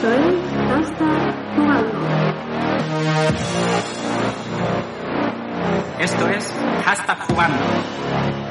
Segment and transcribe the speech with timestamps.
[0.00, 0.40] Esto es
[0.72, 1.98] Hasta Jugando.
[5.98, 6.54] Esto es
[6.86, 8.49] Hashtag Jugando.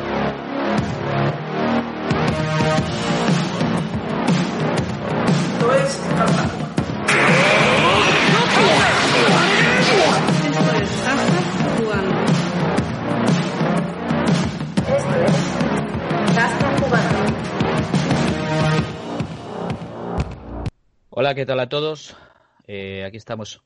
[21.30, 22.18] Hola, ¿qué tal a todos?
[22.66, 23.62] Eh, aquí estamos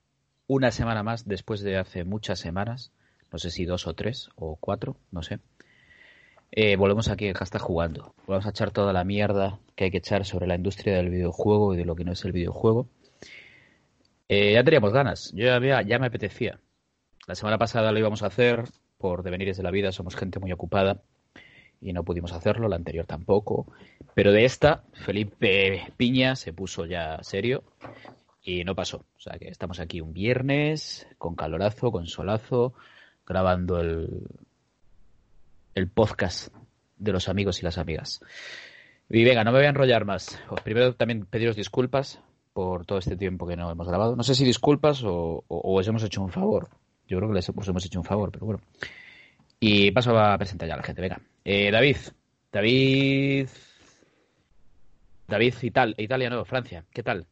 [0.48, 2.91] una semana más después de hace muchas semanas,
[3.31, 5.39] no sé si dos o tres o cuatro, no sé.
[6.52, 8.16] Eh, volvemos aquí en Hashtag Jugando.
[8.27, 11.73] Vamos a echar toda la mierda que hay que echar sobre la industria del videojuego
[11.73, 12.89] y de lo que no es el videojuego.
[14.27, 16.59] Eh, ya teníamos ganas, yo ya, ya me apetecía.
[17.27, 18.66] La semana pasada lo íbamos a hacer
[18.98, 21.02] por devenires de la vida, somos gente muy ocupada
[21.83, 23.67] y no pudimos hacerlo, la anterior tampoco.
[24.15, 27.63] Pero de esta, Felipe Piña se puso ya serio
[28.41, 29.05] y no pasó.
[29.17, 32.73] O sea que estamos aquí un viernes, con calorazo, con solazo,
[33.25, 34.27] grabando el,
[35.75, 36.53] el podcast
[36.97, 38.21] de los amigos y las amigas.
[39.09, 40.39] Y venga, no me voy a enrollar más.
[40.63, 42.21] Primero también pediros disculpas
[42.53, 44.15] por todo este tiempo que no hemos grabado.
[44.15, 46.69] No sé si disculpas o, os hemos hecho un favor.
[47.08, 48.61] Yo creo que les os hemos hecho un favor, pero bueno.
[49.59, 51.02] Y paso a presentar ya a la gente.
[51.02, 51.21] Venga.
[51.44, 51.97] Eh, David.
[52.52, 53.49] David.
[55.27, 56.86] David, Ital, Italia, no, Francia.
[56.91, 57.27] ¿Qué tal?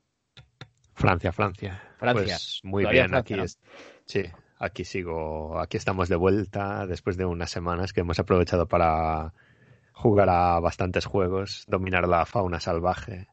[0.94, 1.82] Francia, Francia.
[1.98, 2.24] Francia.
[2.36, 3.44] Pues muy Todavía bien, Francia, aquí ¿no?
[3.46, 3.60] es-
[4.06, 4.24] sí,
[4.60, 9.34] aquí sigo, aquí estamos de vuelta después de unas semanas que hemos aprovechado para
[9.94, 13.28] jugar a bastantes juegos, dominar la fauna salvaje,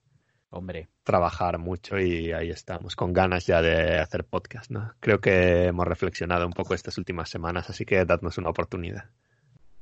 [0.50, 4.94] Hombre, trabajar mucho y ahí estamos, con ganas ya de hacer podcast, ¿no?
[4.98, 9.10] Creo que hemos reflexionado un poco estas últimas semanas, así que dadnos una oportunidad.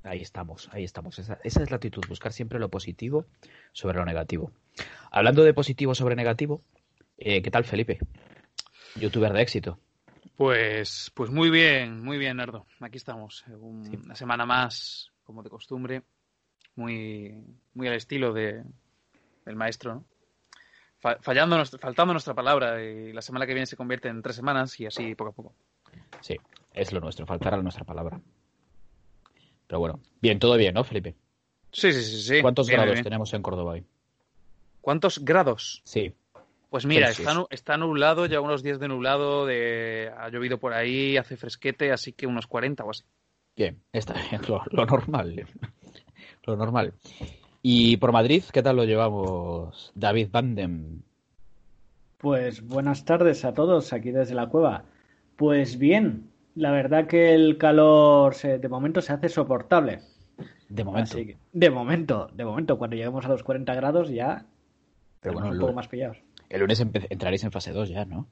[0.06, 1.18] Ahí estamos, ahí estamos.
[1.18, 3.26] Esa, esa es la actitud, buscar siempre lo positivo
[3.72, 4.52] sobre lo negativo.
[5.10, 6.62] Hablando de positivo sobre negativo,
[7.18, 7.98] eh, ¿qué tal Felipe?
[8.96, 9.78] Youtuber de éxito.
[10.36, 12.66] Pues, pues muy bien, muy bien, Nardo.
[12.80, 13.44] Aquí estamos.
[13.48, 13.96] eh, un- Sí.
[14.04, 16.02] Una semana más, como de costumbre.
[16.74, 17.34] Muy,
[17.74, 18.62] muy al estilo de,
[19.46, 20.04] del maestro, ¿no?
[20.98, 24.78] Fa- Fallando, faltando nuestra palabra y la semana que viene se convierte en tres semanas
[24.80, 25.54] y así poco a poco.
[26.20, 26.36] Sí,
[26.74, 28.20] es lo nuestro, faltará nuestra palabra.
[29.66, 31.14] Pero bueno, bien, todo bien, ¿no, Felipe?
[31.72, 32.22] Sí, sí, sí.
[32.22, 32.42] sí.
[32.42, 33.04] ¿Cuántos Bien, grados bien.
[33.04, 33.84] tenemos en Córdoba hoy?
[34.80, 35.82] ¿Cuántos grados?
[35.84, 36.14] Sí,
[36.70, 41.16] Pues mira, está, está nublado, ya unos días de nublado, de, ha llovido por ahí,
[41.16, 43.04] hace fresquete, así que unos 40 o así.
[43.56, 45.46] bien, está bien, lo, lo normal.
[46.44, 46.94] Lo normal.
[47.62, 49.90] Y por Madrid, ¿qué tal lo llevamos?
[49.94, 51.02] David Bandem.
[52.18, 54.84] Pues buenas tardes a todos aquí desde la cueva.
[55.36, 60.00] Pues bien, la verdad que el calor se- de momento se hace soportable.
[60.68, 61.16] De momento.
[61.16, 64.44] Que- de momento, de momento, cuando lleguemos a los 40 grados ya
[65.20, 66.18] Pero bueno, un poco más pillados.
[66.48, 68.26] El lunes entraréis en fase 2 ya, ¿no?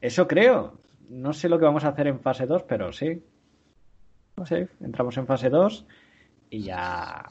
[0.00, 0.78] Eso creo.
[1.10, 3.22] No sé lo que vamos a hacer en fase 2, pero sí.
[4.36, 5.86] No sé, entramos en fase 2
[6.50, 7.24] y ya...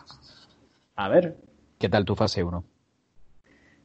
[0.96, 1.38] A ver,
[1.80, 2.64] ¿Qué tal tu fase 1?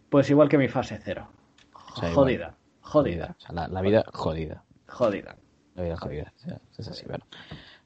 [0.09, 1.29] pues igual que mi fase 0.
[1.75, 2.15] O sea, igual.
[2.27, 4.63] Jodida, jodida, O sea, la, la vida jodida.
[4.89, 5.37] jodida.
[5.75, 6.33] La vida jodida.
[6.37, 7.25] O sea, es así, bueno.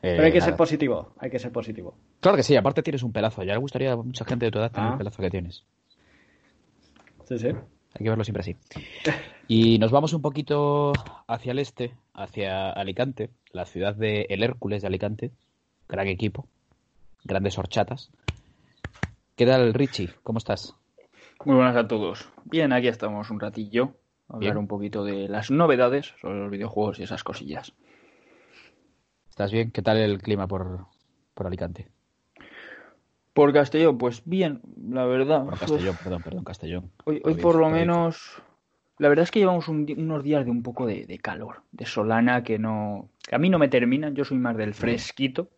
[0.01, 1.95] Pero hay que ser positivo, hay que ser positivo.
[2.21, 3.43] Claro que sí, aparte tienes un pelazo.
[3.43, 4.93] Ya le gustaría a mucha gente de tu edad tener Ah.
[4.93, 5.65] el pelazo que tienes.
[7.25, 7.49] Sí, sí.
[7.49, 8.57] Hay que verlo siempre así.
[9.49, 10.93] Y nos vamos un poquito
[11.27, 15.31] hacia el este, hacia Alicante, la ciudad de El Hércules de Alicante.
[15.89, 16.47] Gran equipo,
[17.25, 18.11] grandes horchatas.
[19.37, 20.11] ¿Qué tal, Richie?
[20.23, 20.75] ¿Cómo estás?
[21.45, 22.29] Muy buenas a todos.
[22.45, 23.95] Bien, aquí estamos un ratillo
[24.29, 24.59] hablar Bien.
[24.59, 27.73] un poquito de las novedades sobre los videojuegos y esas cosillas.
[29.29, 29.71] ¿Estás bien?
[29.71, 30.87] ¿Qué tal el clima por,
[31.35, 31.89] por Alicante?
[33.33, 35.45] Por Castellón, pues bien, la verdad.
[35.45, 36.91] Por Castellón, perdón, perdón, Castellón.
[37.05, 38.43] Hoy, por lo menos,
[38.97, 41.85] la verdad es que llevamos un unos días de un poco de, de calor, de
[41.85, 44.15] solana que no, a mí no me terminan.
[44.15, 45.51] Yo soy más del fresquito.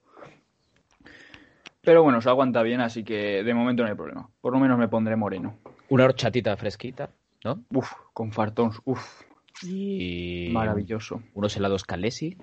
[1.83, 4.29] Pero bueno, se aguanta bien, así que de momento no hay problema.
[4.41, 5.55] Por lo menos me pondré moreno.
[5.89, 7.09] Una horchatita fresquita,
[7.45, 7.65] ¿no?
[7.73, 9.23] Uf, con fartón, uf,
[9.63, 11.23] Y maravilloso.
[11.35, 12.37] unos helados Calesi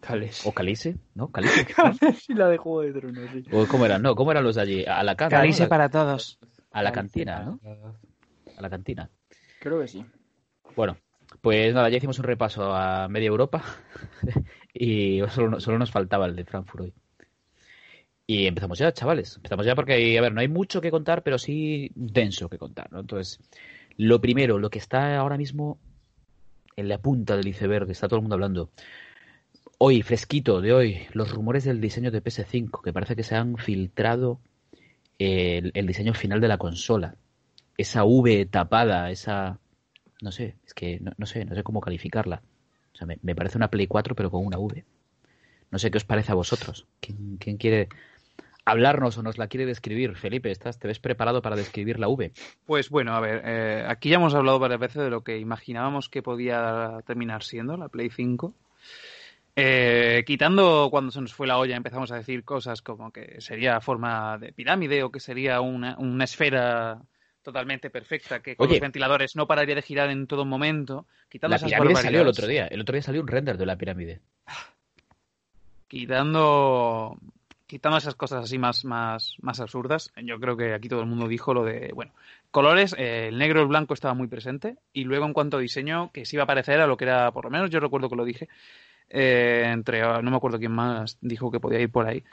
[0.00, 0.46] Cales.
[0.46, 1.30] o Calise, ¿no?
[1.30, 1.66] Calise.
[2.20, 3.44] Sí, la de Juego de Tronos, sí.
[3.52, 4.02] ¿O cómo eran?
[4.02, 4.84] No, ¿cómo eran los de allí?
[4.86, 5.68] A la Calice ¿no?
[5.68, 6.38] para todos.
[6.72, 7.60] A la cantina, ¿no?
[8.56, 9.10] A la cantina.
[9.60, 10.04] Creo que sí.
[10.76, 10.96] Bueno,
[11.40, 13.62] pues nada, ya hicimos un repaso a media Europa
[14.74, 16.94] y solo, solo nos faltaba el de Frankfurt hoy.
[18.26, 19.36] Y empezamos ya, chavales.
[19.36, 22.90] Empezamos ya porque, a ver, no hay mucho que contar, pero sí denso que contar,
[22.92, 23.00] ¿no?
[23.00, 23.40] Entonces,
[23.96, 25.78] lo primero, lo que está ahora mismo
[26.76, 28.70] en la punta del iceberg, está todo el mundo hablando.
[29.78, 33.56] Hoy, fresquito de hoy, los rumores del diseño de PS5, que parece que se han
[33.56, 34.40] filtrado
[35.18, 37.16] el, el diseño final de la consola.
[37.76, 39.58] Esa V tapada, esa
[40.20, 42.42] no sé, es que no, no sé, no sé cómo calificarla.
[42.92, 44.84] O sea, me, me parece una Play 4 pero con una V.
[45.70, 46.86] No sé qué os parece a vosotros.
[47.00, 47.88] ¿Quién, quién quiere
[48.64, 50.16] hablarnos o nos la quiere describir?
[50.16, 52.32] Felipe, ¿estás, ¿te ves preparado para describir la V?
[52.66, 56.08] Pues bueno, a ver, eh, aquí ya hemos hablado varias veces de lo que imaginábamos
[56.08, 58.54] que podía terminar siendo la Play 5.
[59.56, 63.80] Eh, quitando cuando se nos fue la olla, empezamos a decir cosas como que sería
[63.80, 67.02] forma de pirámide o que sería una, una esfera
[67.42, 68.76] totalmente perfecta, que con Oye.
[68.76, 71.06] los ventiladores no pararía de girar en todo momento.
[71.28, 72.66] Quitando La esas pirámide salió el otro día.
[72.66, 74.20] El otro día salió un render de la pirámide.
[75.88, 77.18] quitando
[77.70, 81.28] quitando esas cosas así más, más, más absurdas, yo creo que aquí todo el mundo
[81.28, 82.12] dijo lo de, bueno,
[82.50, 85.60] colores, eh, el negro y el blanco estaba muy presente, y luego en cuanto a
[85.60, 88.08] diseño, que se iba a parecer a lo que era, por lo menos yo recuerdo
[88.08, 88.48] que lo dije,
[89.08, 92.24] eh, entre, no me acuerdo quién más dijo que podía ir por ahí,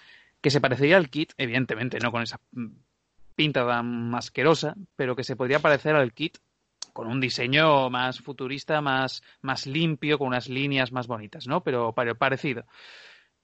[0.42, 2.40] que se parecería al kit, evidentemente no con esa
[3.36, 6.40] pinta tan asquerosa, pero que se podría parecer al kit
[6.94, 11.62] con un diseño más futurista, más, más limpio, con unas líneas más bonitas, ¿no?
[11.62, 12.66] Pero parecido.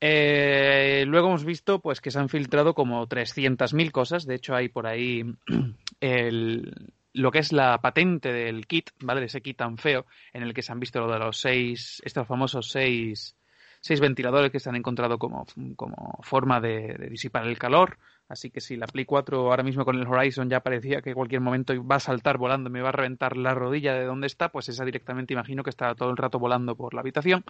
[0.06, 4.26] Eh, luego hemos visto pues que se han filtrado como 300.000 cosas.
[4.26, 5.24] De hecho, hay por ahí
[6.02, 9.22] el, lo que es la patente del kit, ¿vale?
[9.22, 12.02] De ese kit tan feo, en el que se han visto lo de los seis,
[12.04, 13.38] estos famosos seis,
[13.80, 15.46] seis ventiladores que se han encontrado como,
[15.78, 17.98] como forma de, disipar el calor.
[18.28, 21.40] Así que si la Play 4 ahora mismo con el Horizon ya parecía que cualquier
[21.40, 24.68] momento va a saltar volando, me va a reventar la rodilla de donde está, pues
[24.68, 27.46] esa directamente imagino que está todo el rato volando por la habitación.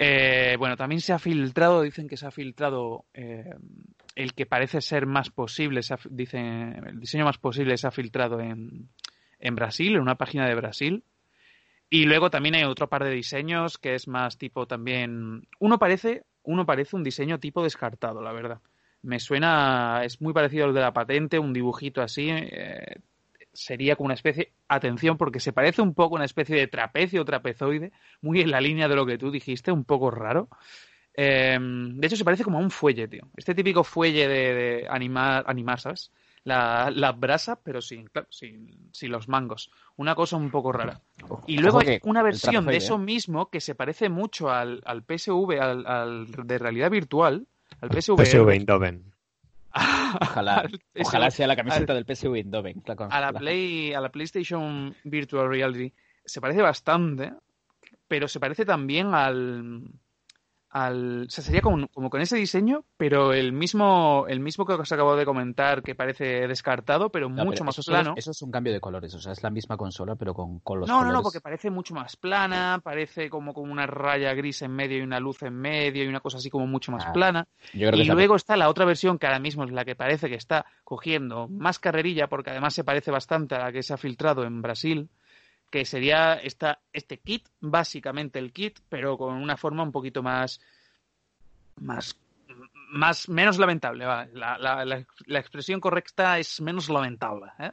[0.00, 3.52] Eh, bueno, también se ha filtrado, dicen que se ha filtrado eh,
[4.14, 7.90] el que parece ser más posible, se ha, dicen, el diseño más posible se ha
[7.90, 8.90] filtrado en,
[9.40, 11.02] en Brasil, en una página de Brasil.
[11.90, 15.48] Y luego también hay otro par de diseños que es más tipo también.
[15.58, 18.60] Uno parece, uno parece un diseño tipo descartado, la verdad.
[19.02, 22.28] Me suena, es muy parecido al de la patente, un dibujito así.
[22.30, 23.00] eh,
[23.58, 27.22] sería como una especie, atención, porque se parece un poco a una especie de trapecio
[27.22, 30.48] o trapezoide, muy en la línea de lo que tú dijiste, un poco raro.
[31.14, 33.28] Eh, de hecho, se parece como a un fuelle, tío.
[33.36, 36.12] Este típico fuelle de, de animar, animar, ¿sabes?
[36.44, 39.72] La, la brasa, pero sin, claro, sin, sin los mangos.
[39.96, 41.00] Una cosa un poco rara.
[41.46, 42.98] Y luego hay una versión de eso ¿eh?
[42.98, 47.48] mismo que se parece mucho al, al PSV, al, al de realidad virtual,
[47.80, 48.24] al PSV.
[48.24, 49.12] PSV Eindhoven.
[50.20, 50.68] Ojalá,
[51.00, 52.82] ojalá sea la al- camiseta del PSV Eindhoven.
[52.86, 53.38] la a la.
[53.38, 55.92] Play, a la PlayStation Virtual Reality
[56.24, 57.32] se parece bastante,
[58.06, 59.82] pero se parece también al
[60.70, 64.74] al o sea, sería como, como con ese diseño, pero el mismo el mismo que
[64.74, 68.02] os acabo de comentar que parece descartado, pero No, mucho pero más eso, solo es-
[68.04, 68.14] plano.
[68.18, 70.80] eso es un cambio de colores, o sea, es la misma consola, pero con, con
[70.80, 71.18] los No, no, colores.
[71.18, 75.02] no, porque parece mucho más plana, parece como con una raya gris en medio y
[75.02, 77.46] una luz en medio y una cosa así como mucho más Ah, plana.
[77.72, 79.96] Yo creo que Y luego está la otra versión que ahora mismo es la que
[79.96, 83.94] parece que está cogiendo más carrerilla, porque además se parece bastante a la que se
[83.94, 85.08] ha filtrado en Brasil,
[85.70, 90.60] que sería esta, este kit, básicamente el kit, pero con una forma un poquito más.
[91.76, 92.18] más.
[92.90, 94.04] más menos lamentable.
[94.04, 97.46] La, la- la- expresión correcta es menos lamentable.
[97.58, 97.70] ¿eh?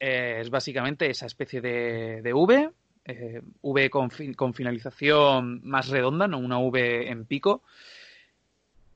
[0.00, 2.70] Eh, es básicamente esa especie de, de V,
[3.04, 7.62] eh, V con, fi- con finalización más redonda, no una V en pico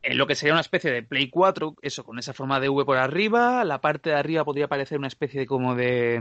[0.05, 2.85] en lo que sería una especie de Play 4, eso, con esa forma de V
[2.85, 6.20] por arriba, la parte de arriba podría parecer una especie de como de,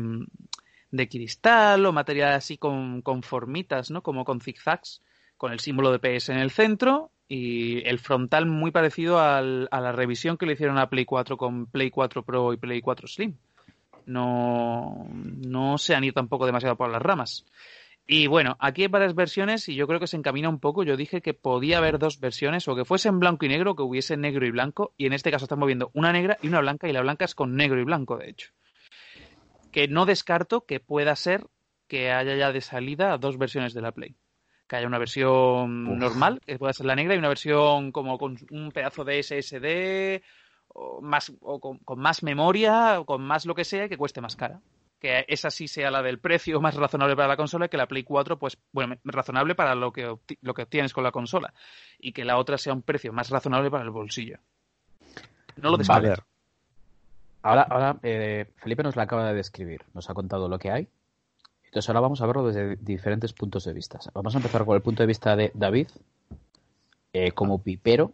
[0.91, 4.03] de cristal o material así con, con formitas, ¿no?
[4.03, 5.01] Como con zigzags,
[5.38, 9.79] con el símbolo de PS en el centro y el frontal muy parecido al- a
[9.81, 13.07] la revisión que le hicieron a Play 4 con Play 4 Pro y Play 4
[13.07, 13.36] Slim.
[14.05, 17.45] No, no se han ido tampoco demasiado por las ramas.
[18.07, 20.83] Y bueno, aquí hay varias versiones y yo creo que se encamina un poco.
[20.83, 23.75] Yo dije que podía haber dos versiones, o que fuese en blanco y negro, o
[23.75, 26.60] que hubiese negro y blanco, y en este caso estamos viendo una negra y una
[26.60, 28.51] blanca, y la blanca es con negro y blanco, de hecho.
[29.71, 31.47] Que no descarto que pueda ser
[31.87, 34.15] que haya ya de salida dos versiones de la Play.
[34.67, 35.97] Que haya una versión Uf.
[35.97, 40.23] normal, que pueda ser la negra, y una versión como con un pedazo de SSD,
[40.69, 44.21] o, más, o con, con más memoria, o con más lo que sea, que cueste
[44.21, 44.61] más cara
[45.01, 47.87] que esa sí sea la del precio más razonable para la consola y que la
[47.87, 51.53] Play 4, pues, bueno, razonable para lo que, lo que obtienes con la consola.
[51.97, 54.37] Y que la otra sea un precio más razonable para el bolsillo.
[55.57, 56.07] No lo descarto.
[56.07, 56.21] Vale.
[57.43, 60.88] Ahora, ahora eh, Felipe nos la acaba de describir, nos ha contado lo que hay.
[61.63, 64.00] Entonces ahora vamos a verlo desde diferentes puntos de vista.
[64.13, 65.88] Vamos a empezar con el punto de vista de David,
[67.13, 68.13] eh, como pipero.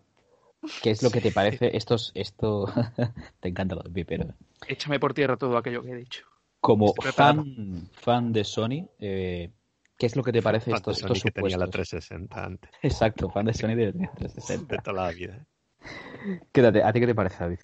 [0.81, 2.65] ¿Qué es lo que te parece estos, esto,
[3.39, 4.33] te encanta lo de pipero.
[4.67, 6.25] Échame por tierra todo aquello que he dicho.
[6.59, 9.51] Como fan, fan de Sony, eh,
[9.97, 11.89] ¿qué es lo que te parece Fan de estos, Sony estos que tenía la supuestos?
[11.89, 14.75] 360 antes, Exacto, fan de Sony de 360.
[14.75, 15.45] de toda la vida.
[16.51, 17.59] Quédate, ¿a ti qué te parece, David?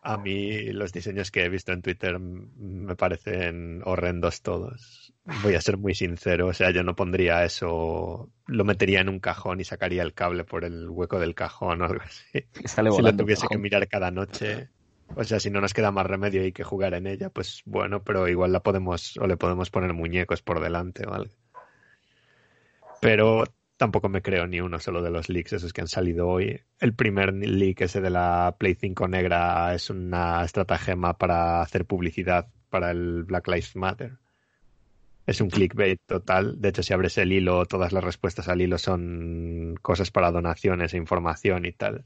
[0.00, 5.12] A mí los diseños que he visto en Twitter me parecen horrendos todos.
[5.42, 9.18] Voy a ser muy sincero, o sea, yo no pondría eso, lo metería en un
[9.18, 12.44] cajón y sacaría el cable por el hueco del cajón o algo así.
[12.64, 14.70] Sale Si lo tuviese que mirar cada noche,
[15.14, 18.02] o sea, si no nos queda más remedio y que jugar en ella, pues bueno,
[18.02, 21.34] pero igual la podemos o le podemos poner muñecos por delante o algo.
[23.00, 23.44] Pero
[23.78, 26.60] tampoco me creo ni uno solo de los leaks esos que han salido hoy.
[26.80, 32.48] El primer leak ese de la Play 5 negra es una estratagema para hacer publicidad
[32.68, 34.18] para el Black Lives Matter.
[35.26, 36.60] Es un clickbait total.
[36.60, 40.92] De hecho, si abres el hilo, todas las respuestas al hilo son cosas para donaciones
[40.92, 42.04] e información y tal.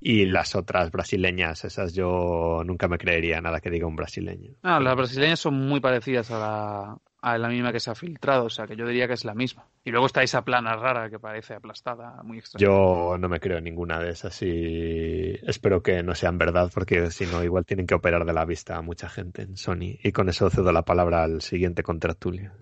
[0.00, 4.52] Y las otras brasileñas, esas yo nunca me creería nada que diga un brasileño.
[4.62, 8.44] Ah, las brasileñas son muy parecidas a la, a la misma que se ha filtrado,
[8.44, 9.66] o sea que yo diría que es la misma.
[9.82, 12.66] Y luego está esa plana rara que parece aplastada, muy extraña.
[12.66, 17.24] Yo no me creo ninguna de esas y espero que no sean verdad porque si
[17.24, 19.96] no igual tienen que operar de la vista a mucha gente en Sony.
[20.02, 22.52] Y con eso cedo la palabra al siguiente contratulio.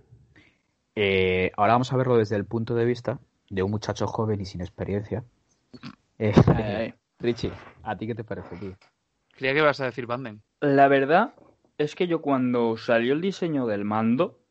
[0.94, 3.18] Eh, ahora vamos a verlo desde el punto de vista
[3.50, 5.24] de un muchacho joven y sin experiencia.
[6.20, 6.94] Eh, Ay, ay.
[7.18, 7.52] Richie,
[7.82, 8.76] ¿a ti qué te parece, tío?
[9.32, 10.40] Creía que vas a decir Banden.
[10.60, 11.34] La verdad
[11.78, 14.41] es que yo cuando salió el diseño del mando,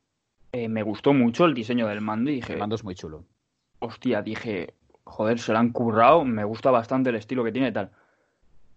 [0.52, 3.26] eh, me gustó mucho el diseño del mando y dije, El mando es muy chulo.
[3.80, 7.74] hostia, dije, joder, se lo han currado, me gusta bastante el estilo que tiene y
[7.74, 7.92] tal.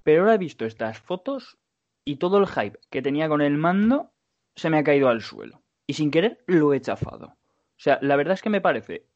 [0.02, 1.58] Pero ahora he visto estas fotos
[2.04, 4.10] y todo el hype que tenía con el mando
[4.54, 5.62] se me ha caído al suelo.
[5.86, 7.26] Y sin querer lo he chafado.
[7.26, 9.06] O sea, la verdad es que me parece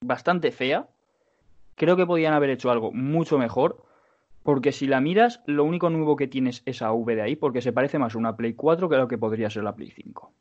[0.00, 0.88] bastante fea.
[1.74, 3.82] Creo que podían haber hecho algo mucho mejor.
[4.42, 7.62] Porque si la miras, lo único nuevo que tienes es esa V de ahí, porque
[7.62, 9.90] se parece más a una Play 4 que a lo que podría ser la Play
[9.90, 10.32] 5.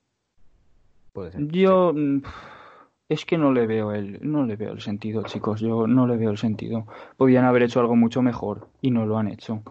[1.13, 1.47] Puede ser.
[1.47, 2.21] Yo mm,
[3.09, 5.61] es que no le veo el no le veo el sentido, chicos.
[5.61, 6.87] Yo no le veo el sentido.
[7.17, 9.61] Podían haber hecho algo mucho mejor y no lo han hecho.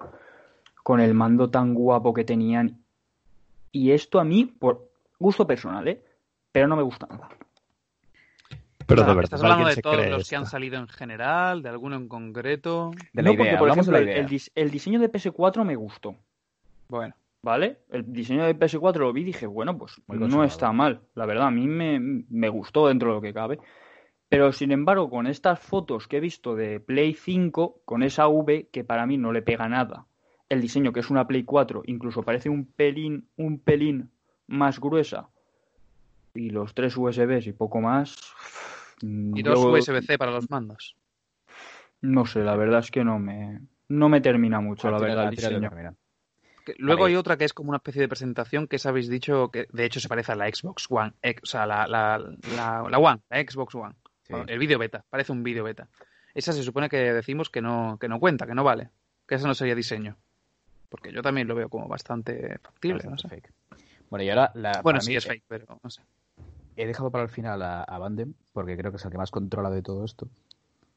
[0.82, 2.84] Con el mando tan guapo que tenían.
[3.70, 6.02] Y esto a mí, por gusto personal, ¿eh?
[6.52, 7.28] Pero no me gusta nada.
[8.86, 10.88] Pero de verdad, ¿Estás hablando ¿alguien de se todos cree los que han salido en
[10.88, 12.90] general, de alguno en concreto?
[13.12, 14.26] De la no, idea, porque por hablamos de ejemplo la el, idea.
[14.26, 16.16] el dis- el diseño de PS4 me gustó,
[16.88, 17.78] Bueno, ¿vale?
[17.90, 21.02] El diseño de PS4 lo vi y dije, bueno, pues no está mal.
[21.14, 23.58] La verdad, a mí me, me gustó dentro de lo que cabe.
[24.28, 28.68] Pero sin embargo, con estas fotos que he visto de Play 5, con esa V
[28.72, 30.06] que para mí no le pega nada,
[30.48, 34.10] el diseño que es una Play 4 incluso parece un pelín, un pelín
[34.46, 35.28] más gruesa,
[36.34, 38.16] y los tres USBs y poco más.
[39.02, 40.96] y dos yo- USB-C para los mandos.
[42.00, 45.28] No sé, la verdad es que no me, no me termina mucho, la verdad, el
[45.28, 45.70] al final diseño.
[46.78, 49.84] Luego hay otra que es como una especie de presentación que habéis dicho que de
[49.84, 53.20] hecho se parece a la Xbox One, ex- o sea, la, la, la, la One,
[53.30, 53.94] la Xbox One.
[54.22, 54.34] Sí.
[54.46, 55.88] El vídeo beta, parece un vídeo beta.
[56.34, 58.90] Esa se supone que decimos que no, que no cuenta, que no vale,
[59.26, 60.16] que eso no sería diseño.
[60.88, 63.28] Porque yo también lo veo como bastante factible, Bastante no sé.
[63.28, 63.52] fake.
[64.10, 66.02] Bueno, y ahora la, Bueno, sí mí, es fake, pero no sé.
[66.76, 69.30] he dejado para el final a, a Bandem porque creo que es el que más
[69.30, 70.28] controla de todo esto.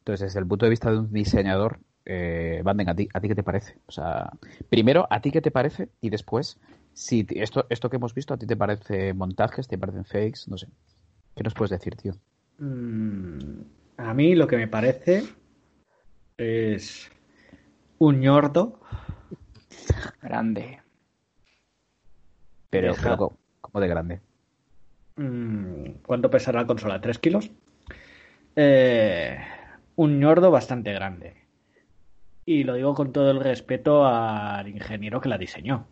[0.05, 3.27] Entonces, desde el punto de vista de un diseñador, eh, Bandem, ¿a ti, ¿a ti
[3.27, 3.79] qué te parece?
[3.87, 4.31] O sea,
[4.69, 5.89] primero, ¿a ti qué te parece?
[5.99, 6.59] Y después,
[6.93, 9.67] si esto, esto que hemos visto, ¿a ti te parece montajes?
[9.67, 10.41] ¿Te parecen fakes?
[10.45, 10.67] No sé.
[11.35, 12.13] ¿Qué nos puedes decir, tío?
[12.59, 13.61] Mm,
[13.97, 15.23] a mí lo que me parece
[16.37, 17.09] es
[17.97, 18.79] un ñordo.
[20.21, 20.81] Grande.
[22.69, 24.21] Pero, pero ¿cómo- ¿cómo de grande?
[25.15, 27.01] Mm, ¿Cuánto pesará la consola?
[27.01, 27.49] ¿Tres kilos?
[28.55, 29.37] Eh,
[29.95, 31.35] un ñordo bastante grande.
[32.45, 35.87] Y lo digo con todo el respeto al ingeniero que la diseñó.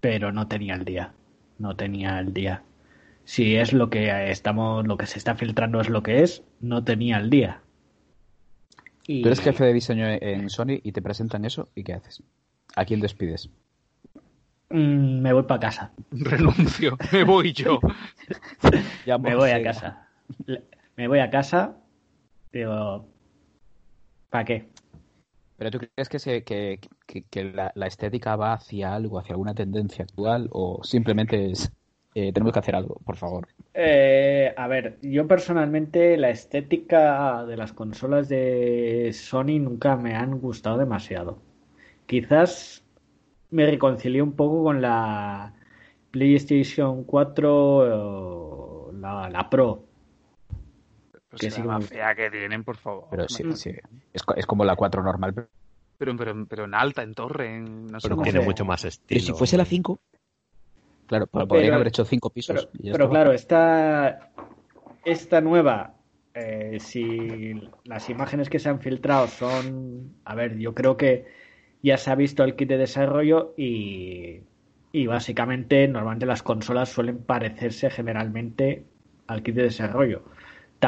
[0.00, 1.12] Pero no tenía el día.
[1.58, 2.62] No tenía el día.
[3.24, 6.84] Si es lo que estamos, lo que se está filtrando es lo que es, no
[6.84, 7.62] tenía el día.
[9.06, 12.22] Y Tú eres jefe de diseño en Sony y te presentan eso y ¿qué haces?
[12.76, 13.50] ¿A quién despides?
[14.70, 15.92] mm, me voy para casa.
[16.10, 17.80] Renuncio, me voy yo.
[19.06, 20.08] Ya Me voy a casa.
[20.96, 21.76] Me voy a casa.
[22.52, 23.06] Digo,
[24.34, 24.68] ¿para qué?
[25.56, 29.32] ¿Pero tú crees que, se, que, que- que la, la estética va hacia algo, hacia
[29.34, 31.72] alguna tendencia actual o simplemente es
[32.14, 33.48] eh, tenemos que hacer algo, por favor?
[33.76, 40.38] Eh, a ver, yo personalmente la estética de las consolas de Sony nunca me han
[40.40, 41.42] gustado demasiado.
[42.06, 42.84] Quizás
[43.50, 45.54] me reconcilié un poco con la
[46.12, 49.84] PlayStation 4, eh, la, la Pro.
[51.34, 53.08] Pues Que la sí que más me- fea que tienen, por favor.
[53.10, 53.72] Pero sí, sí.
[54.12, 55.34] Es, co- es como la 4 normal.
[55.34, 55.48] Pero,
[55.98, 58.82] Pero, pero, pero en alta, en torre, en no sé Pero cómo tiene mucho más
[58.82, 59.20] pero estilo.
[59.20, 59.98] si fuese la 5,
[61.06, 62.68] claro, pero podrían Pero- haber hecho 5 pisos.
[62.72, 64.30] Pero, pero claro, esta,
[65.04, 65.94] esta nueva,
[66.34, 71.26] eh, si las imágenes que se han filtrado son, a ver, yo creo que
[71.82, 74.40] ya se ha visto el kit de desarrollo y,
[74.92, 78.84] y básicamente normalmente las consolas suelen parecerse generalmente
[79.26, 80.22] al kit de desarrollo.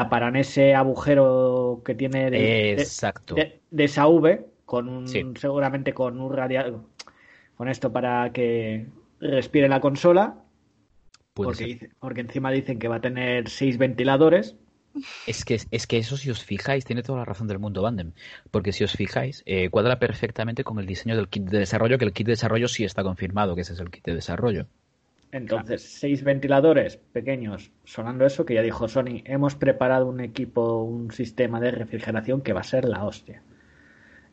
[0.03, 3.35] Taparán ese agujero que tiene de, de- Exacto.
[3.35, 5.23] de- de esa V con un, Sí.
[5.39, 6.81] seguramente con un radial
[7.55, 8.87] con esto para que
[9.19, 10.35] respire la consola
[11.33, 14.55] porque, dice- porque encima dicen que va a tener seis ventiladores
[15.25, 18.13] Es que, es que eso, si os fijáis, tiene toda la razón del mundo Bandem.
[18.49, 22.05] Porque si os fijáis, eh, cuadra perfectamente con el diseño del kit de desarrollo, que
[22.05, 24.65] el kit de desarrollo sí está confirmado que ese es el kit de desarrollo.
[25.31, 31.11] Entonces seis ventiladores pequeños sonando eso que ya dijo Sony hemos preparado un equipo un
[31.11, 33.43] sistema de refrigeración que va a ser la hostia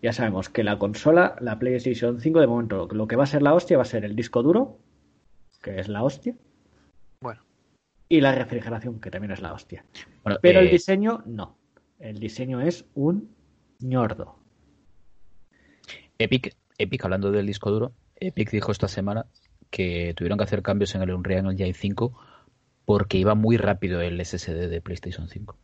[0.03, 3.43] ya sabemos que la consola la PlayStation 5 de momento lo que va a ser
[3.43, 4.79] la hostia va a ser el disco duro
[5.63, 6.37] que es la hostia
[7.21, 7.43] Bueno.
[8.09, 9.85] y la refrigeración que también es la hostia
[10.23, 11.57] Bueno, Pero el eh, diseño no.
[11.99, 13.35] El diseño es un
[13.81, 14.37] ñordo.
[16.19, 19.27] Epic, Epic, hablando del disco duro, Epic dijo esta semana
[19.71, 22.19] que tuvieron que hacer cambios en el Unreal Engine 5
[22.85, 25.57] porque iba muy rápido el SSD de PlayStation 5.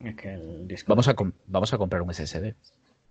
[0.00, 0.90] Es que el disco.
[0.90, 1.14] Vamos a,
[1.46, 2.54] vamos a comprar un SSD.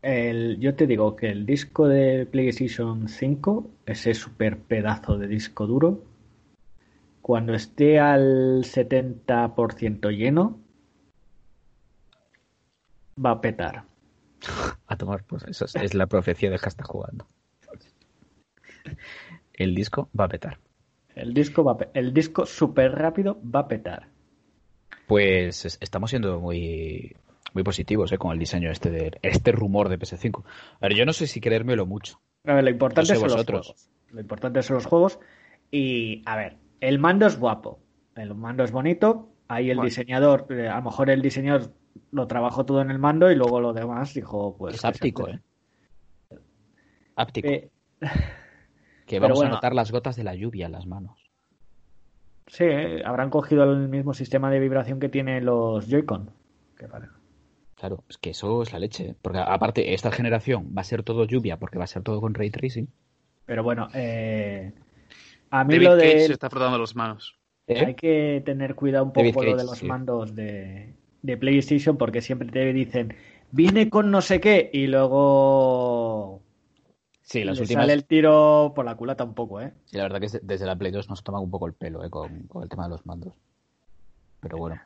[0.01, 5.65] El- yo te digo que el disco de PlayStation 5, ese super pedazo de disco
[5.65, 6.03] duro,
[7.21, 10.59] cuando esté al 70% lleno,
[13.23, 13.85] va a petar.
[14.88, 17.25] A tomar, pues eso es, es la profecía de que está jugando.
[19.53, 20.59] El disco va a petar.
[21.15, 24.07] El disco va a el disco super rápido va a petar.
[25.07, 27.15] Pues es- estamos siendo muy,
[27.53, 28.17] muy positivos ¿eh?
[28.17, 30.43] con el diseño este de este rumor de PS5.
[30.79, 32.19] A ver, yo no sé si creérmelo mucho.
[32.45, 33.57] A ver, lo importante No sé son vosotros.
[33.57, 33.89] los juegos.
[34.11, 35.19] Lo importante son los juegos.
[35.71, 37.79] Y, a ver, el mando es guapo.
[38.15, 39.29] El mando es bonito.
[39.47, 39.89] Ahí el Bueno.
[39.89, 41.73] diseñador, eh, a lo mejor el diseñador
[42.11, 44.75] lo trabajó todo en el mando y luego lo demás dijo, pues.
[44.75, 45.39] es áptico, ¿eh?
[47.15, 47.47] Áptico.
[47.47, 47.69] Eh,
[49.05, 49.51] que vamos bueno.
[49.51, 51.29] a notar las gotas de la lluvia en las manos.
[52.48, 56.31] sí, eh, habrán cogido el mismo sistema de vibración que tienen los Joy-Con.
[56.92, 57.07] Vale.
[57.75, 59.09] Claro, es que eso es la leche.
[59.09, 59.16] ¿eh?
[59.22, 62.33] Porque aparte, esta generación va a ser todo lluvia porque va a ser todo con
[62.33, 62.87] ray tracing.
[63.46, 64.74] Pero bueno, eh,
[65.50, 66.27] a mí David lo Cage de.
[66.27, 67.37] se está frotando las manos.
[67.68, 67.85] ¿Eh?
[67.85, 69.85] Hay que tener cuidado un David poco lo Cage, de los sí.
[69.85, 73.16] mandos de, de PlayStation porque siempre te dicen
[73.51, 76.42] viene con no sé qué y luego
[77.24, 77.83] Sí, las le últimas.
[77.83, 79.74] sale el tiro por la culata un poco, ¿eh?
[79.86, 82.03] Sí, la verdad que es- desde la Play 2 nos toman un poco el pelo
[82.03, 82.09] ¿eh?
[82.09, 83.33] con, con el tema de los mandos.
[84.42, 84.79] Pero bueno.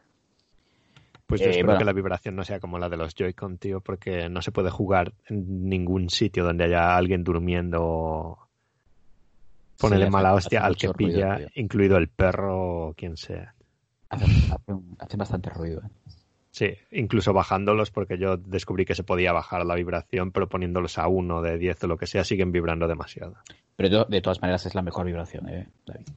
[1.25, 1.79] Pues yo Eh, espero bueno.
[1.79, 4.69] que la vibración no sea como la de los Joy-Con, tío, porque no se puede
[4.69, 8.47] jugar en ningún sitio donde haya alguien durmiendo o
[9.77, 13.53] ponerle hace- mala hace hostia al que pilla, ruido, incluido el perro o quien sea.
[14.09, 15.81] Hacen bastante ruido.
[15.81, 15.89] ¿eh?
[16.57, 21.07] Sí, incluso bajándolos, porque yo descubrí que se podía bajar la vibración, pero poniéndolos a
[21.07, 23.35] uno de 10 o lo que sea, siguen vibrando demasiado.
[23.75, 26.07] Pero de, todas maneras es la mejor vibración, ¿eh, David?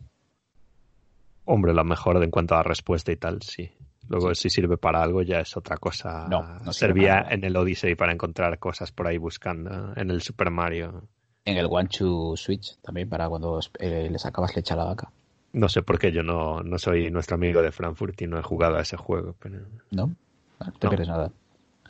[1.45, 3.71] Hombre, lo mejor en cuanto a respuesta y tal, sí.
[4.09, 6.27] Luego, si sirve para algo, ya es otra cosa.
[6.27, 10.51] No, no Servía en el Odyssey para encontrar cosas por ahí buscando, en el Super
[10.51, 11.07] Mario.
[11.45, 15.13] En el One to Switch también, para cuando eh, le sacabas leche a la vaca.
[15.53, 18.43] No sé por qué yo no, no soy nuestro amigo de Frankfurt y no he
[18.43, 20.15] jugado a ese juego, pero ¿No?
[20.65, 20.91] No te No.
[20.91, 21.33] pierdes nada.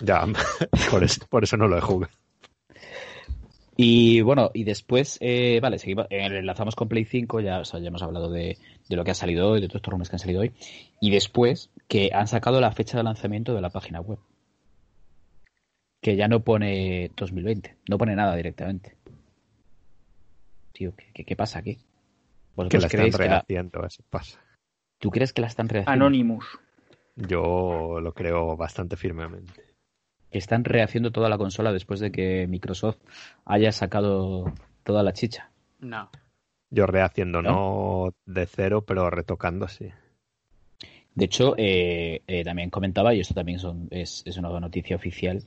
[0.00, 0.24] ya,
[0.90, 2.12] por eso, por eso no lo he jugado.
[3.76, 7.80] Y bueno, y después, eh, vale, seguimos, eh, enlazamos con Play 5, ya, o sea,
[7.80, 10.16] ya hemos hablado de, de lo que ha salido hoy, de todos estos rumores que
[10.16, 10.52] han salido hoy.
[11.00, 14.18] Y después, que han sacado la fecha de lanzamiento de la página web.
[16.02, 18.96] Que ya no pone 2020, no pone nada directamente.
[20.72, 21.76] Tío, ¿qué, qué, qué pasa aquí?
[21.76, 21.82] Que
[22.56, 24.38] ¿Vosotros la están creéis que la- rehaciendo, eso pasa.
[24.98, 25.92] ¿Tú crees que la están rehaciendo?
[26.04, 26.44] Anonymous.
[27.16, 29.64] Yo lo creo bastante firmemente.
[30.30, 32.98] Están rehaciendo toda la consola después de que Microsoft
[33.44, 34.52] haya sacado
[34.84, 35.50] toda la chicha.
[35.80, 36.10] No.
[36.70, 37.50] Yo rehaciendo, ¿No?
[37.50, 39.90] no, de cero, pero retocando, sí.
[41.14, 45.42] De hecho, eh, eh, también comentaba, y esto también son, es, es una noticia oficial,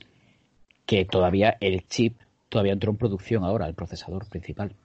[0.84, 2.18] que todavía el chip
[2.50, 4.76] todavía entró en producción ahora, el procesador principal.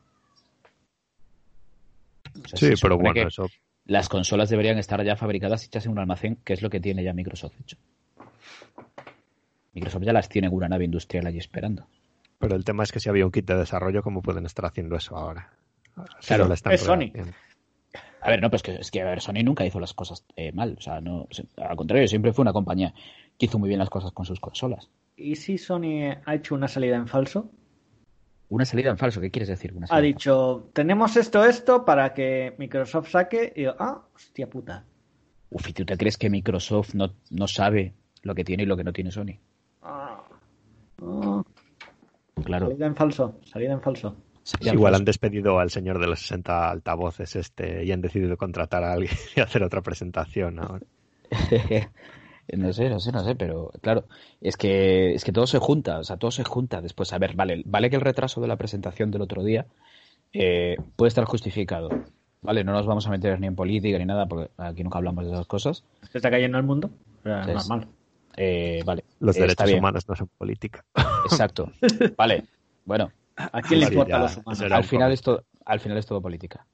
[2.41, 3.47] O sea, Sí, pero bueno, que eso
[3.89, 7.03] Las consolas deberían estar ya fabricadas hechas en un almacén, que es lo que tiene
[7.03, 7.75] ya Microsoft hecho.
[9.73, 11.87] Microsoft ya las tiene en una nave industrial allí esperando.
[12.37, 14.95] Pero el tema es que si había un kit de desarrollo, ¿cómo pueden estar haciendo
[14.95, 15.53] eso ahora?
[16.19, 17.11] Si Claro, no la están es Sony.
[18.21, 20.51] A ver, no, pues que, es que a ver, Sony nunca hizo las cosas eh,
[20.51, 20.75] mal.
[20.77, 22.93] O sea, no, al contrario, siempre fue una compañía
[23.39, 24.87] que hizo muy bien las cosas con sus consolas.
[25.17, 27.49] ¿Y si Sony ha hecho una salida en falso?
[28.49, 29.73] Una salida en falso, ¿qué quieres decir?
[29.73, 33.53] Una Ha dicho, tenemos esto, esto, para que Microsoft saque.
[33.55, 34.83] Y yo, ah, hostia puta.
[35.51, 38.75] Uf, ¿y tú te crees que Microsoft no, no sabe lo que tiene y lo
[38.75, 39.37] que no tiene Sony?
[39.83, 40.23] Ah.
[41.01, 41.43] Ah.
[42.43, 42.67] claro.
[42.67, 44.15] Salida en falso, salida en falso.
[44.41, 48.83] Sería Igual han despedido al señor de los 60 altavoces este y han decidido contratar
[48.83, 50.85] a alguien y hacer otra presentación ahora.
[52.57, 54.05] no sé, no sé, no sé, pero claro,
[54.41, 57.13] es que es que todo se junta, o sea, todo se junta después.
[57.13, 59.65] A ver, vale, vale que el retraso de la presentación del otro día
[60.33, 61.89] eh, puede estar justificado.
[62.41, 65.25] Vale, no nos vamos a meter ni en política ni nada, porque aquí nunca hablamos
[65.25, 65.83] de esas cosas.
[66.11, 66.89] ¿Se está cayendo el mundo?
[67.23, 67.87] Sí, normal.
[68.37, 70.85] Eh, vale, Los eh, derechos humanos no son política.
[71.25, 71.71] Exacto.
[72.17, 72.45] Vale,
[72.85, 74.61] bueno, ¿A quién le importa los humanos?
[74.71, 76.65] al final es todo, al final es todo política.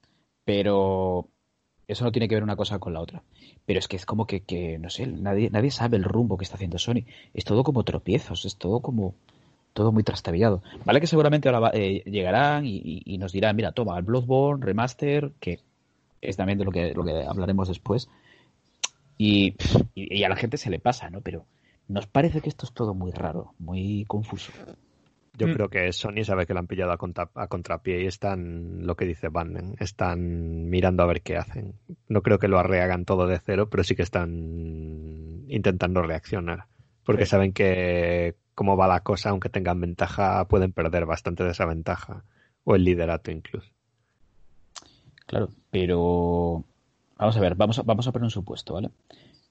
[0.43, 1.27] Pero
[1.87, 3.21] eso no tiene que ver una cosa con la otra.
[3.65, 6.43] Pero es que es como que, que, no sé, nadie, nadie sabe el rumbo que
[6.43, 7.03] está haciendo Sony.
[7.33, 9.13] Es todo como tropiezos, es todo como
[9.73, 10.63] todo muy trastabillado.
[10.85, 15.31] Vale que seguramente ahora va- eh, llegarán y, nos dirán, mira, toma, el Bloodborne Remaster,
[15.39, 15.59] que
[16.21, 18.07] es también de lo que, lo que hablaremos después.
[19.17, 19.55] Y
[20.23, 21.21] a la gente se le pasa, ¿no?
[21.21, 21.45] Pero
[21.87, 24.51] nos parece que esto es todo muy raro, muy confuso.
[25.37, 25.53] Yo Mm.
[25.53, 28.95] creo que Sony sabe que lo han pillado a, contra- a contrapié y están, lo
[28.95, 31.73] que dice Banden, están mirando a ver qué hacen.
[32.07, 36.65] No creo que lo arreagan todo de cero, pero sí que están intentando reaccionar.
[37.03, 37.31] Porque Sí.
[37.31, 42.23] saben que cómo va la cosa, aunque tengan ventaja, pueden perder bastante de esa ventaja.
[42.63, 43.69] O el liderato incluso.
[45.27, 46.63] Claro, pero
[47.17, 48.89] vamos a ver, vamos a, vamos a poner un supuesto, ¿vale?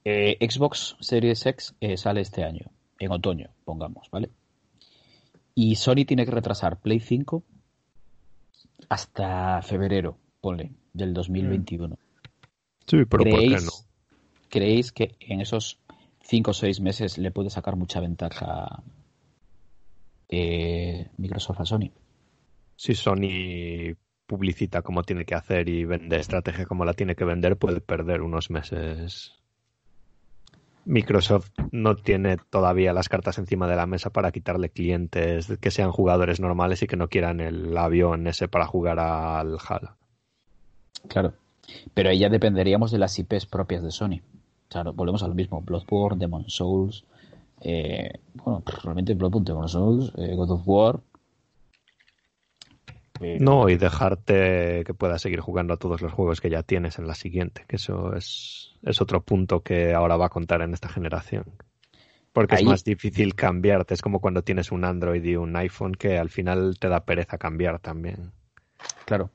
[0.05, 4.31] Eh, Xbox Series X eh, sale este año, en otoño, pongamos, ¿vale?
[5.55, 7.43] Y Sony tiene que retrasar Play 5
[8.88, 11.97] hasta febrero, ponle, del 2021.
[12.87, 13.73] Sí, pero ¿por qué ¿Creéis, no?
[14.49, 15.79] ¿Creéis que en esos
[16.23, 18.83] 5 o 6 meses le puede sacar mucha ventaja
[20.29, 21.90] eh, Microsoft a Sony?
[22.77, 23.95] Si Sony
[24.27, 28.23] publicita como tiene que hacer y vende estrategia como la tiene que vender, puede perder
[28.23, 29.33] unos meses.
[30.87, 35.92] Microsoft no tiene todavía las cartas encima de la mesa para quitarle clientes que sean
[35.92, 39.97] jugadores normales y que no quieran el avión ese para jugar al Halo.
[41.09, 41.35] Claro.
[41.94, 44.20] Pero ahí ya dependeríamos de las IPs propias de Sony.
[44.68, 45.61] Claro, volvemos a lo mismo.
[45.62, 47.05] Bloodborne, Demon Souls.
[47.61, 51.01] eh, bueno, pff, realmente Bloodborne, Demon Souls, eh, God of War.
[53.20, 56.98] Eh, No, y dejarte que puedas seguir jugando a todos los juegos que ya tienes
[56.98, 60.72] en la siguiente, que eso es, es otro punto que ahora va a contar en
[60.74, 61.44] esta generación.
[62.33, 65.94] Porque Ahí- es más difícil cambiarte, es como cuando tienes un Android y un iPhone
[65.94, 68.33] que al final te da pereza cambiar también.
[69.07, 69.31] Claro.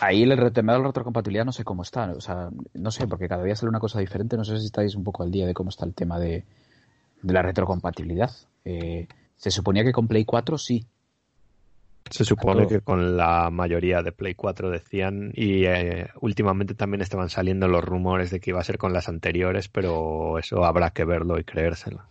[0.00, 2.12] Ahí el tema de la retrocompatibilidad no sé cómo está.
[2.12, 4.36] O sea, no sé, porque cada día sale una cosa diferente.
[4.36, 6.44] No sé si estáis un poco al día de cómo está el tema de,
[7.22, 8.30] de la retrocompatibilidad.
[8.64, 10.86] Eh, se suponía que con Play 4 sí.
[12.10, 17.28] Se supone que con la mayoría de Play 4 decían, y eh, últimamente también estaban
[17.28, 21.04] saliendo los rumores de que iba a ser con las anteriores, pero eso habrá que
[21.04, 22.04] verlo y creérselo.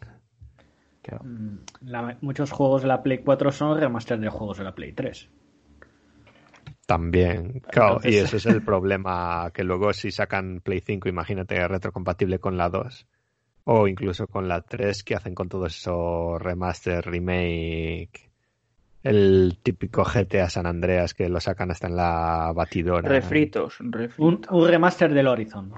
[1.01, 1.23] Claro.
[1.23, 4.91] Mm, la- muchos juegos de la Play 4 son remaster de juegos de la Play
[4.93, 5.29] 3.
[6.86, 12.38] También, claro, y ese es el problema, que luego si sacan Play 5, imagínate retrocompatible
[12.39, 13.08] con la 2,
[13.63, 18.29] o incluso con la 3, que hacen con todo eso remaster, remake,
[19.05, 23.07] el típico GTA San Andreas que lo sacan hasta en la batidora.
[23.07, 24.51] Refritos, Un, refritos.
[24.51, 25.71] un remaster del Horizon.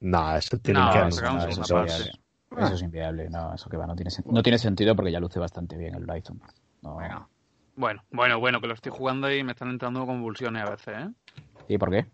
[0.00, 2.12] No, eso tienen No, que eso es inviable.
[2.56, 3.30] Eso es inviable.
[3.30, 3.86] No, eso que va.
[3.86, 6.40] No tiene, sen- no tiene sentido porque ya luce bastante bien el Horizon.
[6.82, 6.96] No.
[6.96, 7.28] Venga.
[7.76, 11.08] Bueno, bueno, bueno, que lo estoy jugando y me están entrando convulsiones a veces, ¿eh?
[11.68, 12.06] ¿Y por qué?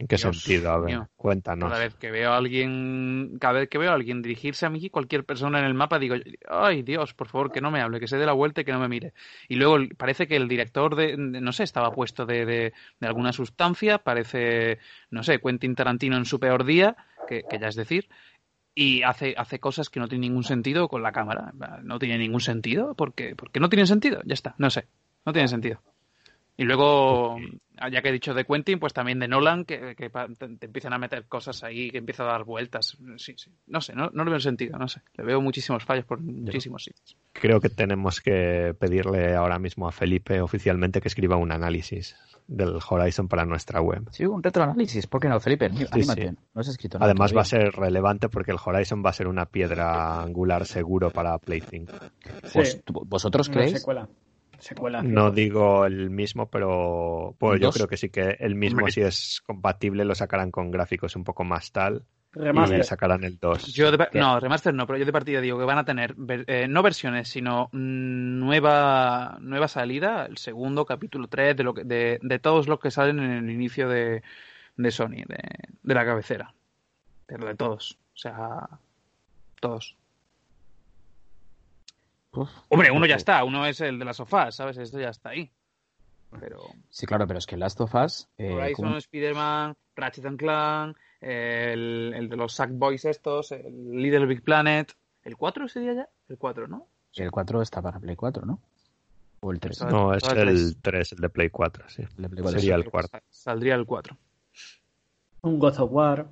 [0.00, 0.70] ¿En qué Dios sentido?
[0.72, 1.08] A ver, mío.
[1.14, 1.68] cuéntanos.
[1.68, 4.88] Cada vez que veo a alguien, cada vez que veo a alguien dirigirse a mí,
[4.88, 6.14] cualquier persona en el mapa, digo,
[6.48, 8.72] ay Dios, por favor, que no me hable, que se dé la vuelta y que
[8.72, 9.12] no me mire.
[9.46, 13.06] Y luego parece que el director de, de- no sé, estaba puesto de, de, de
[13.06, 14.78] alguna sustancia, parece,
[15.10, 16.96] no sé, Quentin Tarantino en su peor día,
[17.28, 18.08] que, que ya es decir,
[18.74, 21.52] y hace, hace cosas que no tienen ningún sentido con la cámara.
[21.82, 24.86] No tiene ningún sentido, porque, porque no tienen sentido, ya está, no sé,
[25.26, 25.82] no tiene sentido.
[26.56, 27.38] Y luego,
[27.90, 30.92] ya que he dicho de Quentin, pues también de Nolan, que, que te, te empiezan
[30.92, 32.98] a meter cosas ahí, que empieza a dar vueltas.
[33.16, 33.50] Sí, sí.
[33.66, 35.00] No sé, no, no le veo sentido, no sé.
[35.14, 37.16] Le veo muchísimos fallos por muchísimos sitios.
[37.32, 42.14] Creo que tenemos que pedirle ahora mismo a Felipe oficialmente que escriba un análisis
[42.46, 44.08] del Horizon para nuestra web.
[44.10, 45.06] Sí, un retroanálisis.
[45.06, 45.66] ¿Por qué no, Felipe?
[45.92, 46.28] Anímate.
[46.30, 46.36] sí.
[46.52, 47.10] No has escrito nada.
[47.10, 51.10] Además va a ser relevante porque el Horizon va a ser una piedra angular seguro
[51.10, 51.92] para Play 5.
[52.52, 53.78] Pues, Sí, ¿tú- ¿Vosotros una creéis?
[53.78, 54.06] secuela.
[54.60, 55.02] Secuela.
[55.02, 58.92] No digo el mismo, pero pues yo creo que sí que el mismo Hombre.
[58.92, 62.80] si es compatible lo sacarán con gráficos un poco más tal Remaster.
[62.80, 63.74] y sacarán el 2.
[63.74, 66.68] Yo no, remaster no, pero yo de partida digo que van a tener ver- eh,
[66.68, 72.38] no versiones, sino nueva nueva salida, el segundo capítulo 3 de lo que, de, de
[72.38, 74.22] todos los que salen en el inicio de,
[74.76, 75.38] de Sony, de,
[75.82, 76.54] de la cabecera.
[77.26, 78.68] Pero de todos, o sea,
[79.60, 79.96] todos.
[82.32, 84.78] Uf, Hombre, uno ya está, uno es el de las sofás, ¿sabes?
[84.78, 85.50] Esto ya está ahí.
[86.38, 88.28] Pero Sí, claro, pero es que Last of Us.
[88.38, 94.26] eh, Horizon, como- Spider-Man, Ratchet and Clank, el, el de los Sackboys estos, el Little
[94.26, 94.92] Big Planet.
[95.24, 96.08] ¿El 4 sería ya?
[96.28, 96.86] El 4, ¿no?
[97.16, 98.60] El 4 está para Play 4, ¿no?
[99.40, 99.76] O el 3.
[99.80, 102.02] Está- No, es Todo el el 3, el de Play 4, sí.
[102.02, 102.60] El de Play 4.
[102.60, 103.08] Sería el Creo que cuarto.
[103.10, 104.16] sa- Saldría el 4.
[105.42, 106.28] Un God of War.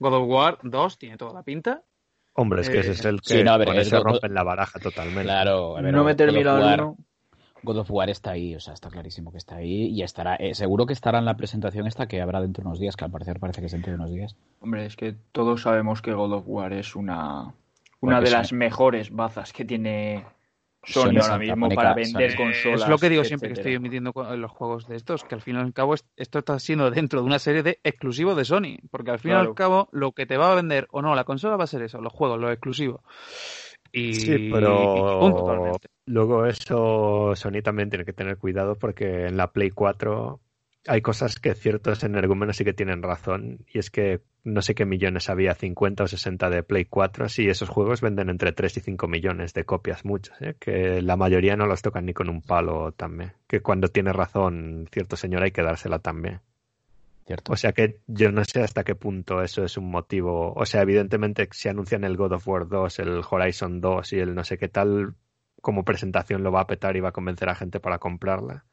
[0.00, 1.82] God of War 2 tiene toda la pinta.
[2.34, 3.96] Hombre, es que Eh, ese es el que sí, no, a ver, con el ese
[3.96, 5.22] God- rompen la baraja totalmente.
[5.22, 6.96] Claro, a ver, no me God of termina el War- uno.
[7.62, 10.54] God of War está ahí, o sea, está clarísimo que está ahí y estará, eh,
[10.54, 13.10] seguro que estará en la presentación esta que habrá dentro de unos días, que al
[13.10, 14.36] parecer parece que es dentro de unos días.
[14.60, 17.54] Hombre, es que todos sabemos que God of War es una,
[18.00, 20.26] una Porque de las mejores bazas que tiene
[20.86, 22.36] Sony, Sony ahora mismo para vender Sony.
[22.36, 22.82] consolas.
[22.82, 25.40] es lo que digo siempre que estoy emitiendo con- los juegos de estos, que al
[25.42, 28.44] fin y al cabo es- esto está siendo dentro de una serie de exclusivos de
[28.44, 31.14] Sony, porque al fin y al cabo lo que te va a vender o no
[31.14, 33.00] la consola va a ser eso, los juegos, los exclusivos.
[33.92, 39.36] Y, Sí, y pero punto, luego eso Sony también tiene que tener cuidado porque en
[39.36, 40.40] la Play 4
[40.86, 44.84] hay cosas que ciertos energúmenos sí que tienen razón y es que no sé qué
[44.84, 48.80] millones había, 50 o 60 de Play 4 y esos juegos venden entre 3 y
[48.80, 50.54] 5 millones de copias, muchos, ¿eh?
[50.58, 54.86] que la mayoría no los tocan ni con un palo también, que cuando tiene razón
[54.92, 56.40] cierto señor hay que dársela también.
[57.26, 57.54] ¿Cierto?
[57.54, 60.52] O sea que yo no sé hasta qué punto eso es un motivo.
[60.52, 64.34] O sea, evidentemente si anuncian el God of War 2, el Horizon 2 y el
[64.34, 65.14] no sé qué tal,
[65.62, 68.66] como presentación lo va a petar y va a convencer a gente para comprarla.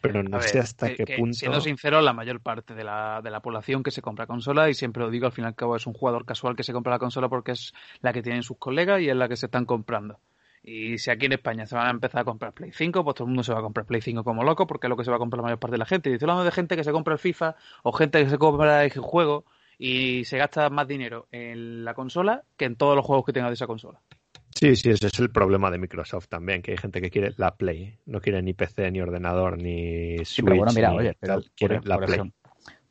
[0.00, 1.34] Pero no sé hasta que- qué punto.
[1.34, 4.74] Siendo sincero, la mayor parte de la, de la población que se compra consola, y
[4.74, 6.92] siempre lo digo, al fin y al cabo es un jugador casual que se compra
[6.92, 9.66] la consola porque es la que tienen sus colegas y es la que se están
[9.66, 10.18] comprando.
[10.62, 13.24] Y si aquí en España se van a empezar a comprar Play 5, pues todo
[13.24, 15.10] el mundo se va a comprar Play 5 como loco porque es lo que se
[15.10, 16.10] va a comprar la mayor parte de la gente.
[16.10, 18.84] Y estoy hablando de gente que se compra el FIFA o gente que se compra
[18.84, 19.44] el juego
[19.78, 23.48] y se gasta más dinero en la consola que en todos los juegos que tenga
[23.48, 24.00] de esa consola.
[24.54, 27.54] Sí, sí, ese es el problema de Microsoft también, que hay gente que quiere la
[27.54, 27.98] Play.
[28.06, 30.28] No quiere ni PC, ni ordenador, ni Switch.
[30.28, 32.14] Sí, pero bueno, mira, oye, pero tal, por, la por Play.
[32.18, 32.40] ejemplo,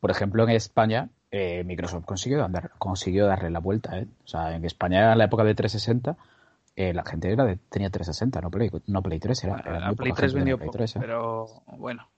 [0.00, 3.98] por ejemplo, en España, eh, Microsoft consiguió, andar, consiguió darle la vuelta.
[3.98, 4.06] ¿eh?
[4.24, 6.16] O sea, en España, en la época de 360,
[6.76, 9.44] eh, la gente era de, tenía 360, no Play, no Play 3.
[9.44, 10.98] Era, era La Play poca 3 gente vendió poco, 3, ¿eh?
[11.00, 11.46] pero
[11.76, 12.08] bueno.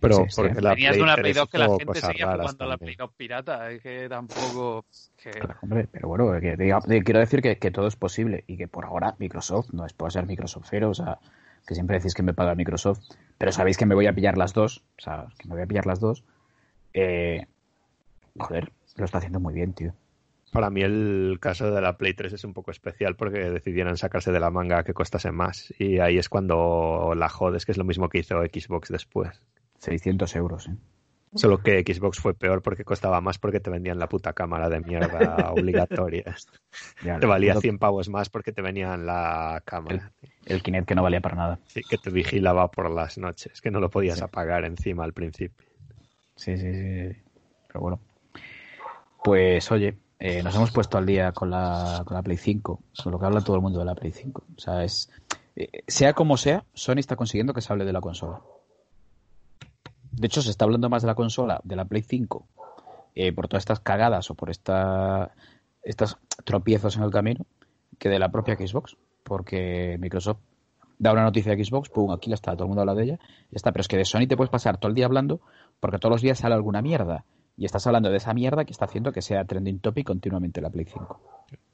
[0.00, 0.42] Pero Sí, sí.
[0.42, 2.66] porque la Venías Play de una 3 Play 2 que la gente seguía jugando a
[2.68, 2.78] la.
[2.78, 4.84] Play 2 pirata, es que tampoco...
[5.22, 8.44] que- Claro, hombre, pero bueno, que diga- de- quiero decir que, que todo es posible
[8.46, 11.18] y que por ahora Microsoft no es por ser Microsoftero, o sea,
[11.66, 13.00] que siempre decís que me paga Microsoft,
[13.36, 15.66] pero sabéis que me voy a pillar las dos, o sea, que me voy a
[15.66, 16.24] pillar las dos.
[16.94, 17.46] Eh,
[18.38, 19.92] joder, lo está haciendo muy bien, tío.
[20.52, 24.32] Para mí el caso de la Play 3 es un poco especial porque decidieron sacarse
[24.32, 25.74] de la manga que costase más.
[25.78, 29.42] Y ahí es cuando la jodes, que es lo mismo que hizo Xbox después.
[29.78, 30.76] 600 euros, ¿eh?
[31.34, 34.80] Solo que Xbox fue peor porque costaba más porque te vendían la puta cámara de
[34.80, 36.34] mierda obligatoria.
[37.04, 40.10] Ya, Te valía lo- 100 pavos más porque te venían la cámara.
[40.46, 41.58] El Kinect que no valía para nada.
[41.66, 44.24] Sí, que te vigilaba por las noches, que no lo podías Sí.
[44.24, 45.66] apagar encima al principio.
[46.34, 47.10] Sí, sí, sí.
[47.12, 47.16] sí.
[47.68, 48.00] Pero bueno.
[49.22, 53.12] Pues oye, eh, nos hemos puesto al día con la, con la Play 5, con
[53.12, 54.44] lo que habla todo el mundo de la Play 5.
[54.56, 55.10] O sea, es.
[55.56, 58.40] eh, sea como sea, Sony está consiguiendo que se hable de la consola.
[60.12, 62.46] De hecho, se está hablando más de la consola, de la Play 5,
[63.14, 65.32] eh, por todas estas cagadas o por esta,
[65.82, 67.46] estos tropiezos en el camino,
[67.98, 68.96] que de la propia Xbox.
[69.22, 70.40] Porque Microsoft
[70.98, 73.18] da una noticia de Xbox, pum, aquí la está, todo el mundo habla de ella,
[73.18, 73.72] ya está.
[73.72, 75.40] Pero es que de Sony te puedes pasar todo el día hablando
[75.80, 77.24] porque todos los días sale alguna mierda.
[77.58, 80.70] Y estás hablando de esa mierda que está haciendo que sea trending topic continuamente la
[80.70, 81.20] Play 5.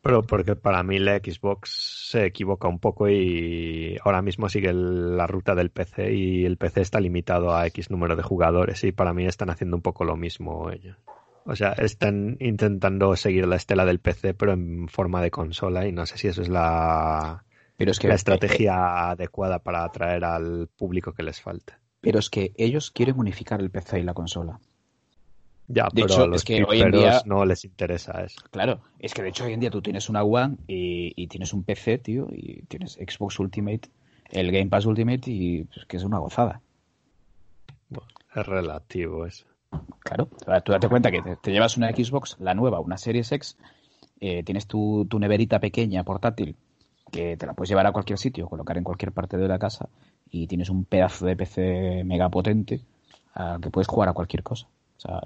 [0.00, 5.26] Pero porque para mí la Xbox se equivoca un poco y ahora mismo sigue la
[5.26, 9.12] ruta del PC y el PC está limitado a X número de jugadores y para
[9.12, 10.96] mí están haciendo un poco lo mismo ellos.
[11.44, 15.92] O sea, están intentando seguir la estela del PC pero en forma de consola y
[15.92, 17.44] no sé si eso es la,
[17.76, 21.78] Pero es que, la estrategia adecuada para atraer al público que les falta.
[22.00, 24.60] pero es que ellos quieren unificar el PC y la consola.
[25.66, 28.40] Ya, De pero hecho, a los es que hoy en día- no les interesa eso.
[28.50, 31.52] Claro, es que de hecho hoy en día tú tienes una One y, y tienes
[31.54, 33.88] un PC, tío, y tienes Xbox Ultimate,
[34.30, 36.60] el Game Pass Ultimate y pues, que es una gozada.
[38.34, 39.46] Es relativo eso.
[40.00, 40.26] Claro,
[40.64, 43.56] tú date cuenta que te, te llevas una Xbox, la nueva, una Series X,
[44.20, 46.56] eh, tienes tu, tu neverita pequeña, portátil,
[47.10, 49.88] que te la puedes llevar a cualquier sitio, colocar en cualquier parte de la casa,
[50.30, 52.82] y tienes un pedazo de PC mega potente
[53.34, 54.66] al que puedes jugar a cualquier cosa.
[55.04, 55.20] Sea,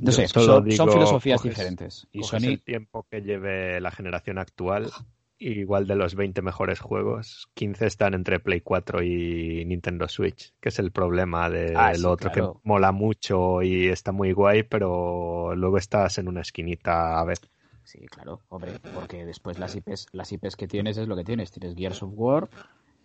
[0.00, 0.26] no sé.
[0.34, 2.06] No son, digo, son filosofías coges- diferentes.
[2.12, 4.90] Y Sony, el tiempo que lleve la generación actual,
[5.38, 10.68] igual de los 20 mejores juegos, 15 están entre Play 4 y Nintendo Switch, que
[10.68, 12.54] es el problema de Ah, sí, otro claro.
[12.54, 17.38] que mola mucho y está muy guay, pero luego estás en una esquinita a ver.
[17.84, 21.50] sí, claro, hombre, porque después las IPs, las IPs que tienes es lo que tienes.
[21.52, 22.48] Tienes Gears of War,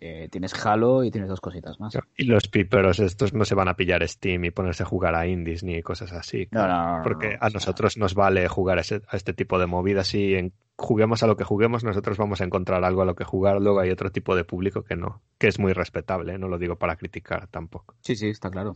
[0.04, 1.96] eh, tienes Halo y tienes dos cositas más.
[2.16, 5.28] Y los piperos estos no se van a pillar Steam y ponerse a jugar a
[5.28, 6.48] indies ni cosas así.
[6.50, 9.32] No, no, no, no, Porque no, a nosotros nos vale jugar a, ese- a este
[9.32, 13.02] tipo de movidas y en- juguemos a lo que juguemos, nosotros vamos a encontrar algo
[13.02, 13.60] a lo que jugar.
[13.62, 16.38] Luego hay otro tipo de público que no, que es muy respetable, ¿eh?
[16.38, 17.94] no lo digo para criticar tampoco.
[18.00, 18.74] Sí, sí, está claro.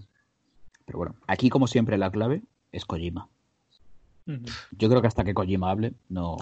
[0.84, 3.28] Pero bueno, aquí como siempre la clave es Kojima.
[4.72, 6.36] Yo creo que hasta que Kojima hable, no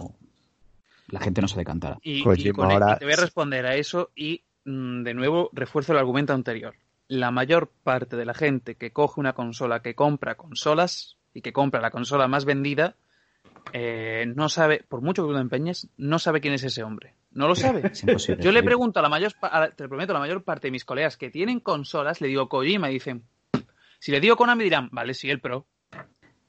[1.09, 1.99] la gente no se decantará.
[2.03, 5.99] Y, y con- ahora- te voy a responder a eso y de nuevo refuerzo el
[5.99, 6.75] argumento anterior.
[7.09, 11.53] La mayor parte de la gente que coge una consola, que compra consolas y que
[11.53, 12.97] compra la consola más vendida,
[13.73, 17.15] eh, no sabe, por mucho que tú te empeñes, no sabe quién es ese hombre.
[17.33, 17.91] No lo sabe.
[18.41, 19.33] Yo le pregunto a la mayor,
[19.77, 22.91] te prometo, a la mayor parte de mis colegas que tienen consolas, le digo Kojima
[22.91, 23.25] y dicen,
[23.99, 25.67] si le digo Konami dirán, vale, sí, el Pro.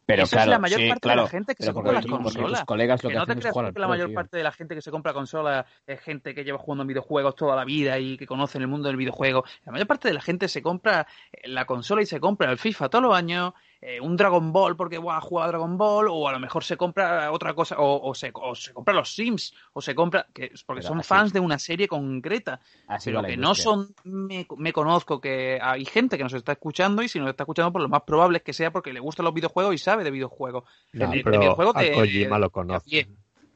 [0.07, 2.05] Pero es claro, la mayor sí, parte claro, de la gente que se compra las
[2.05, 2.59] tú- porque consolas.
[2.59, 4.15] tus colegas lo que, que no te creas que la mayor tío.
[4.15, 7.55] parte de la gente que se compra consolas es gente que lleva jugando videojuegos toda
[7.55, 9.43] la vida y que conoce el mundo del videojuego.
[9.65, 12.59] La mayor parte de la gente se compra eh, la consola y se compra el
[12.59, 13.53] FIFA todos los años,
[13.87, 16.75] eh, un Dragon Ball porque buah, juega a Dragon Ball, o a lo mejor se
[16.75, 20.51] compra otra cosa, o, o se, o se compra los Sims, o se compra, que,
[20.65, 22.59] porque Pero son así- fans de una serie concreta.
[22.87, 27.01] Así pero que no son me, me conozco que hay gente que nos está escuchando
[27.03, 29.23] y si nos está escuchando pues lo más probable es que sea porque le gustan
[29.25, 30.63] los videojuegos y sabe de videojuegos.
[30.93, 33.07] No, de- videojuegos a lo conoce.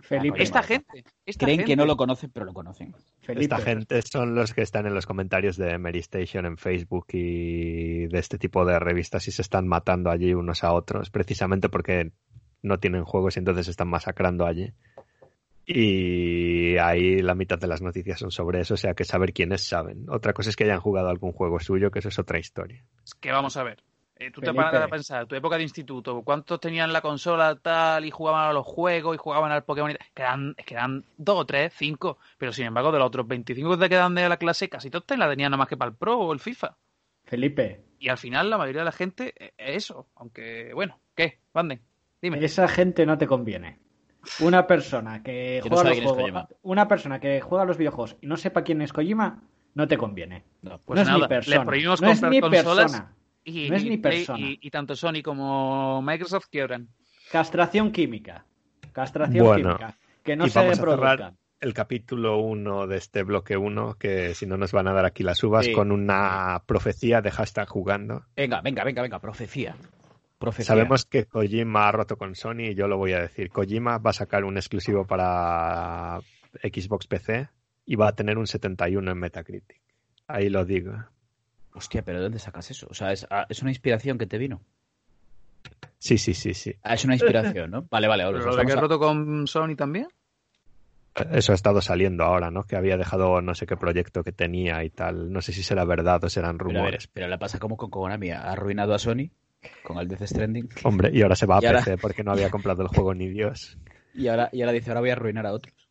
[0.10, 2.96] Felipe, esta gente esta Creen que no lo conocen, pero lo conocen.
[3.22, 7.06] Felipe, Esta gente son los que están en los comentarios de Mary Station en Facebook
[7.14, 11.70] y de este tipo de revistas y se están matando allí unos a otros, precisamente
[11.70, 12.12] porque
[12.64, 14.74] no tienen juegos y entonces se están masacrando allí.
[15.68, 19.64] Y ahí la mitad de las noticias son sobre eso, o sea que saber quiénes
[19.68, 20.08] saben.
[20.10, 22.84] Otra cosa es que hayan jugado algún juego suyo, que eso es otra historia.
[23.06, 23.84] Es que vamos a ver
[24.20, 24.64] eh, tú te Felipe.
[24.72, 28.54] paras a pensar tu época de instituto cuántos tenían la consola tal y jugaban a
[28.54, 30.08] los juegos y jugaban al Pokémon y tal?
[30.14, 33.90] quedan quedan dos o tres cinco pero sin embargo de los otros 25 que te
[33.90, 36.20] quedan de la clase casi todos te la tenían nada más que para el Pro
[36.20, 36.78] o el FIFA
[37.24, 41.40] Felipe, y al final la mayoría de la gente eh, es eso aunque bueno ¿qué?
[41.54, 41.82] Vanden
[42.22, 43.80] dime esa gente no te conviene.
[44.38, 46.50] Una persona que no juega sabe los es juegos, Kojima.
[46.62, 49.44] una persona que juega a los videojuegos y no sepa quién es Kojima,
[49.76, 50.46] no te conviene.
[50.62, 51.60] No, Pues no es nada, ni persona.
[51.60, 53.16] le prohibimos no es comprar ni consolas persona.
[53.44, 54.40] Y, No es y ni persona.
[54.40, 56.90] y- y tanto Sony como Microsoft quiebran
[57.32, 58.46] Castración química.
[58.92, 59.98] Castración Bueno, química.
[60.24, 61.18] Que no y se vamos a reproduzcan.
[61.18, 65.06] cerrar el capítulo 1 de este bloque 1, que si no nos van a dar
[65.06, 65.74] aquí las uvas, Sí.
[65.74, 68.24] con una profecía de hashtag jugando.
[68.36, 69.76] Venga, venga, venga, venga, profecía.
[70.38, 70.68] Profecía.
[70.74, 73.50] Sabemos que Kojima ha roto con Sony y yo lo voy a decir.
[73.50, 76.22] Kojima va a sacar un exclusivo para
[76.64, 77.50] Xbox PC
[77.86, 79.82] y va a tener un 71 en Metacritic.
[80.28, 80.94] Ahí lo digo.
[81.74, 82.88] Hostia, pero ¿de dónde sacas eso?
[82.90, 84.62] O sea, es, ah, es una inspiración que te vino.
[85.98, 86.74] Sí, sí, sí, sí.
[86.84, 87.86] Ah, es una inspiración, ¿no?
[87.90, 88.24] Vale, vale.
[88.26, 90.08] pero os lo de que a- roto con Sony también
[91.32, 92.64] Eso ha estado saliendo ahora, ¿no?
[92.64, 95.32] Que había dejado no sé qué proyecto que tenía y tal.
[95.34, 97.08] No sé si será verdad o serán Pero, a ver, rumores.
[97.08, 98.32] pero le pasa como con Konami.
[98.32, 99.30] Ha arruinado a Sony
[99.84, 100.70] con el Death Stranding.
[100.84, 103.14] Hombre, y ahora se va a Y ahora- PC porque no había comprado el juego
[103.14, 103.78] ni Dios.
[104.16, 105.89] Y ahora, y ahora dice, ahora voy a arruinar a otros.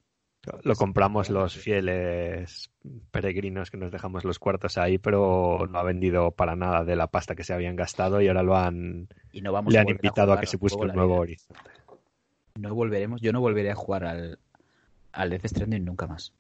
[0.63, 2.71] Lo compramos los fieles
[3.11, 7.09] peregrinos que nos dejamos los cuartos ahí, pero no ha vendido para nada de la
[7.09, 10.33] pasta que se habían gastado y ahora lo han, Y no vamos le han invitado
[10.33, 11.71] a, que se busque un nuevo horizonte.
[12.59, 14.39] No volveremos, yo no volveré a jugar al,
[15.13, 16.33] al Death Stranding nunca más.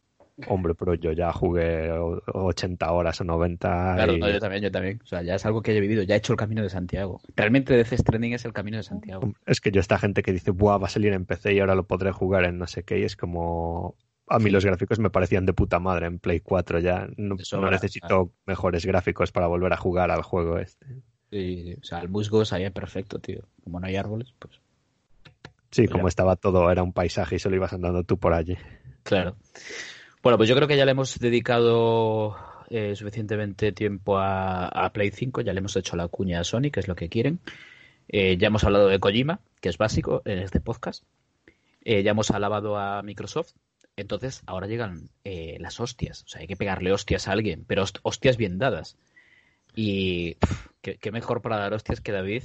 [0.46, 4.62] Hombre, pero yo ya jugué o- 80 horas o 90 Claro, y- no, yo también,
[4.62, 5.00] yo también.
[5.02, 7.20] O sea, ya es algo que he vivido, ya he hecho el camino de Santiago.
[7.34, 9.32] Realmente Death Stranding es el camino de Santiago.
[9.46, 11.74] es que yo esta gente que dice, Buah, va a salir en PC y ahora
[11.74, 13.96] lo podré jugar en no sé qué, y es como...
[14.30, 14.50] A mí Sí.
[14.50, 17.08] los gráficos me parecían de puta madre en Play 4 ya.
[17.16, 20.86] No, De sobra, no necesito mejores gráficos para volver a jugar al juego este.
[21.30, 23.42] Sí, o sea, el musgo salía perfecto, tío.
[23.64, 24.60] Como no hay árboles, pues.
[25.70, 25.92] Sí, Mira.
[25.92, 28.56] como estaba todo, era un paisaje y solo ibas andando tú por allí.
[29.02, 29.34] Claro.
[30.28, 32.36] Bueno, pues yo creo que ya le hemos dedicado
[32.68, 36.70] eh, suficientemente tiempo a, a Play 5, ya le hemos hecho la cuña a Sony,
[36.70, 37.40] que es lo que quieren.
[38.08, 41.04] Eh, ya hemos hablado de Kojima, que es básico en este podcast.
[41.82, 43.52] Eh, ya hemos alabado a Microsoft.
[43.96, 46.24] Entonces, ahora llegan eh, las hostias.
[46.24, 48.98] O sea, hay que pegarle hostias a alguien, pero host- hostias bien dadas.
[49.74, 50.36] Y
[50.82, 52.42] ¿qué, qué mejor para dar hostias que David.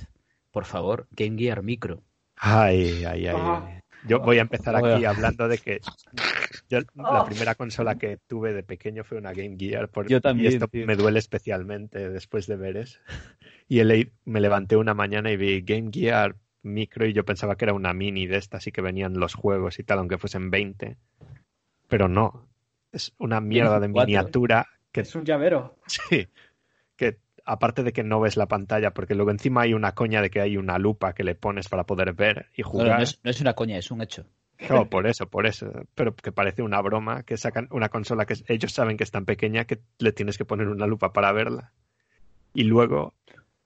[0.51, 2.01] Por favor, Game Gear Micro.
[2.38, 3.36] Ay, ay, ay.
[3.38, 3.81] Ah.
[4.07, 5.79] Yo voy a empezar aquí hablando de que
[6.69, 9.89] yo la primera consola que tuve de pequeño fue una Game Gear.
[9.89, 10.85] por- Yo también, Y esto tío.
[10.85, 12.99] me duele especialmente después de ver eso.
[13.67, 17.65] Y leí- me levanté una mañana y vi Game Gear micro y yo pensaba que
[17.65, 20.97] era una mini de estas y que venían los juegos y tal, aunque fuesen 20.
[21.87, 22.47] Pero no.
[22.91, 25.75] Es una mierda de miniatura que Es un llavero.
[25.87, 26.27] Sí,
[26.95, 30.29] que aparte de que no ves la pantalla, porque luego encima hay una coña de
[30.29, 32.97] que hay una lupa que le pones para poder ver y no, jugar.
[32.97, 34.25] no es, no es una coña, es un hecho.
[34.70, 35.72] No, por eso, por eso.
[35.95, 39.26] Pero que parece una broma que sacan una consola que ellos saben que es tan
[39.26, 41.72] pequeña que le tienes que poner una lupa para verla.
[42.53, 43.14] Y luego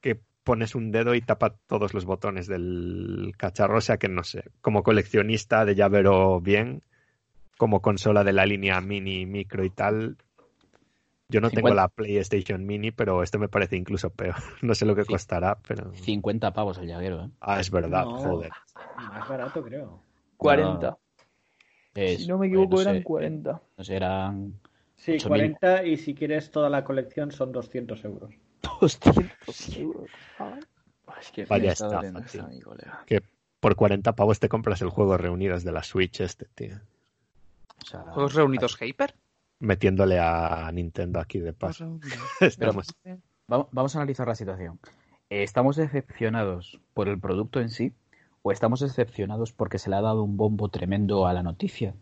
[0.02, 3.78] que pones un dedo y tapa todos los botones del cacharro.
[3.78, 6.84] O sea que no sé, como coleccionista de llavero bien,
[7.58, 10.18] como consola de la línea mini, micro y tal.
[11.30, 11.76] Yo no tengo 50.
[11.82, 14.36] la PlayStation Mini, pero esto me parece incluso peor.
[14.62, 15.94] No sé lo que costará, pero.
[15.94, 17.30] 50 pavos el llaguero, ¿eh?
[17.42, 18.18] Ah, es verdad, No.
[18.18, 18.52] joder.
[18.98, 20.07] Más barato, creo.
[20.38, 20.98] 40.
[21.94, 23.62] Es- si no me equivoco, no sé, eran 40.
[23.78, 24.54] No sé, eran
[24.96, 25.28] Sí, 8.000.
[25.28, 28.34] 40 y si quieres toda la colección son 200 euros.
[28.82, 30.10] 200 euros.
[31.20, 32.02] Es que Vaya está
[32.50, 33.04] mi colega.
[33.06, 33.22] Que
[33.60, 36.78] por 40 pavos te compras el juego reunidos de la Switch este, tío.
[37.82, 39.16] O sea, ¿Juegos reunidos Hyper?
[39.60, 42.00] Metiéndole a Nintendo aquí de paso.
[42.42, 42.88] Estamos.
[43.48, 44.80] Vamos, vamos a analizar la situación.
[45.30, 47.94] Eh, ¿Estamos decepcionados por el producto en sí
[48.48, 51.94] o estamos decepcionados porque se le ha dado un bombo tremendo a la noticia?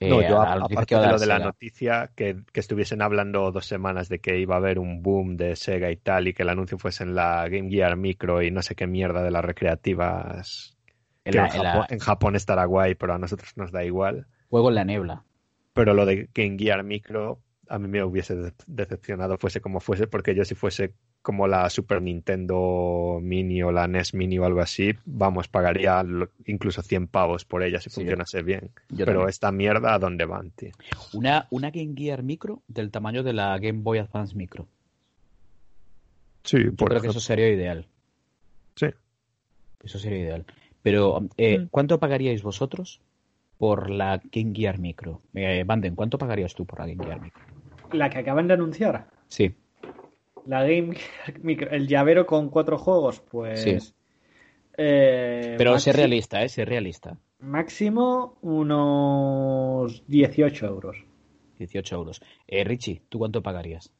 [0.00, 1.44] Eh, No, yo a aparte de lo de la Sega.
[1.46, 5.56] noticia, que, que estuviesen hablando dos semanas de que iba a haber un boom de
[5.56, 8.62] Sega y tal, y que el anuncio fuese en la Game Gear Micro y no
[8.62, 10.76] sé qué mierda de las recreativas.
[11.24, 13.72] En que la- en, en la- Japón, en Japón estará guay, pero a nosotros nos
[13.72, 14.26] da igual.
[14.50, 15.24] Juego en la niebla.
[15.72, 20.06] Pero lo de Game Gear Micro a mí me hubiese de- decepcionado, fuese como fuese,
[20.06, 20.92] porque yo si fuese
[21.24, 26.28] como la Super Nintendo Mini o la NES Mini o algo así, vamos, pagaría lo-
[26.44, 28.70] incluso 100 pavos por ella si Sí, yo- funcionase bien.
[28.90, 29.28] yo Pero también.
[29.30, 30.72] esta mierda, ¿a dónde van, tío?
[31.14, 34.66] Una, una Game Gear Micro del tamaño de la Game Boy Advance Micro.
[36.44, 37.86] Sí, Yo creo que eso sería ideal.
[38.76, 38.86] Sí.
[39.82, 40.44] Eso sería ideal.
[40.82, 41.68] Pero, eh, Mm.
[41.70, 43.00] ¿cuánto pagaríais vosotros
[43.56, 45.22] por la Game Gear Micro?
[45.32, 47.42] Eh, Banden, ¿cuánto pagarías tú por la Game Gear Micro?
[47.92, 49.54] La que acaban de anunciar, Sí.
[50.46, 50.96] La Game
[51.70, 53.60] el llavero con cuatro juegos, pues.
[53.60, 53.94] Sí.
[54.76, 56.48] eh, Pero sé realista, ¿eh?
[56.48, 57.16] Sé realista.
[57.40, 60.96] Máximo unos 18 euros.
[61.58, 62.22] 18 euros.
[62.46, 63.92] Eh, Richie, ¿tú cuánto pagarías?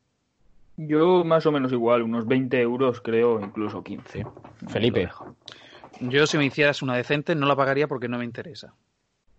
[0.77, 4.19] Yo más o menos igual, unos 20 euros creo, incluso 15.
[4.21, 4.25] Ahí
[4.69, 5.09] Felipe.
[6.01, 8.75] Yo, si me hicieras una decente, no la pagaría porque no me interesa.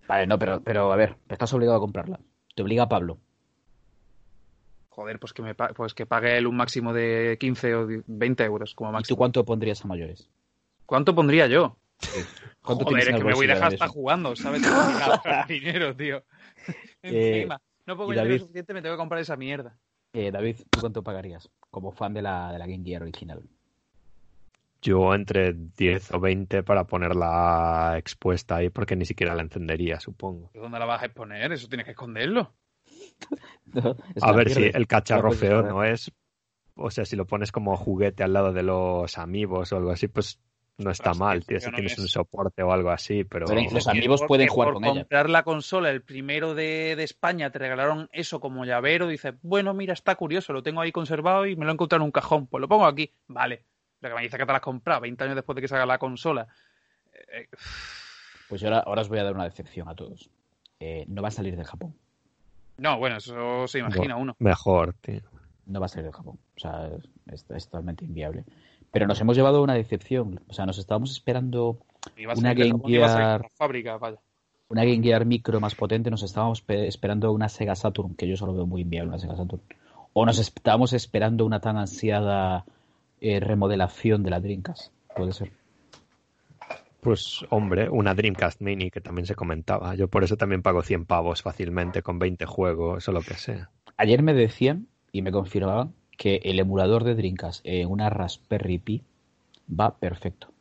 [0.07, 2.19] Vale, no, pero, pero a ver, estás obligado a comprarla.
[2.55, 3.17] Te obliga Pablo.
[4.95, 8.73] Joder, pues que, me pues que pague él un máximo de 15 o 20 euros
[8.75, 9.15] como ¿Y máximo.
[9.15, 10.29] tú cuánto pondrías a mayores?
[10.85, 11.75] ¿Cuánto pondría yo?
[12.61, 14.61] ¿Cuánto Joder, es que me voy bolsillo de ahora hasta jugando, ¿sabes?
[15.49, 16.23] Dinero, tío.
[17.03, 17.59] Eh, Encima.
[17.85, 18.39] No pongo y el dinero David.
[18.39, 19.77] suficiente, me tengo que comprar esa mierda.
[20.13, 23.43] Eh, David, ¿tú cuánto pagarías como fan de la, de la Game Gear original?
[24.81, 30.51] Yo entre 10 o 20 para ponerla expuesta ahí, porque ni siquiera la encendería, supongo.
[30.53, 31.51] ¿Dónde la vas a exponer?
[31.51, 32.53] Eso tienes que esconderlo.
[34.21, 36.11] A ver si el cacharro feo no es.
[36.75, 40.07] O sea, si lo pones como juguete al lado de los amigos o algo así,
[40.07, 40.39] pues
[40.77, 41.59] no está mal, tío.
[41.59, 41.99] Si no tienes es.
[41.99, 43.45] un soporte o algo así, pero.
[43.45, 45.01] Pero los amigos pueden jugar por con ella.
[45.01, 49.07] comprar la consola, el primero de, de España, te regalaron eso como llavero.
[49.07, 52.07] Dices, bueno, mira, está curioso, lo tengo ahí conservado y me lo he encontrado en
[52.07, 52.47] un cajón.
[52.47, 53.13] Pues lo pongo aquí.
[53.27, 53.63] Vale.
[54.01, 55.85] Lo que me dice que te la has comprado 20 años después de que salga
[55.85, 56.47] la consola.
[57.13, 57.47] Eh, eh,
[58.49, 60.29] Pues yo ahora, ahora os voy a dar una decepción a todos.
[60.79, 61.95] Eh, no va a salir de Japón.
[62.77, 64.35] No, bueno, eso se imagina uno.
[64.39, 65.21] Mejor, tío.
[65.65, 66.37] No va a salir de Japón.
[66.55, 66.89] O sea,
[67.31, 68.45] es, es totalmente inviable.
[68.91, 70.39] Pero nos hemos llevado una decepción.
[70.47, 71.79] O sea, nos estábamos esperando
[72.37, 74.17] Una Game Gear- fábrica, vaya.
[74.69, 76.09] una Game Gear Micro más potente.
[76.11, 79.35] Nos estábamos pe- esperando una Sega Saturn, que yo solo veo muy inviable una Sega
[79.35, 79.61] Saturn.
[80.13, 82.63] O nos estábamos esperando una tan ansiada
[83.19, 84.93] eh, remodelación de la Dreamcast.
[85.15, 85.51] Puede ser.
[87.05, 89.93] Pues, hombre, una Dreamcast Mini que también se comentaba.
[89.93, 93.69] Yo por eso también pago 100 pavos fácilmente con 20 juegos o lo que sea.
[93.95, 99.03] Ayer me decían y me confirmaban que el emulador de Dreamcast en una Raspberry Pi
[99.69, 100.51] va perfecto.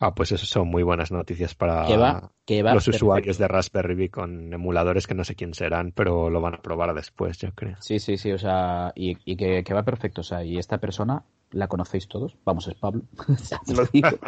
[0.00, 3.04] Ah, pues eso son muy buenas noticias para Que va, que va los perfecto.
[3.04, 6.62] usuarios de Raspberry Pi con emuladores que no sé quién serán, pero lo van a
[6.62, 7.76] probar después, yo creo.
[7.80, 10.78] Sí, sí, sí, o sea, y, y que, que va perfecto, o sea, y esta
[10.78, 13.02] persona la conocéis todos, vamos, es Pablo,
[13.50, 14.08] Ya os lo digo.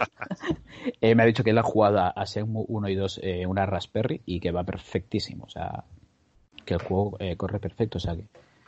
[1.00, 3.64] Eh, me ha dicho que él ha jugado a, Shenmue 1 y 2 eh, una
[3.64, 5.84] Raspberry y que va perfectísimo, o sea,
[6.64, 8.22] que el juego eh, corre perfecto, o sea, que...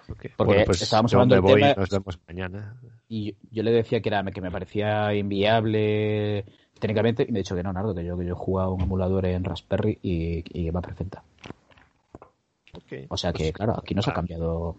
[0.09, 0.27] Ok.
[0.37, 2.77] Porque Bueno, pues estábamos hablando del voy tema- y nos vemos mañana.
[3.09, 6.45] Y yo, yo le decía que era que me parecía inviable
[6.79, 8.83] técnicamente, y me ha dicho que no, Nardo, que yo, que yo he jugado un
[8.83, 11.23] emulador en Raspberry y, y va perfecta.
[13.09, 14.77] O sea que, Pues, claro, aquí nos ha ah, cambiado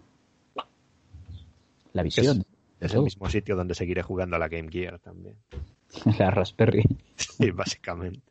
[1.92, 2.44] la visión.
[2.80, 5.36] Es el mismo sitio donde seguiré jugando a la Game Gear también.
[6.18, 6.84] la Raspberry.
[7.16, 8.22] Sí, básicamente.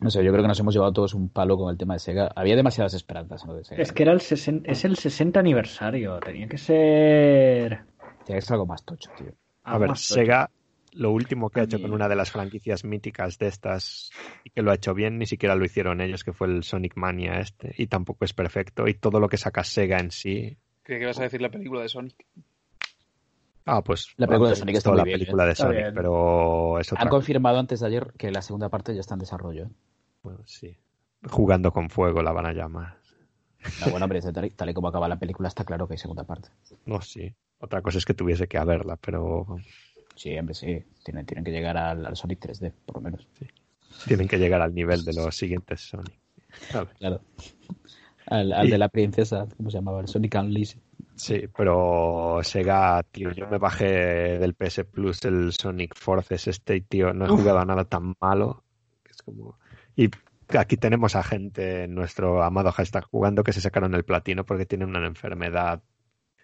[0.00, 2.00] No sé, yo creo que nos hemos llevado todos un palo con el tema de
[2.00, 2.30] Sega.
[2.36, 3.82] Había demasiadas esperanzas en lo de Sega.
[3.82, 6.20] Es que era el 60, es el 60 aniversario.
[6.20, 7.84] Tenía que ser.
[8.24, 9.32] Tiene que ser algo más tocho, tío.
[9.64, 9.96] A algo ver.
[9.96, 10.50] Sega
[10.92, 14.10] lo último que ha hecho con una de las franquicias míticas de estas
[14.44, 16.96] y que lo ha hecho bien, ni siquiera lo hicieron ellos, que fue el Sonic
[16.96, 18.86] Mania este, y tampoco es perfecto.
[18.88, 20.56] Y todo lo que saca Sega en sí.
[20.84, 22.24] Que vas a decir la película de Sonic.
[23.70, 24.14] Ah, pues.
[24.16, 25.48] La película de antes Sonic está muy la bien, película ¿eh?
[25.48, 25.94] de Sonic, bien.
[25.94, 29.20] pero es otra Han confirmado antes de ayer que la segunda parte ya está en
[29.20, 29.64] desarrollo.
[29.64, 29.70] ¿eh?
[30.22, 30.76] Bueno, sí.
[31.28, 32.96] Jugando con fuego la van a llamar.
[33.84, 35.98] No, bueno, hombre, tal y, tal y como acaba la película está claro que hay
[35.98, 36.48] segunda parte.
[36.86, 37.34] No, sí.
[37.60, 39.46] Otra cosa es que tuviese que haberla, pero
[40.14, 40.82] Sí, hombre, sí.
[41.04, 43.26] Tienen, tienen que llegar al, al Sonic 3D, por lo menos.
[44.06, 46.18] tienen que llegar al nivel de los siguientes Sonic.
[46.98, 47.20] Claro.
[48.26, 50.00] Al, al Y- de la princesa, ¿cómo se llamaba?
[50.00, 50.78] El Sonic Unleashed.
[51.16, 56.80] Sí, pero Sega, tío, yo me bajé del PS Plus el Sonic Forces este y,
[56.82, 58.64] tío, no he jugado a nada tan malo.
[59.02, 59.58] que Es como...
[59.96, 60.10] Y
[60.56, 64.64] aquí tenemos a gente en nuestro amado hashtag jugando que se sacaron el platino porque
[64.66, 65.82] tienen una enfermedad.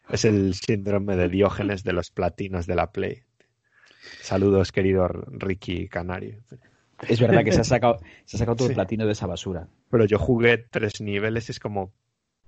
[0.09, 3.23] Es el síndrome de Diógenes de los platinos de la Play.
[4.21, 6.43] Saludos, querido Ricky Canario.
[7.09, 8.73] Es verdad que se ha sacado, se ha sacado todo Sí.
[8.73, 9.69] el platino de esa basura.
[9.89, 11.93] Pero yo jugué tres niveles y es como,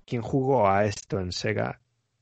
[0.04, 1.80] ¿quién jugó a esto en Sega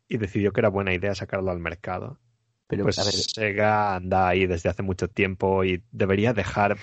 [0.08, 2.18] y decidió que era buena idea sacarlo al mercado?
[2.66, 6.76] Pero, Pues a ver, Sega anda ahí desde hace mucho tiempo y debería dejar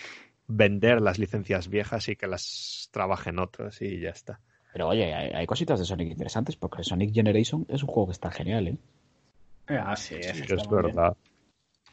[0.48, 4.40] vender las licencias viejas y que las trabajen otros y ya está.
[4.74, 8.14] pero oye, hay, hay cositas de Sonic interesantes porque Sonic Generation es un juego que
[8.14, 8.78] está genial, ¿eh?
[9.68, 10.96] Ah, sí, Sí, está es muy bien.
[10.96, 11.18] verdad.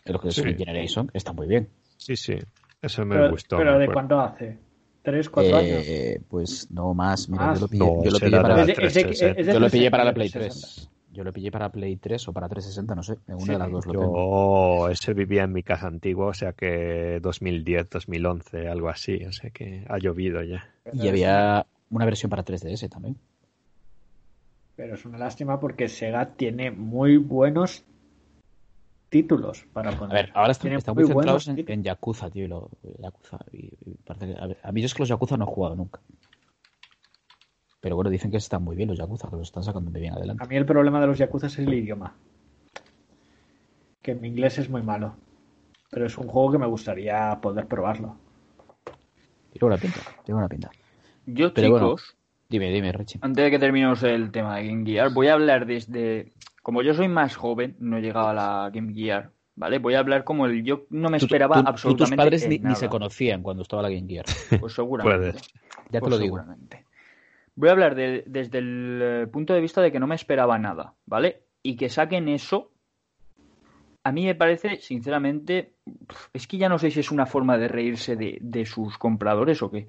[0.04, 0.40] El que de Sí.
[0.42, 1.68] Sonic Generation está muy bien.
[1.96, 2.36] Sí, sí.
[2.82, 3.56] Eso me Pero, gustó.
[3.56, 4.58] pero me ¿de cuánto hace?
[5.02, 5.84] ¿Tres, cuatro años?
[5.86, 7.28] Eh, pues no más.
[7.28, 7.58] Mira, Más.
[7.60, 8.94] yo lo pillé, No, yo lo pillé era para de la, la Es de- es
[8.94, 9.40] de- 360.
[9.40, 10.66] es de yo lo pillé para la 360.
[10.66, 10.90] Play 3.
[11.10, 13.14] Yo lo pillé para Play 3 o para 360, no sé.
[13.26, 14.86] En una Sí, de las dos lo tengo.
[14.86, 19.24] Yo ese vivía en mi casa antigua, o sea que 2010, 2011, algo así.
[19.24, 20.68] O sea que ha llovido ya.
[20.92, 23.16] Y había una versión para 3DS también.
[24.76, 27.84] Pero es una lástima porque Sega tiene muy buenos
[29.08, 30.14] títulos para A poner.
[30.26, 32.44] ver, ahora están, muy, buenos centrados en, en Yakuza, tío.
[32.44, 35.08] y lo- Yakuza, y, y parece que- a, ver, a mí yo es que los
[35.08, 36.00] Yakuza no he jugado nunca.
[37.80, 40.12] Pero bueno, dicen que están muy bien los Yakuza, que los están sacando muy bien
[40.14, 40.42] adelante.
[40.42, 42.14] A mí el problema de los Yakuza es el idioma.
[44.02, 45.14] Que mi inglés es muy malo.
[45.90, 48.16] Pero es un juego que me gustaría poder probarlo.
[49.52, 50.70] Tiene buena pinta, tiene buena pinta.
[51.26, 51.86] Yo, Pero bueno.
[51.96, 52.16] chicos,
[52.50, 53.18] Dime, dime, Richie.
[53.22, 56.32] antes de que terminemos el tema de Game Gear, voy a hablar desde.
[56.62, 59.78] Como yo soy más joven, no he llegado a la Game Gear, ¿vale?
[59.78, 60.62] Voy a hablar como el.
[60.64, 62.16] Yo no me esperaba tú- tú- absolutamente.
[62.16, 64.24] tus padres ni, se conocían cuando estaba la Game Gear.
[64.60, 65.32] Pues seguramente.
[65.32, 65.52] Puedes.
[65.90, 66.36] Ya te Pues lo digo.
[66.36, 66.84] seguramente.
[67.58, 70.60] Voy a hablar de- desde el eh, punto de vista de que no me esperaba
[70.60, 71.42] nada, ¿vale?
[71.60, 72.70] Y que saquen eso,
[74.04, 75.74] a mí me parece, sinceramente,
[76.32, 79.60] es que ya no sé si es una forma de reírse de, de sus compradores
[79.60, 79.88] o qué.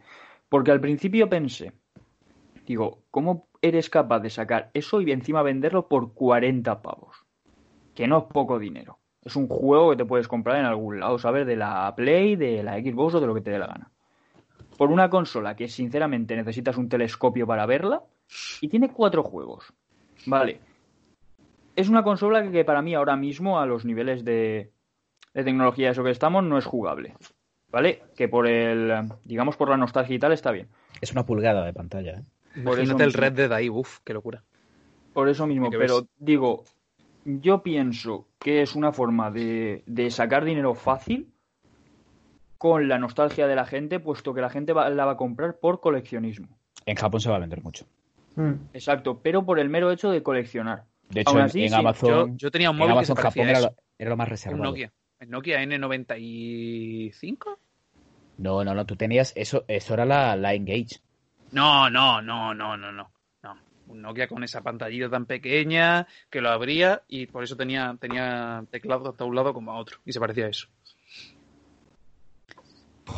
[0.49, 1.73] Porque al principio pensé,
[2.65, 7.17] digo, ¿cómo eres capaz de sacar eso y encima venderlo por 40 pavos?
[7.93, 8.97] Que no es poco dinero.
[9.23, 11.45] Es un juego que te puedes comprar en algún lado, ¿sabes?
[11.45, 13.91] De la Play, de la Xbox o de lo que te dé la gana
[14.79, 18.01] por una consola que sinceramente necesitas un telescopio para verla
[18.61, 19.73] y tiene cuatro juegos.
[20.25, 20.61] Vale.
[21.75, 24.71] Es una consola que, que para mí ahora mismo a los niveles de,
[25.33, 27.13] de tecnología eso que estamos no es jugable.
[27.69, 28.03] ¿Vale?
[28.15, 30.69] Que por el, digamos por la nostalgia y tal está bien.
[31.01, 32.13] Es una pulgada de pantalla.
[32.13, 32.23] ¿eh?
[32.63, 33.21] Por eso Imagínate el mismo.
[33.21, 34.45] Red Dead ahí, uff, qué locura.
[35.11, 36.09] Por eso mismo, ¿Qué pero ves?
[36.19, 36.63] digo,
[37.25, 41.27] yo pienso que es una forma de, de sacar dinero fácil
[42.59, 45.57] con la nostalgia de la gente, puesto que la gente va- la va a comprar
[45.59, 46.59] por coleccionismo.
[46.85, 47.85] En Japón se va a vender mucho.
[48.35, 48.53] Mm.
[48.73, 50.83] Exacto, pero por el mero hecho de coleccionar.
[51.09, 52.97] De hecho, Aún en, así, en sí, Yo, Amazon, yo tenía un en móvil que
[52.99, 54.63] Amazon se Japón era lo, era lo más Un reservado.
[54.63, 54.91] Nokia.
[55.19, 57.57] El Nokia N95.
[58.37, 60.99] No, no, no, tú tenías eso, eso era la, la Engage.
[61.51, 63.11] No, no, no, no, no, no.
[63.43, 63.57] no.
[63.87, 68.63] Un Nokia con esa pantallita tan pequeña que lo abría y por eso tenía, tenía
[68.69, 69.97] teclado tanto a un lado como a otro.
[70.05, 70.67] Y se parecía a eso.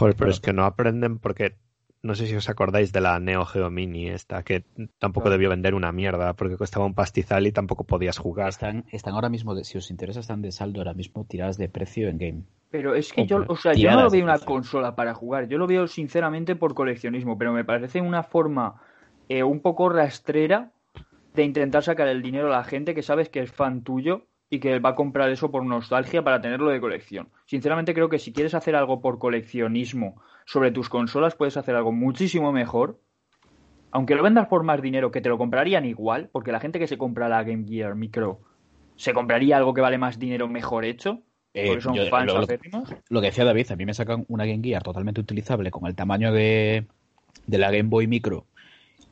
[0.02, 1.56] Joder, pero es que no aprenden porque
[2.02, 4.64] no sé si os acordáis de la Neo Geo Mini esta, que
[4.98, 5.34] tampoco Claro.
[5.34, 8.50] debió vender una mierda porque costaba un pastizal y tampoco podías jugar.
[8.50, 11.70] Están, están ahora mismo, de- si os interesa, están de saldo ahora mismo tiradas de
[11.70, 12.44] precio en game.
[12.72, 14.48] Pero es que yo, o sea, yo no lo veo una precio.
[14.48, 18.82] consola para jugar, yo lo veo sinceramente por coleccionismo, pero me parece una forma
[19.30, 20.72] eh, un poco rastrera
[21.36, 24.60] de intentar sacar el dinero a la gente que sabes que es fan tuyo y
[24.60, 27.30] que va a comprar eso por nostalgia para tenerlo de colección.
[27.46, 31.94] Sinceramente creo que si quieres hacer algo por coleccionismo sobre tus consolas, puedes hacer algo
[31.94, 33.00] muchísimo mejor.
[33.92, 36.88] Aunque lo vendas por más dinero, que te lo comprarían igual, porque la gente que
[36.88, 38.42] se compra la Game Gear Micro
[38.98, 41.22] se compraría algo que vale más dinero mejor hecho,
[41.54, 42.84] Eh, porque son yo- fans lo- lo-.
[43.10, 45.96] Lo que decía David, a mí me sacan una Game Gear totalmente utilizable con el
[45.96, 46.88] tamaño de,
[47.48, 48.46] de la Game Boy Micro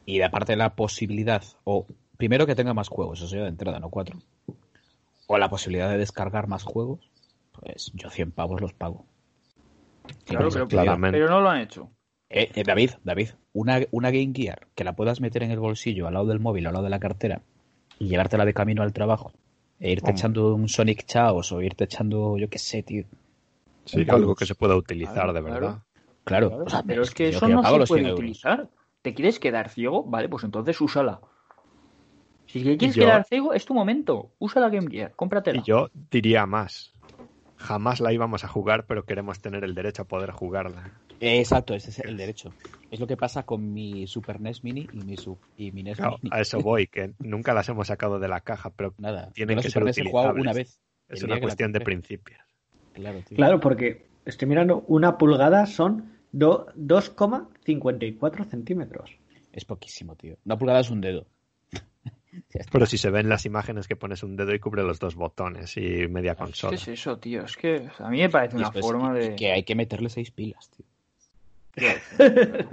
[0.05, 1.85] y de aparte la posibilidad, o
[2.17, 4.17] primero que tenga más juegos, eso ya de entrada, no cuatro,
[5.31, 7.11] o la posibilidad de descargar más juegos,
[7.51, 9.05] Pues yo 100 pavos los pago.
[10.25, 11.17] Claro, pero, claramente.
[11.19, 11.91] pero no lo han hecho.
[12.29, 16.07] Eh, eh, David, David, una, una Game Gear que la puedas meter en el bolsillo
[16.07, 17.41] al lado del móvil, al lado de la cartera
[17.99, 19.31] y llevártela de camino al trabajo
[19.79, 20.19] e irte Hombre.
[20.19, 23.03] echando un Sonic Chaos o irte echando, yo qué sé, tío.
[23.85, 25.59] Sí, algo que se pueda utilizar Claro, de verdad.
[26.23, 28.19] Claro, Claro, o sea, pero es que eso no se puede 100 euros.
[28.19, 28.69] utilizar.
[29.03, 30.03] ¿Te quieres quedar ciego?
[30.05, 31.21] Vale, pues entonces úsala.
[32.51, 34.31] Si te quieres Yo- quedar ciego, es tu momento.
[34.39, 35.59] Usa la Game Gear, cómpratela.
[35.59, 36.93] Y yo diría más.
[37.57, 40.93] Jamás la íbamos a jugar, pero queremos tener el derecho a poder jugarla.
[41.19, 42.53] Exacto, ese es el derecho.
[42.89, 45.97] Es lo que pasa con mi Super NES Mini y mi, sub, y mi NES
[45.97, 46.33] Claro, Mini.
[46.35, 49.69] a eso voy, que nunca las hemos sacado de la caja, pero Nada, tienen que
[49.69, 50.79] Super ser he jugado una utilizables.
[51.07, 51.17] vez.
[51.17, 52.39] es una cuestión de principios.
[52.93, 53.35] Claro, tío.
[53.35, 59.11] Claro, porque estoy mirando, una pulgada son do- 2,54 centímetros.
[59.51, 60.37] Es poquísimo, tío.
[60.45, 61.25] Una pulgada es un dedo.
[62.71, 65.75] Pero si se ven las imágenes que pones un dedo y cubre los dos botones
[65.77, 66.75] y media ¿Qué consola.
[66.75, 67.43] es eso, tío?
[67.45, 69.35] Es que a mí me parece una después- forma de...
[69.35, 70.85] que hay que meterle seis pilas, tío.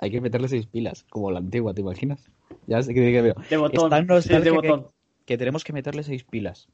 [0.00, 2.30] hay que meterle seis pilas, como la antigua, ¿te imaginas?
[2.66, 3.34] Ya sé que, que veo.
[3.50, 3.86] De botón.
[3.86, 4.86] Es tan sí, de nostálgica que- botón.
[5.24, 6.68] que tenemos que meterle seis pilas.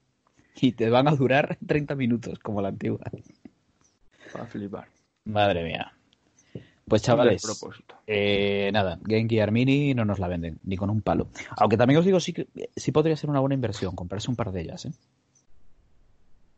[0.61, 3.01] Y te van a durar 30 minutos, como la antigua.
[4.33, 4.89] Para flipar.
[5.25, 5.93] Madre mía.
[6.87, 7.43] Pues chavales,
[8.07, 11.29] eh, nada, Game Gear Mini no nos la venden, ni con un palo.
[11.57, 14.53] Aunque también os digo, sí, que, sí podría ser una buena inversión comprarse un par
[14.53, 14.93] de ellas, ¿eh?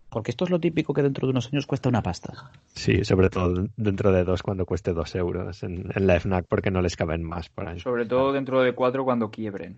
[0.08, 2.50] Porque esto es lo típico que dentro de unos años cuesta una pasta.
[2.74, 6.70] Sí, sobre todo dentro de dos cuando cueste dos euros en, en la FNAC porque
[6.70, 7.80] no les caben más por ahí.
[7.80, 9.76] Sobre todo dentro de cuatro cuando quiebren.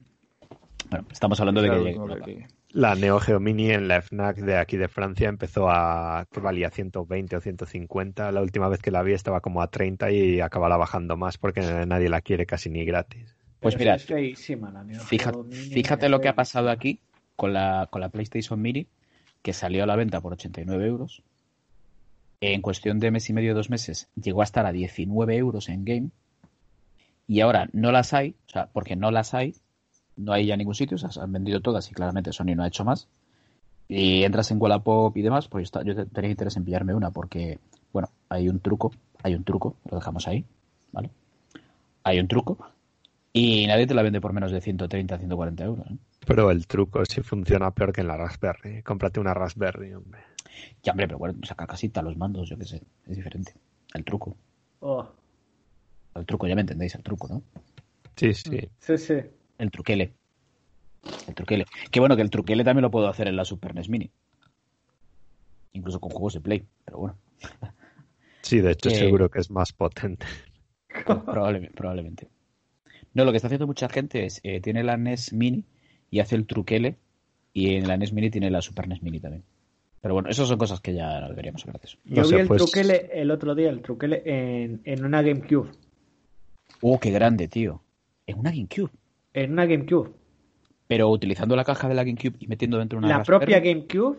[0.90, 2.24] Bueno, estamos hablando de que Claro,
[2.70, 6.70] La Neo Geo Mini en la FNAC de aquí de Francia empezó a que valía
[6.70, 8.32] 120 o 150.
[8.32, 11.60] La última vez que la vi estaba como a 30 y acabará bajando más porque
[11.86, 13.34] nadie la quiere casi ni gratis.
[13.60, 16.70] Pues Pero mira, es feísima la Neo Fíjate, Geo Mini, fíjate lo que ha pasado
[16.70, 17.00] aquí
[17.36, 18.86] con la, con la PlayStation Mini,
[19.42, 21.22] que salió a la venta por 89 euros.
[22.40, 25.84] En cuestión de mes y medio, dos meses, llegó a estar a 19 euros en
[25.84, 26.10] game.
[27.26, 29.54] Y ahora no las hay, o sea, porque no las hay,
[30.18, 32.62] no hay ya ningún sitio, o sea, se han vendido todas y claramente Sony no
[32.62, 33.08] ha hecho más.
[33.88, 37.10] Y entras en Wallapop y demás, pues yo, yo te- tenía interés en pillarme una
[37.10, 37.58] porque,
[37.92, 38.92] bueno, hay un truco,
[39.22, 40.44] hay un truco, lo dejamos ahí,
[40.92, 41.10] ¿vale?
[42.04, 42.58] Hay un truco
[43.32, 45.86] y nadie te la vende por menos de 130, 140 euros.
[45.90, 45.96] ¿eh?
[46.26, 48.82] Pero el truco sí funciona peor que en la Raspberry.
[48.82, 50.20] Cómprate una Raspberry, hombre.
[50.82, 53.54] Ya, hombre, pero bueno, saca casita los mandos, yo qué sé, es diferente.
[53.94, 54.36] El truco,
[54.80, 55.06] Oh,
[56.14, 57.42] el truco, ya me entendéis, el truco, ¿no?
[58.16, 58.68] Sí, sí.
[58.80, 59.14] sí, sí.
[59.58, 60.12] El truquele.
[61.26, 61.66] El truquele.
[61.90, 64.10] Que bueno, que el truquele también lo puedo hacer en la Super NES Mini.
[65.72, 67.16] Incluso con juegos de Play, pero bueno,
[68.42, 70.26] Sí, de hecho Eh, seguro que es más potente.
[71.06, 72.28] probable- probablemente.
[73.14, 75.64] No, lo que está haciendo mucha gente es, eh, tiene la NES Mini
[76.10, 76.96] y hace el truquele
[77.52, 79.44] y en la NES Mini tiene la Super NES Mini también.
[80.00, 81.98] Pero bueno, esas son cosas que ya deberíamos hablar de eso.
[82.04, 85.22] Yo No vi sé, el pues- truquele el otro día, el truquele en, en una
[85.22, 85.70] GameCube.
[86.80, 87.82] Oh, qué grande, tío.
[88.26, 88.90] En una GameCube.
[89.42, 90.10] En una GameCube.
[90.88, 93.38] Pero utilizando la caja de la GameCube y metiendo dentro una la Raspberry.
[93.38, 94.18] propia GameCube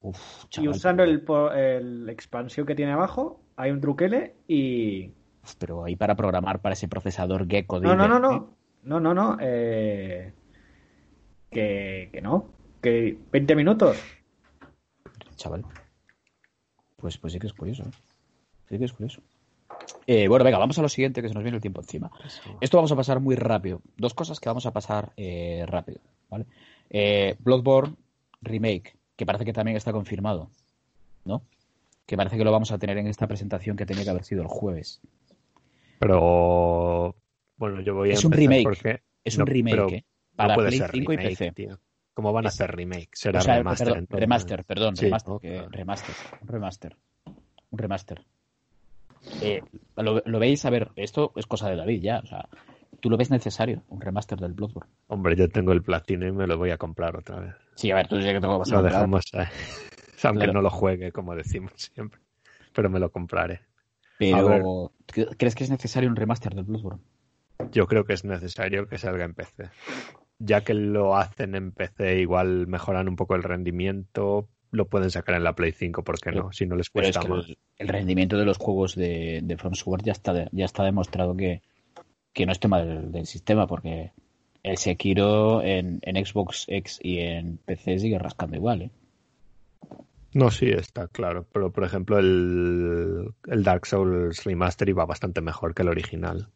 [0.00, 5.12] Uf, y chaval, usando el, expansión que tiene abajo, hay un truquele y...
[5.58, 8.56] Pero ahí para programar para ese procesador Gecko de No, no, no, no.
[8.84, 9.36] No, no, no.
[9.40, 10.32] eh,
[11.50, 12.48] Que, que no.
[12.80, 13.96] Que 20 minutos.
[15.36, 15.64] Chaval.
[16.96, 17.84] Pues, pues sí que es curioso.
[17.84, 17.90] ¿eh?
[18.68, 19.22] Sí que es curioso.
[20.06, 22.10] Eh, bueno, venga, vamos a lo siguiente que se nos viene el tiempo encima.
[22.60, 23.80] Esto vamos a pasar muy rápido.
[23.96, 26.00] Dos cosas que vamos a pasar eh, rápido.
[26.28, 26.46] ¿vale?
[26.90, 27.94] Eh, Bloodborne
[28.40, 30.50] Remake, que parece que también está confirmado.
[31.24, 31.42] ¿No?
[32.06, 34.42] Que parece que lo vamos a tener en esta presentación que tenía que haber sido
[34.42, 35.00] el jueves.
[35.98, 37.14] Pero
[37.56, 38.64] bueno, yo voy a Es un remake.
[38.64, 40.04] porque Es no, un remake, ¿eh?
[40.32, 41.52] no Para puede Play ser 5 y PC.
[41.52, 41.78] tío.
[42.14, 43.08] ¿Cómo van a hacer remake?
[43.12, 43.86] Será O sea, remaster.
[43.88, 46.96] perdón, remaster, perdón, Sí, remaster, remaster, un remaster,
[47.70, 48.24] un remaster.
[49.42, 49.62] Eh,
[49.96, 52.48] lo, lo veis, a ver, esto es cosa de David ya, o sea,
[53.00, 54.90] tú lo ves necesario, un remaster del Bloodborne.
[55.08, 57.54] Hombre, yo tengo el platino y me lo voy a comprar otra vez.
[57.74, 59.24] Sí, a ver, tú ya que tengo que pasar Lo dejamos.
[60.24, 60.52] Aunque Claro.
[60.52, 62.20] no lo juegue, como decimos siempre.
[62.72, 63.62] Pero me lo compraré.
[64.18, 64.92] Pero,
[65.36, 67.02] ¿crees que es necesario un remaster del Bloodborne?
[67.72, 69.70] Yo creo que es necesario que salga en PC.
[70.38, 74.48] Ya que lo hacen en PC, igual mejoran un poco el rendimiento.
[74.72, 76.52] Lo pueden sacar en la Play 5, ¿por qué Pero- no?
[76.52, 77.46] Si no les es cuesta que más.
[77.48, 81.36] el, el rendimiento de los juegos de, de From Software ya está, ya está demostrado
[81.36, 81.62] que,
[82.32, 84.12] que no es tema del, del sistema, porque
[84.62, 88.90] el Sekiro en, en Xbox X y en PC sigue rascando igual, ¿eh?
[90.34, 91.44] No, sí, está claro.
[91.52, 96.48] Pero, por ejemplo, el, el Dark Souls Remaster iba bastante mejor que el original.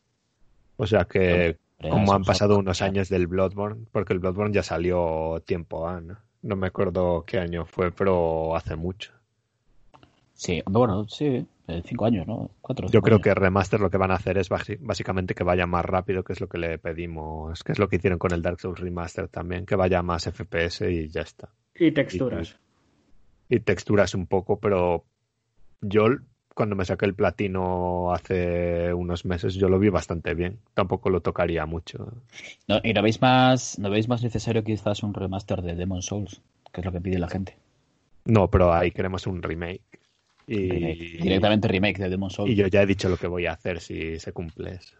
[0.79, 5.43] O sea que, como han pasado unos años del Bloodborne, porque el Bloodborne ya salió
[5.45, 6.17] tiempo A, ¿no?
[6.47, 9.12] No me acuerdo qué año fue, pero hace mucho.
[10.32, 12.51] Sí, bueno, sí, eh, cinco años, ¿no?
[12.61, 12.86] Cuatro.
[12.88, 13.24] Yo creo años.
[13.24, 16.40] que remaster lo que van a hacer es básicamente que vaya más rápido, que es
[16.40, 19.66] lo que le pedimos, que es lo que hicieron con el Dark Souls Remaster también,
[19.66, 21.49] que vaya más FPS y ya está.
[21.74, 22.57] Y texturas.
[23.49, 25.05] Y texturas un poco, pero
[25.80, 26.07] yo
[26.57, 30.59] cuando me saqué el platino hace unos meses, yo lo vi bastante bien.
[30.75, 32.13] Tampoco lo tocaría mucho.
[32.67, 36.41] No, ¿Y no veis más, no veis más necesario quizás un remaster de Demon Souls?
[36.73, 37.57] Que es lo que pide la gente.
[38.25, 39.83] No, pero ahí queremos un remake.
[40.47, 41.19] Y, Remake.
[41.23, 42.51] Directamente remake de Demon Souls.
[42.51, 44.97] y yo ya he dicho lo que voy a hacer si se cumple eso.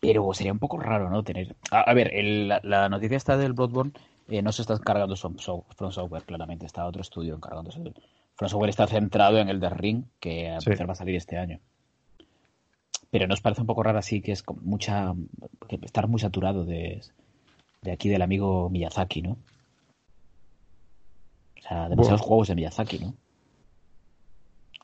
[0.00, 1.22] Pero sería un poco raro, ¿no?
[1.24, 1.56] Tener.
[1.70, 3.92] A, a ver, el- la, la noticia está del Bloodborne.
[4.28, 6.66] eh, no se está encargando From, So- From Software, claramente.
[6.66, 7.80] Está otro estudio encargándose.
[7.80, 7.94] del-
[8.38, 10.70] Software está centrado en el de Ring, que a Sí.
[10.70, 11.58] va a salir este año.
[13.10, 15.14] Pero nos parece un poco raro así que es con mucha.
[15.68, 17.00] que estar muy saturado de,
[17.82, 19.38] de aquí del amigo Miyazaki, ¿no?
[21.58, 22.28] O sea, demasiados Bueno.
[22.28, 23.14] juegos de Miyazaki, ¿no?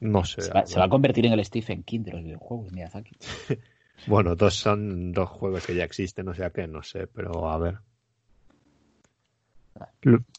[0.01, 0.43] No sé.
[0.43, 3.17] Se va, se va a convertir en el Stephen King de los videojuegos, Miyazaki.
[4.09, 7.57] Bueno, dos son dos juegos que ya existen, o sea que no sé, pero a
[7.59, 7.79] ver.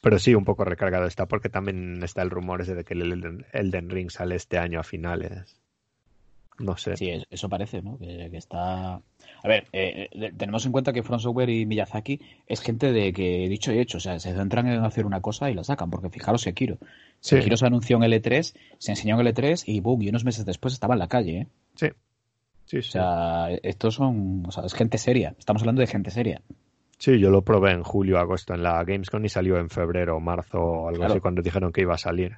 [0.02, 3.12] Pero sí, un poco recargado está, porque también está el rumor ese de que el
[3.54, 5.60] Elden- Ring sale este año a finales.
[6.60, 6.96] No sé.
[6.98, 7.98] Sí, es- eso parece, ¿no?
[7.98, 8.94] Que, que está.
[8.96, 13.12] A ver, eh, eh, tenemos en cuenta que From Software y Miyazaki es gente de
[13.12, 15.90] que dicho y hecho, o sea, se centran en hacer una cosa y la sacan,
[15.90, 16.78] porque fijaros Sekiro.
[17.20, 17.38] Sí.
[17.38, 20.74] Sekiro se anunció en L3, se enseñó en L3 y boom, y unos meses después
[20.76, 21.48] estaba en la calle, ¿eh?
[21.76, 21.88] Sí.
[22.66, 22.92] Sí, O sí.
[22.92, 26.42] sea, estos son, o sea, es gente seria, estamos hablando de gente seria.
[27.04, 30.58] Sí, yo lo probé en julio, agosto en la Gamescom y salió en febrero, marzo
[30.58, 31.12] o algo Claro.
[31.16, 32.32] así cuando dijeron que iba a salir.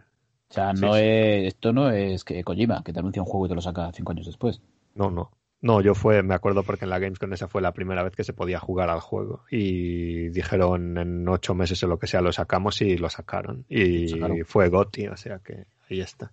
[0.50, 1.02] O sea, no sí.
[1.04, 3.92] es, esto no es que Kojima, que te anuncia un juego y te lo saca
[3.94, 4.64] cinco años después.
[4.96, 5.30] No, no.
[5.62, 8.24] No, yo fue, me acuerdo porque en la Gamescom esa fue la primera vez que
[8.24, 9.44] se podía jugar al juego.
[9.52, 13.66] Y dijeron en ocho meses o lo que sea lo sacamos y lo sacaron.
[13.70, 14.46] Y Sacaron.
[14.46, 16.32] fue Gotti, o sea que ahí está.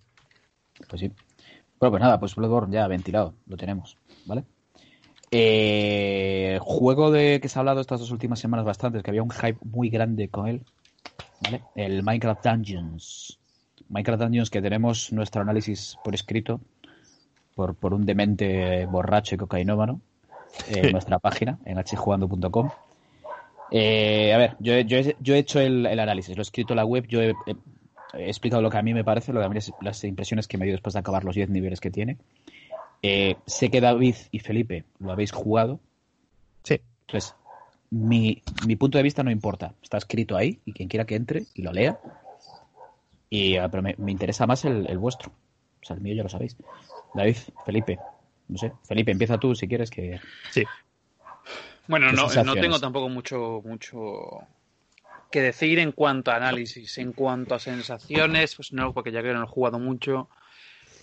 [0.89, 1.11] Pues sí.
[1.79, 4.43] Bueno, pues nada, pues Bloodborne ya ventilado, lo tenemos, ¿vale?
[5.35, 9.31] Eh, juego de que se ha hablado estas dos últimas semanas bastante, que había un
[9.31, 10.61] hype muy grande con él,
[11.39, 11.61] ¿vale?
[11.75, 13.39] El Minecraft Dungeons.
[13.89, 16.61] Minecraft Dungeons que tenemos nuestro análisis por escrito
[17.55, 20.01] por, por un demente borracho y cocainómano
[20.69, 22.69] en nuestra página, en hjugando.com.
[23.71, 26.43] Eh, a ver, yo, he- yo, he- yo he hecho el, el análisis, lo he
[26.43, 27.55] escrito en la web, yo he, he-
[28.13, 30.47] he explicado lo que a mí me parece, lo que a mí es- las impresiones
[30.47, 32.17] que me dio después de acabar los 10 niveles que tiene.
[33.03, 35.79] Eh, sé que David y Felipe lo habéis jugado.
[36.63, 36.79] Sí.
[37.01, 37.35] Entonces,
[37.89, 39.75] mi, mi punto de vista no importa.
[39.83, 41.99] Está escrito ahí y quien quiera que entre y lo lea.
[43.29, 45.31] Y, ah, pero me, me interesa más el, el vuestro.
[45.81, 46.55] O sea, el mío ya lo sabéis.
[47.13, 47.35] David,
[47.65, 47.99] Felipe.
[48.47, 48.71] No sé.
[48.83, 50.19] Felipe, empieza tú si quieres que...
[50.51, 50.63] Sí.
[51.87, 52.61] Bueno, ¿Qué no, no sensaciones?
[52.61, 54.47] tengo tampoco mucho, mucho
[55.29, 56.97] que decir en cuanto a análisis.
[56.99, 60.29] En cuanto a sensaciones, pues no, porque ya que no lo he jugado mucho.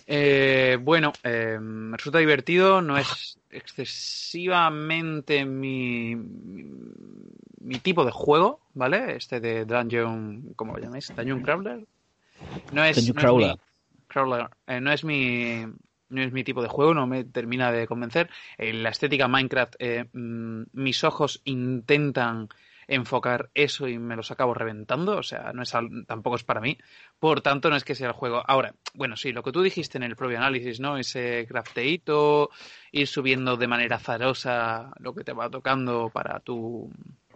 [0.07, 6.63] Eh, bueno, eh, me resulta divertido, no es excesivamente mi, mi,
[7.61, 9.15] mi tipo de juego, ¿vale?
[9.15, 11.13] Este de Dungeon, ¿cómo lo llamáis?
[11.15, 11.85] Dungeon Crawler.
[12.73, 13.51] No es, Dungeon no es Crawler.
[13.55, 13.59] mi-
[14.07, 14.49] Crawler.
[14.67, 15.65] Eh, no es mi
[16.09, 18.29] no es mi tipo de juego, no me termina de convencer.
[18.57, 22.49] En la estética Minecraft, eh, mm, mis ojos intentan
[22.91, 25.71] enfocar eso y me los acabo reventando, o sea, no es
[26.05, 26.77] tampoco es para mí.
[27.19, 28.43] Por tanto, no es que sea el juego.
[28.45, 30.97] Ahora, bueno, sí, lo que tú dijiste en el propio análisis, ¿no?
[30.97, 32.49] Ese crafteito,
[32.91, 36.91] ir subiendo de manera azarosa lo que te va tocando para tu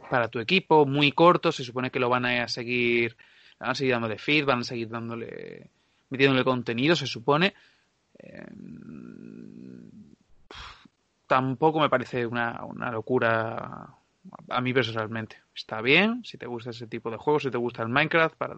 [0.10, 3.16] para tu equipo, muy corto, se supone que lo van a seguir
[3.58, 5.70] van a seguir dándole feed, van a seguir dándole
[6.10, 7.54] metiéndole contenido, se supone.
[8.20, 8.46] Eh,
[11.28, 13.96] tampoco me parece una, una locura
[14.50, 15.38] a mí personalmente.
[15.56, 18.58] Está bien, si te gusta ese tipo de juegos, si te gusta el Minecraft, para,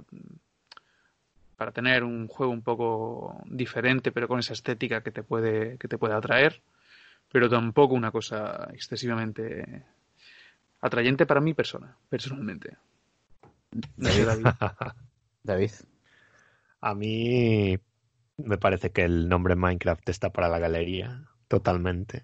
[1.55, 5.87] para tener un juego un poco diferente, pero con esa estética que te puede, que
[5.87, 6.61] te puede atraer,
[7.31, 9.83] pero tampoco una cosa excesivamente
[10.81, 12.77] atrayente para mi persona, personalmente.
[13.97, 14.45] No sé, David.
[15.43, 15.71] David.
[16.81, 17.77] A mí
[18.37, 22.23] me parece que el nombre Minecraft está para la galería, totalmente.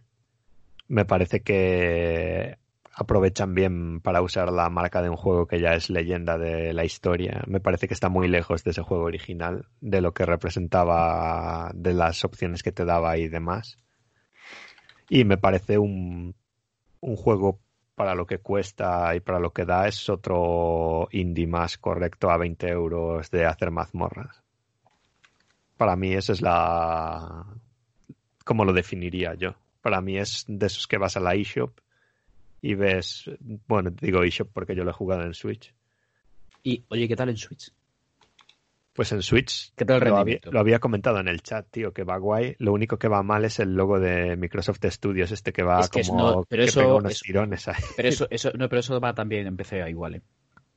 [0.88, 2.58] Me parece que
[2.96, 6.86] aprovechan bien para usar la marca de un juego que ya es leyenda de la
[6.86, 7.44] historia.
[7.48, 11.94] Me parece que está muy lejos de ese juego original, de lo que representaba, de
[11.94, 13.78] las opciones que te daba y demás.
[15.10, 16.36] Y me parece un,
[17.02, 17.60] un juego
[17.96, 22.38] para lo que cuesta y para lo que da es otro indie más correcto a
[22.38, 24.44] 20 euros de hacer mazmorras.
[25.78, 27.46] Para mí esa es la...
[28.46, 29.56] ¿Cómo lo definiría yo?
[29.82, 31.72] Para mí es de esos que vas a la eShop
[32.66, 33.30] y ves,
[33.68, 35.74] bueno, digo eShop porque yo lo he jugado en Switch,
[36.64, 37.72] Y, oye, ¿qué tal en Switch?
[38.94, 40.52] Pues en Switch ¿Qué tal el lo, había, rendimiento?
[40.52, 42.56] lo había comentado en el chat, tío, que va guay.
[42.60, 45.90] Lo único que va mal es el logo de Microsoft Studios, este que va Es
[45.90, 47.84] que como no, pero que eso- pega unos eso- tirones ahí.
[47.98, 50.22] Pero eso, eso, no, pero eso va también en PC igual, ¿eh?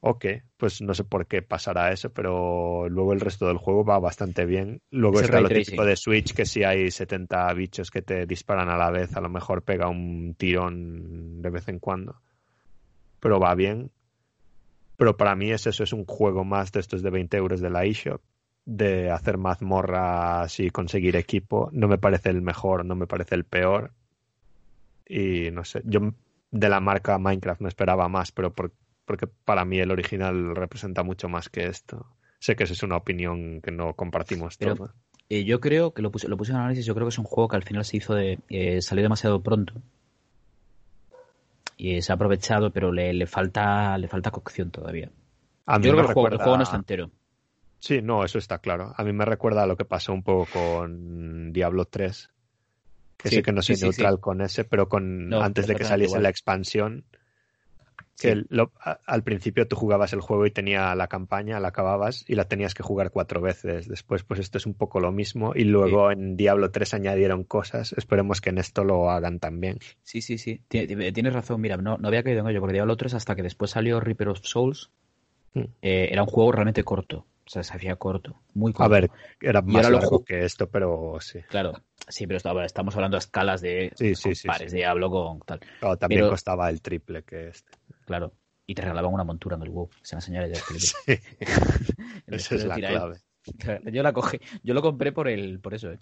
[0.01, 0.27] Ok,
[0.57, 4.45] pues no sé por qué pasará eso, pero luego el resto del juego va bastante
[4.45, 4.81] bien.
[4.91, 8.27] Luego Es el está lo típico de Switch, que si hay 70 bichos que te
[8.27, 12.21] disparan a la vez, a lo mejor pega un tirón de vez en cuando.
[13.21, 13.91] Pero va bien.
[14.97, 17.71] Pero para mí es eso, es un juego más de estos de 20 euros de
[17.71, 18.23] la eShop,
[18.65, 21.69] de hacer mazmorras y conseguir equipo.
[21.73, 23.93] No me parece el mejor, no me parece el peor.
[25.09, 26.01] Y no sé, yo
[26.51, 28.73] de la marca Minecraft no esperaba más, pero por-
[29.07, 32.07] porque para mí el original representa mucho más que esto.
[32.39, 34.91] Sé que esa es una opinión que no compartimos Pero- todos.
[35.29, 37.25] Eh, yo creo que lo puse, lo puse en análisis, yo creo que es un
[37.25, 38.39] juego que al final se hizo de...
[38.49, 39.75] eh, salió demasiado pronto.
[41.77, 45.11] Y se ha aprovechado, pero le, le falta le falta cocción todavía.
[45.67, 47.11] A mí Yo creo que el juego, el juego no está entero.
[47.81, 48.95] Sí, no, eso está claro.
[48.97, 52.31] A mí me recuerda a lo que pasó un poco con Diablo 3.
[53.19, 54.21] Que Sí, sé que no soy sí, neutral sí.
[54.21, 56.23] con ese, pero con No, antes de que saliese igual.
[56.23, 57.05] la expansión,
[58.17, 58.29] Sí.
[58.29, 62.25] el- lo- a- al principio tú jugabas el juego y tenía la campaña, la acababas
[62.27, 63.87] y la tenías que jugar cuatro veces.
[63.89, 65.53] Después, pues esto es un poco lo mismo.
[65.55, 67.93] Y luego en Diablo 3 añadieron cosas.
[67.93, 69.79] Esperemos que en esto lo hagan también.
[70.03, 70.62] Sí, sí, sí.
[70.69, 71.61] Ti- ti- Tienes razón.
[71.61, 74.29] Mira, no, no había caído en ello, porque Diablo 3 hasta que después salió Reaper
[74.31, 74.91] of Souls,
[75.55, 75.64] Hmm.
[75.83, 77.27] eh, era un juego realmente corto.
[77.47, 78.41] O sea, se hacía corto.
[78.55, 78.85] Muy corto.
[78.85, 79.11] A ver,
[79.41, 81.41] era más lo largo que esto, pero sí.
[81.49, 81.75] Claro.
[82.09, 84.14] Sí, pero estamos hablando a escalas de Sí,
[84.47, 84.77] pares sí.
[84.77, 85.61] de Diablo con tal.
[85.99, 87.71] También Pero- costaba el triple que este.
[88.07, 88.33] Claro.
[88.67, 89.91] Y te regalaban una montura en el WoW.
[90.03, 90.61] Se la enseñaré ya.
[90.79, 90.95] Sí,
[92.27, 93.19] esa es la clave.
[93.93, 94.39] Yo la cogí.
[94.63, 95.99] Yo lo compré por el, por eso, ¿eh?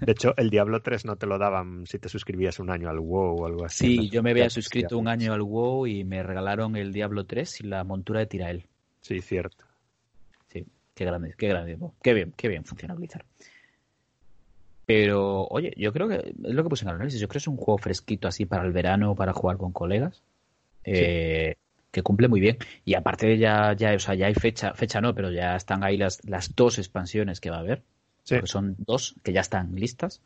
[0.00, 2.98] De hecho, el Diablo 3 no te lo daban si te suscribías un año al
[2.98, 3.98] WoW o algo así.
[3.98, 7.60] Sí, yo me había suscrito un año al WoW y me regalaron el Diablo 3
[7.60, 8.66] y la montura de Tirael.
[9.00, 9.64] Sí, cierto.
[10.48, 11.78] Sí, qué grande, qué grande.
[12.02, 13.24] Qué bien, qué bien funciona Blizzard.
[14.86, 17.20] Pero, oye, yo creo que es lo que puse en el análisis.
[17.20, 20.22] Yo creo que es un juego fresquito así para el verano, para jugar con colegas.
[20.84, 21.56] Eh,
[21.90, 22.58] Que cumple muy bien.
[22.84, 25.96] Y aparte ya, ya, o sea, ya hay fecha, fecha no, pero ya están ahí
[25.96, 27.82] las, las dos expansiones que va a haber.
[28.24, 28.34] Sí.
[28.34, 30.20] Porque son dos que ya están listas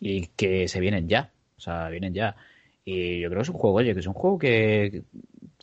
[0.00, 1.30] y que se vienen ya.
[1.56, 2.36] O sea, vienen ya.
[2.84, 5.02] Y yo creo que es un juego, oye, que es un juego que,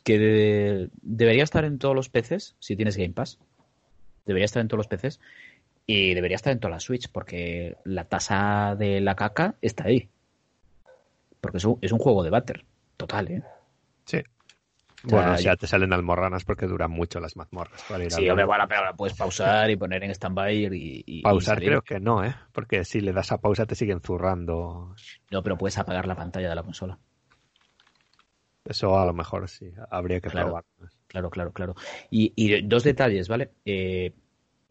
[0.04, 3.38] que de- debería estar en todos los PCs si tienes Game Pass.
[4.26, 5.20] Debería estar en todos los PCs
[5.86, 10.08] y debería estar en todas las Switch porque la tasa de la caca está ahí.
[11.40, 12.64] Porque es un, es un juego de batter.
[12.96, 13.42] Total, ¿eh?
[14.06, 14.22] Sí.
[15.02, 18.28] Bueno, o sea, yo- te salen almorranas porque duran mucho las mazmorras para ir Sí,
[18.28, 22.24] hombre, bueno, pero la puedes pausar y poner en stand-by y, Pausar creo que no,
[22.24, 22.34] ¿eh?
[22.52, 24.94] Porque si le das a pausa te siguen zurrando.
[25.30, 26.98] No, pero puedes apagar la pantalla de la consola.
[28.64, 30.46] Eso a lo mejor sí, habría que Claro.
[30.48, 30.64] probar.
[31.06, 31.74] Claro, claro, claro.
[32.10, 33.52] Y, y dos detalles, ¿vale?
[33.64, 34.12] Eh,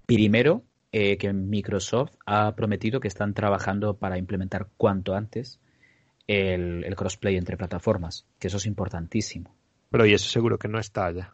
[0.05, 5.61] primero, eh, que Microsoft ha prometido que están trabajando para implementar cuanto antes
[6.27, 9.55] el, el crossplay entre plataformas, que eso es importantísimo.
[9.89, 11.33] Pero y eso seguro que no está ya.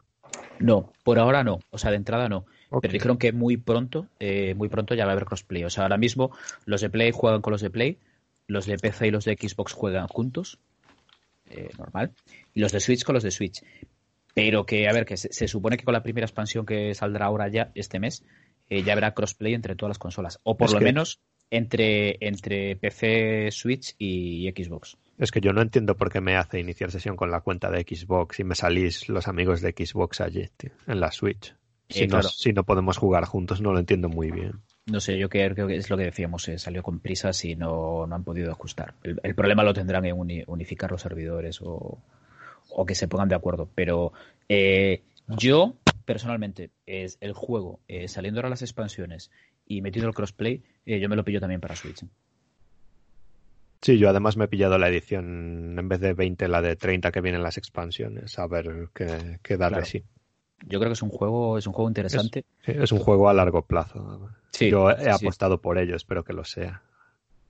[0.59, 2.45] No, por ahora no, o sea, de entrada no.
[2.81, 5.63] Pero dijeron que muy pronto, eh, muy pronto ya va a haber crossplay.
[5.63, 6.31] O sea, ahora mismo
[6.65, 7.97] los de Play juegan con los de Play,
[8.47, 10.59] los de PC y los de Xbox juegan juntos,
[11.49, 12.11] eh, normal,
[12.53, 13.61] y los de Switch con los de Switch.
[14.33, 17.25] Pero que, a ver, que se, se supone que con la primera expansión que saldrá
[17.25, 18.23] ahora ya, este mes,
[18.69, 20.39] eh, ya habrá crossplay entre todas las consolas.
[20.43, 21.19] O por Es lo que- menos
[21.51, 24.97] entre, entre PC, Switch y Xbox.
[25.19, 27.81] Es que yo no entiendo por qué me hace iniciar sesión con la cuenta de
[27.81, 31.55] Xbox y me salís los amigos de Xbox allí, tío, en la Switch.
[31.89, 34.53] Si, Eh, no, si no podemos jugar juntos, no lo entiendo muy bien.
[34.87, 37.55] No sé, yo creo, creo que es lo que decíamos, eh, salió con prisas y
[37.55, 38.95] no, no han podido ajustar.
[39.03, 41.99] El, el problema lo tendrán en uni- unificar los servidores o,
[42.69, 43.69] o que se pongan de acuerdo.
[43.75, 44.13] Pero
[44.49, 45.75] eh, yo,
[46.05, 49.29] personalmente, es el juego, saliendo ahora las expansiones
[49.77, 52.03] y metiendo el crossplay, eh, yo me lo pillo también para Switch.
[53.81, 57.11] Sí, yo además me he pillado la edición, en vez de 20, la de 30
[57.11, 59.85] que vienen las expansiones, a ver qué, qué darle Claro.
[59.85, 60.03] sí.
[60.67, 62.45] Yo creo que es un juego, es un juego interesante.
[62.63, 64.29] Es un juego a largo plazo.
[64.51, 65.09] Sí, Yo he sí.
[65.09, 66.83] apostado por ello, espero que lo sea.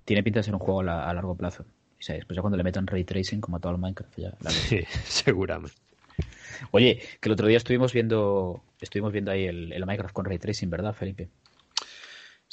[0.05, 1.63] Tiene pinta de ser un juego a largo plazo.
[1.63, 4.33] O sea, después ya cuando le metan ray tracing como a todo el Minecraft ya.
[4.39, 5.75] la- Sí, seguramente.
[6.71, 10.39] Oye, que el otro día estuvimos viendo, estuvimos viendo ahí el, el Minecraft con ray
[10.39, 11.27] tracing, ¿verdad, Felipe?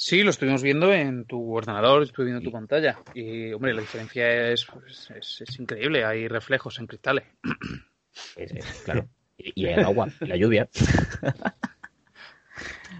[0.01, 2.97] Sí, lo estuvimos viendo en tu ordenador, estuve viendo tu pantalla.
[3.13, 6.05] Y, hombre, la diferencia es, pues, es, es increíble.
[6.05, 7.25] Hay reflejos en cristales.
[8.35, 9.07] Eh, eh, claro.
[9.37, 10.67] Y, y el agua, y la lluvia.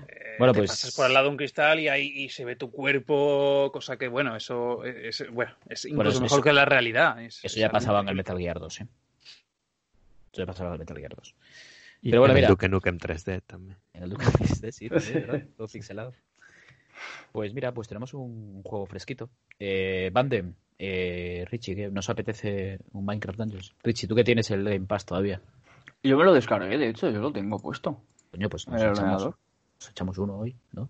[0.07, 2.45] Eh, Bueno, te pues- pasas por al lado de un cristal y ahí y se
[2.45, 6.53] ve tu cuerpo, cosa que, bueno, eso es, bueno, es incluso eso- mejor eso- que
[6.53, 7.21] la realidad.
[7.21, 8.15] Es- Eso es ya algo pasaba en el.
[8.15, 8.87] Metal Gear 2, ¿eh?
[10.31, 11.35] Eso ya pasaba en el Metal Gear 2.
[12.01, 12.49] Y Pero bueno, en el mira.
[12.49, 13.77] Duke Nukem 3D también.
[13.93, 15.43] En el Duke Nukem 3D, sí, también, ¿verdad?
[15.57, 16.13] Todo pixelado.
[17.31, 19.29] Pues mira, pues tenemos un juego fresquito.
[19.59, 21.89] Eh, Bandem, eh, Richie, ¿qué?
[21.89, 23.75] ¿nos apetece un Minecraft Dungeons?
[23.83, 25.41] Richie, tú que tienes el Game Pass todavía.
[26.03, 28.01] Yo me lo descargué, de hecho, yo lo tengo puesto.
[28.31, 30.89] Coño, pues nos el echamos, nos echamos uno hoy, ¿no?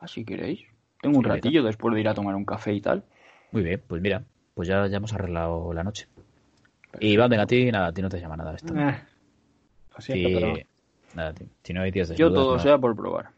[0.00, 0.64] Ah, si queréis.
[1.00, 3.04] Tengo un ratillo después de ir a tomar un café y tal.
[3.52, 6.08] Muy bien, pues mira, pues ya, ya hemos arreglado la noche.
[7.00, 8.74] Y Bandem, a ti, nada, a ti no te llama nada esto.
[8.74, 9.00] Eh,
[9.94, 10.54] lo siento, Sí, pero
[11.14, 11.34] nada.
[11.62, 13.37] Si no hay días de Yo todo sea por probar.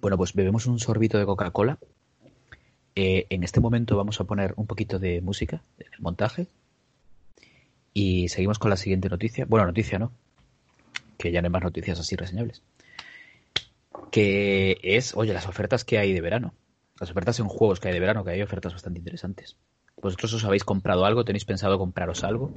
[0.00, 1.78] Bueno, pues bebemos un sorbito de Coca-Cola.
[2.94, 6.46] Eh, en este momento vamos a poner un poquito de música en el montaje.
[7.92, 9.46] Y seguimos con la siguiente noticia.
[9.48, 10.12] Bueno, noticia no.
[11.18, 12.62] Que ya no hay más noticias así reseñables.
[14.10, 16.54] Que es, oye, las ofertas que hay de verano.
[17.00, 19.56] Las ofertas en juegos que hay de verano, que hay ofertas bastante interesantes.
[20.00, 21.24] ¿Vosotros os habéis comprado algo?
[21.24, 22.52] ¿Tenéis pensado compraros algo?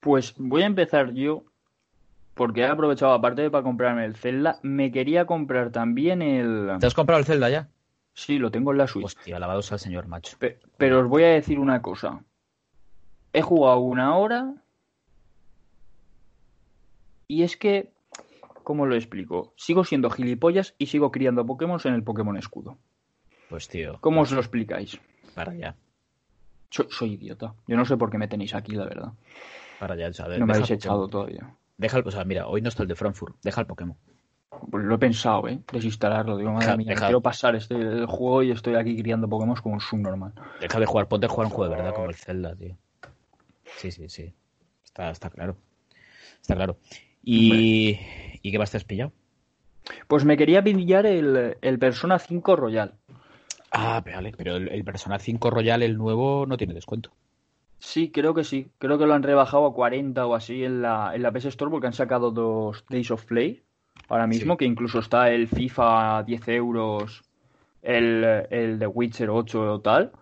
[0.00, 1.44] Pues voy a empezar yo,
[2.38, 6.70] porque he aprovechado, aparte de para comprarme el Zelda, me quería comprar también el...
[6.80, 7.68] ¿Te has comprado el Zelda ya?
[8.14, 9.04] Sí, lo tengo en la Switch.
[9.06, 10.36] Hostia, alabados al señor macho.
[10.38, 12.24] Pe- Pero os voy a decir una cosa.
[13.32, 14.54] He jugado una hora
[17.26, 17.92] y es que,
[18.64, 19.52] ¿cómo lo explico?
[19.56, 22.78] Sigo siendo gilipollas y sigo criando Pokémon en el Pokémon Escudo.
[23.50, 24.98] Pues tío, ¿Cómo os lo explicáis?
[25.34, 25.76] para allá.
[26.70, 27.54] Soy, soy idiota.
[27.66, 29.12] Yo no sé por qué me tenéis aquí, la verdad.
[29.78, 30.08] Para allá.
[30.08, 31.54] o sea, No me habéis echado todavía.
[31.78, 33.36] Deja el, o sea, mira, hoy no está el de Frankfurt.
[33.42, 33.96] Deja el Pokémon.
[34.70, 35.60] Pues lo he pensado, ¿eh?
[35.72, 36.36] Desinstalarlo.
[36.36, 39.56] Digo, madre Deja- mía, deja- quiero pasar este el juego y estoy aquí criando Pokémon
[39.56, 40.32] como un subnormal.
[40.60, 42.76] Deja de jugar, ponte a jugar un juego de verdad como el Zelda, tío.
[43.76, 44.34] Sí, sí, sí.
[44.84, 45.56] Está, está claro.
[46.40, 46.76] Está claro.
[47.22, 47.98] ¿Y,
[48.42, 49.12] ¿y qué más te has pillado?
[50.08, 52.94] Pues me quería pillar el, el Persona 5 Royal.
[53.70, 57.12] Ah, vale, pero el, el Persona 5 Royal, el nuevo, no tiene descuento.
[57.78, 58.70] Sí, creo que sí.
[58.78, 61.70] Creo que lo han rebajado a 40 o así en la, en la PS Store
[61.70, 63.62] porque han sacado dos Days of Play
[64.08, 64.58] ahora mismo, Sí.
[64.58, 67.22] que incluso está el FIFA a 10 euros,
[67.82, 70.12] el, el The Witcher 8 o tal.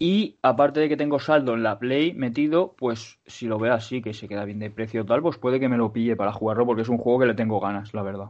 [0.00, 4.00] Y aparte de que tengo saldo en la Play metido, pues si lo veo así,
[4.00, 6.32] que se queda bien de precio o tal, pues puede que me lo pille para
[6.32, 8.28] jugarlo porque es un juego que le tengo ganas, la verdad.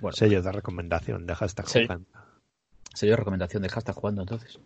[0.00, 0.12] Bueno.
[0.16, 1.82] Sello de recomendación, deja esta Sí.
[1.82, 2.06] jugando.
[2.94, 4.58] Sería recomendación de hashtag jugando entonces.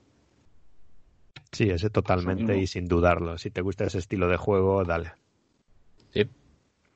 [1.52, 3.38] Sí, ese totalmente y sin dudarlo.
[3.38, 5.12] Si te gusta ese estilo de juego, dale.
[6.10, 6.28] Sí.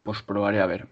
[0.03, 0.89] Pues probaré a ver.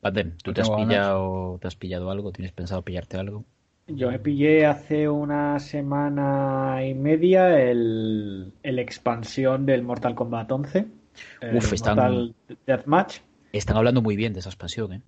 [0.00, 2.32] Pandem, ¿tú Yo te has pillado, te has pillado algo?
[2.32, 3.44] ¿Tienes pensado pillarte algo?
[3.92, 10.86] yo me pillé hace una semana y media el, el expansión del Mortal Kombat 11.
[11.40, 12.34] el Uf, están- Mortal
[12.66, 13.18] Deathmatch.
[13.52, 15.02] Están hablando muy bien de esa expansión, ¿eh?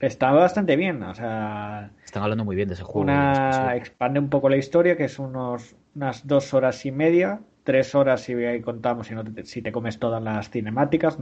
[0.00, 3.00] Está bastante bien, o sea, Están hablando muy bien de ese juego.
[3.02, 7.94] una expande un poco la historia, que es unos, unas dos horas y media, tres
[7.94, 11.18] horas si ahí contamos si, no te, si te comes todas las cinemáticas.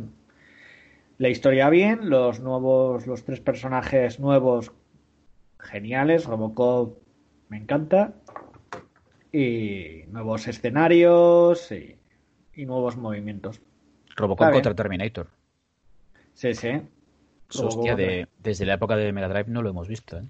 [1.18, 4.72] La historia bien, los nuevos, los tres personajes nuevos
[5.58, 6.98] geniales, Robocop
[7.48, 8.14] me encanta,
[9.30, 11.96] y nuevos escenarios y,
[12.54, 13.60] y nuevos movimientos.
[14.16, 14.62] Robocop Está bien.
[14.64, 15.28] contra Terminator.
[16.34, 16.82] Sí, sí.
[17.48, 20.22] Hostia, de- desde la época de Mega Drive no lo hemos visto, ¿eh?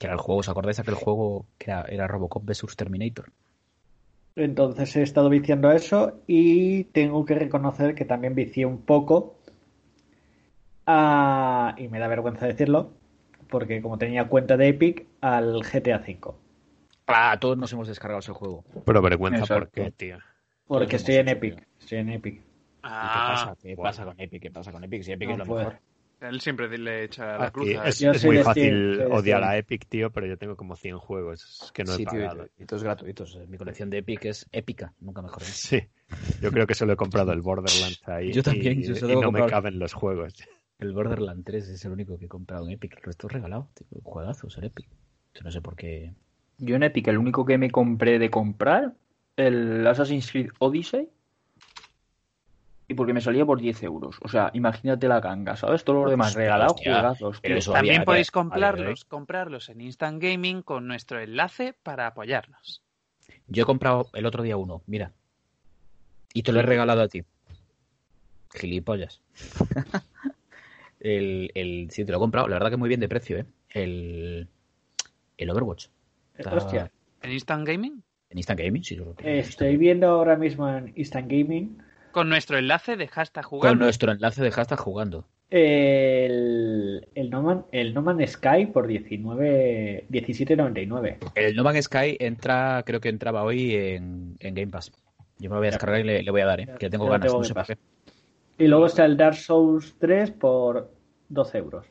[0.00, 3.26] Que era el juego, ¿os acordáis de aquel juego que era, era Robocop vs Terminator?
[4.34, 9.36] Entonces he estado viciando a eso y tengo que reconocer que también vicié un poco
[10.86, 12.92] a- y me da vergüenza decirlo,
[13.48, 16.34] porque como tenía cuenta de Epic, al GTA V.
[17.06, 18.64] Ah, todos nos hemos descargado ese juego.
[18.84, 19.54] Pero vergüenza, Exacto.
[19.58, 20.18] ¿por qué, tío?
[20.66, 21.66] Porque estoy en hecho, Epic.
[21.80, 22.42] Estoy en Epic.
[23.00, 23.56] ¿Y qué Ah, pasa?
[23.60, 23.90] ¿Qué bueno.
[23.90, 24.42] pasa con Epic?
[24.42, 25.02] ¿Qué pasa con Epic?
[25.02, 25.60] Si Epic No es lo puedo.
[25.60, 25.80] mejor.
[26.20, 29.50] Él siempre le echa la cruz es, muy fácil odiar Steam.
[29.50, 32.48] a Epic, tío, pero yo tengo como 100 juegos que no he Sí, tío, pagado.
[32.58, 33.38] y, y todos gratuitos.
[33.48, 35.42] Mi colección de Epic es épica, nunca mejor.
[35.42, 35.82] Sí,
[36.42, 38.32] yo creo que solo he comprado el Borderlands ahí.
[38.32, 40.34] Yo también, y, yo solo y he no me caben los juegos.
[40.78, 42.96] El Borderlands 3 es el único que he comprado en Epic.
[42.98, 43.70] El resto es regalado.
[43.74, 43.86] Tío.
[44.02, 44.88] Juegazos en Epic.
[45.34, 46.12] Yo no sé por qué.
[46.58, 48.94] Yo en Epic, el único que me compré de comprar,
[49.36, 51.08] el Assassin's Creed Odyssey,
[52.90, 54.16] y porque me salía por 10 euros.
[54.20, 55.84] O sea, imagínate la ganga, ¿sabes?
[55.84, 56.92] Todos los demás Hostia, regalados, hostia.
[56.92, 57.40] juegazos,
[57.72, 62.82] También había- podéis comprarlos, comprarlos en Instant Gaming con nuestro enlace para apoyarnos.
[63.46, 65.12] Yo he comprado el otro día uno, mira.
[66.34, 67.22] Y te lo he regalado a ti.
[68.54, 69.22] Gilipollas.
[70.98, 72.48] el, el, sí, te lo he comprado.
[72.48, 73.46] La verdad que muy bien de precio, ¿eh?
[73.68, 74.48] El,
[75.38, 75.86] el Overwatch.
[76.36, 76.90] Está Hostia,
[77.22, 78.02] ¿En Instant Gaming?
[78.30, 79.30] En Instant Gaming, sí, yo lo tengo.
[79.30, 81.78] estoy viendo ahora mismo en Instant Gaming
[82.12, 83.84] Con nuestro enlace de hashtag Con jugando.
[83.84, 85.26] nuestro enlace de hashtag jugando.
[85.50, 91.32] el, el, no, Man, el No Man's Sky por 19 17.99.
[91.34, 94.92] El No Man's Sky entra, creo que entraba hoy en, en Game Pass.
[95.38, 96.68] Yo me lo voy a descargar y le, le voy a dar, ¿eh?
[96.78, 97.78] Que tengo Yo ganas, tengo no sé qué.
[98.64, 100.92] Y luego está el Dark Souls 3 por
[101.30, 101.86] 12 euros.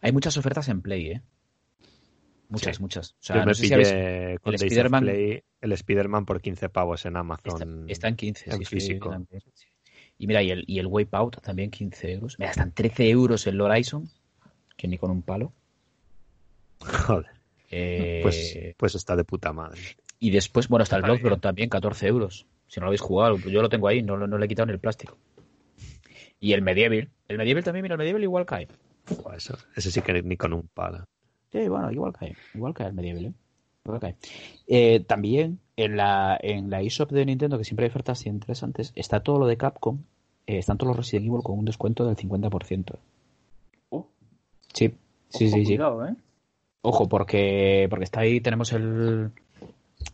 [0.00, 1.22] Hay muchas ofertas en Play, ¿eh?
[2.48, 2.82] Muchas, Sí.
[2.82, 3.10] muchas.
[3.12, 6.24] O sea, Yo me no sé si pillé habéis- con el Spider-Man- Play el Spider-Man
[6.24, 7.84] por 15 pavos en Está, Amazon.
[7.88, 9.10] está en 15, en sí, sí, físico.
[9.10, 9.42] también.
[10.18, 12.36] Y mira, y el, y el Wipeout también 15 euros.
[12.38, 14.08] Mira, están 13 euros el Horizon,
[14.76, 15.52] que ni con un palo.
[16.80, 17.26] Joder,
[17.70, 19.80] Eh, pues, pues está de puta madre.
[20.18, 21.02] Y después, bueno, está el.
[21.02, 22.46] Bloodborne también, 14 euros.
[22.66, 24.66] Si no lo habéis jugado, yo lo tengo ahí, no, lo- no le he quitado
[24.66, 25.18] ni el plástico.
[26.40, 27.08] Y el Medieval.
[27.28, 28.68] El Medieval también, mira, el Medieval igual cae.
[29.36, 31.04] Eso- ese sí que ni con un palo.
[31.52, 32.36] Sí, bueno, igual cae.
[32.54, 33.32] Igual cae el Medieval, ¿eh?
[33.84, 34.16] Igual cae.
[34.66, 39.20] Eh, también en la, en la eShop de Nintendo, que siempre hay ofertas interesantes, está
[39.20, 39.98] todo lo de Capcom.
[40.46, 42.96] eh, están todos los Resident Evil con un descuento del 50%.
[43.90, 44.06] Oh.
[44.74, 44.94] Sí,
[45.30, 45.76] sí, Ojo, sí, sí.
[45.76, 46.14] cuidado, ¿eh?
[46.82, 49.30] Ojo, porque, porque está ahí, tenemos el,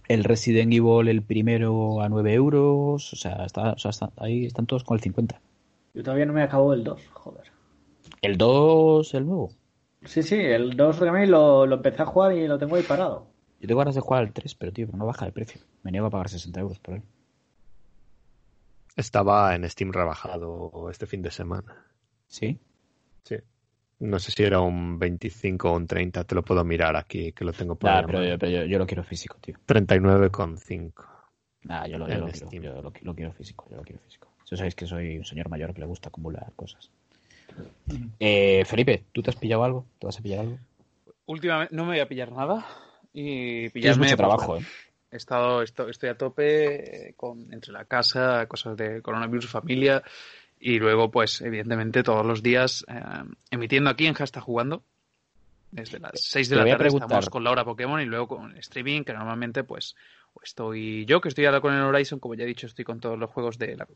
[0.09, 3.13] el Resident Evil, el primero a 9 euros.
[3.13, 5.41] O sea, está, o sea, está- ahí están todos con el 50.
[5.95, 7.45] Yo todavía no me acabo el 2, joder.
[8.23, 9.51] El 2, el nuevo.
[10.05, 13.27] Sí, sí, el 2 Remake lo, lo empecé a jugar y lo tengo ahí parado.
[13.61, 15.61] Yo tengo ganas de jugar al 3, pero tío, no baja de precio.
[15.83, 17.03] Me niego a pagar 60 euros por él.
[18.97, 21.85] Estaba en Steam rebajado este fin de semana.
[22.27, 22.59] ¿Sí?
[23.23, 23.37] Sí.
[24.01, 27.45] No sé si era un 25 o un 30, te lo puedo mirar aquí, que
[27.45, 29.57] lo tengo por Nah, ahí a pero, yo, pero yo, yo lo quiero físico, tío.
[29.67, 30.93] 39,5.
[31.63, 34.29] Nah, yo lo, yo lo quiero, yo lo, lo quiero físico, yo lo quiero físico.
[34.45, 36.91] Si sabéis que soy un señor mayor que le gusta acumular cosas.
[38.21, 39.87] Eh, Felipe, ¿tú te has pillado algo?
[39.99, 40.59] ¿Te vas a pillar algo?
[41.27, 42.67] Últimamente no me voy a pillar nada.
[43.13, 44.63] Y pillarme, mucho pues, trabajo, ¿eh?
[45.11, 50.03] He estado, esto- estoy a tope eh, con, entre la casa, cosas de coronavirus, familia
[50.59, 53.01] y luego, pues, evidentemente, todos los días eh,
[53.51, 54.83] emitiendo aquí en Hashtag Jugando.
[55.71, 59.03] Desde las 6 de te la tarde estamos con Laura Pokémon y luego con streaming,
[59.03, 59.95] que normalmente, pues,
[60.43, 63.19] estoy yo, que estoy ahora con el Horizon, como ya he dicho, estoy con todos
[63.19, 63.87] los juegos de la,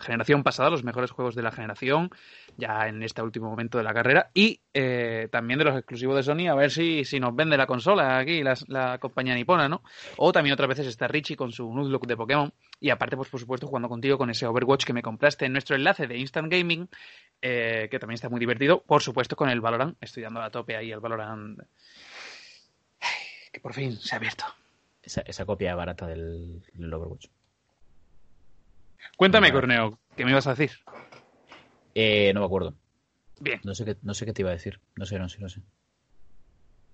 [0.00, 2.10] generación pasada, los mejores juegos de la generación,
[2.56, 6.22] ya en este último momento de la carrera, y eh, también de los exclusivos de
[6.22, 9.82] Sony, a ver si, si nos vende la consola aquí, la, compañía nipona, ¿no?
[10.16, 13.40] O también otras veces está Richie con su Nuzlocke de Pokémon, y aparte, pues por
[13.40, 16.88] supuesto, jugando contigo con ese Overwatch que me compraste en nuestro enlace de Instant Gaming,
[17.40, 20.76] eh, que también está muy divertido, por supuesto con el Valorant, estoy dando a tope
[20.76, 21.60] ahí el Valorant,
[23.52, 24.44] que por fin se ha abierto.
[25.04, 27.26] Esa, esa copia barata del, del Overwatch.
[29.16, 29.52] Cuéntame.
[29.52, 30.72] Corneo, ¿qué me ibas a decir?
[31.94, 32.74] Eh, no me acuerdo.
[33.40, 33.60] Bien.
[33.64, 34.80] No sé, qué, no sé qué te iba a decir.
[34.96, 35.62] No sé, no sé, no sé.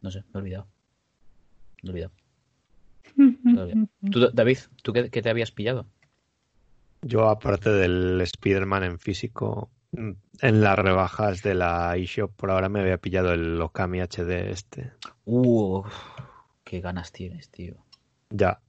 [0.03, 0.69] No sé, me he olvidado.
[1.83, 2.13] Me he olvidado.
[3.17, 3.89] Me he olvidado.
[4.11, 5.87] Tú, David, ¿tú qué, qué te habías pillado?
[7.03, 12.81] Yo, aparte del Spider-Man en físico, en las rebajas de la eShop, por ahora me
[12.81, 14.93] había pillado el Okami HD este.
[15.25, 15.83] Uh,
[16.65, 17.77] qué ganas tienes, tío.
[18.31, 18.61] Ya.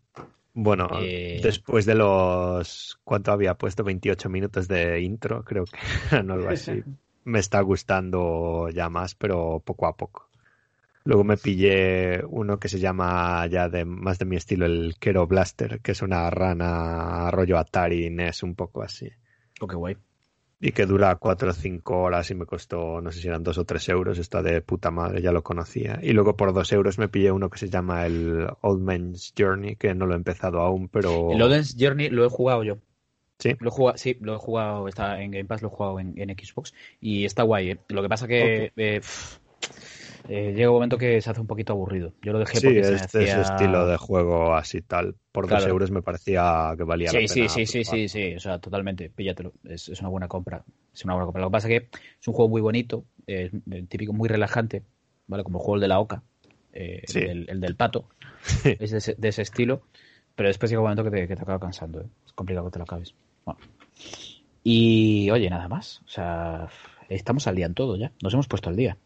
[0.53, 1.39] Bueno, Eh.
[1.41, 2.99] después de los...
[3.03, 3.83] ¿Cuánto había puesto?
[3.83, 5.77] 28 minutos de intro, creo que
[6.11, 6.83] eran algo así.
[7.23, 10.27] Me está gustando ya más, pero poco a poco.
[11.03, 15.25] Luego me pillé uno que se llama ya de más de mi estilo, el Kero
[15.25, 19.09] Blaster, que es una rana rollo Atari NES, un poco así.
[19.61, 19.97] Oh, qué guay.
[20.61, 23.57] Y que dura 4 o 5 horas y me costó, no sé si eran 2
[23.57, 25.99] o 3 euros, está de puta madre, ya lo conocía.
[26.03, 29.75] Y luego por 2 euros me pillé uno que se llama el Old Man's Journey,
[29.75, 31.31] que no lo he empezado aún, pero...
[31.31, 32.77] El Oden's Journey lo he jugado yo.
[33.39, 33.55] Sí.
[33.59, 36.13] Lo he jugado, sí, lo he jugado, está en Game Pass, lo he jugado en,
[36.15, 37.71] en Xbox y está guay.
[37.71, 37.79] ¿eh?
[37.87, 39.39] Lo que pasa que eh, pff,
[40.29, 42.13] eh, llega un momento que se hace un poquito aburrido.
[42.21, 43.41] Yo lo dejé Sí, porque se me este es hacía...
[43.41, 45.15] estilo de juego así tal.
[45.31, 45.67] Por 2 Claro.
[45.71, 47.49] euros me parecía que valía la Sí, pena.
[47.49, 49.53] sí, sí, sí, sí, sí, o sea, totalmente, píllatelo.
[49.63, 50.63] Es, es una buena compra.
[50.93, 51.41] Es una buena compra.
[51.41, 51.89] Lo que pasa es que
[52.19, 54.83] es un juego muy bonito, es eh, típico, muy relajante,
[55.27, 55.43] ¿vale?
[55.43, 56.23] Como el juego de la oca,
[56.73, 57.19] eh, Sí.
[57.19, 58.05] el, del, el del pato,
[58.79, 59.81] es de ese, de ese estilo,
[60.35, 62.05] pero después llega un momento que te, que te acaba cansando, ¿eh?
[62.25, 63.13] Es complicado que te lo acabes.
[63.45, 63.59] Bueno.
[64.63, 66.67] Y oye, nada más, o sea,
[67.09, 68.97] estamos al día en todo ya, nos hemos puesto al día.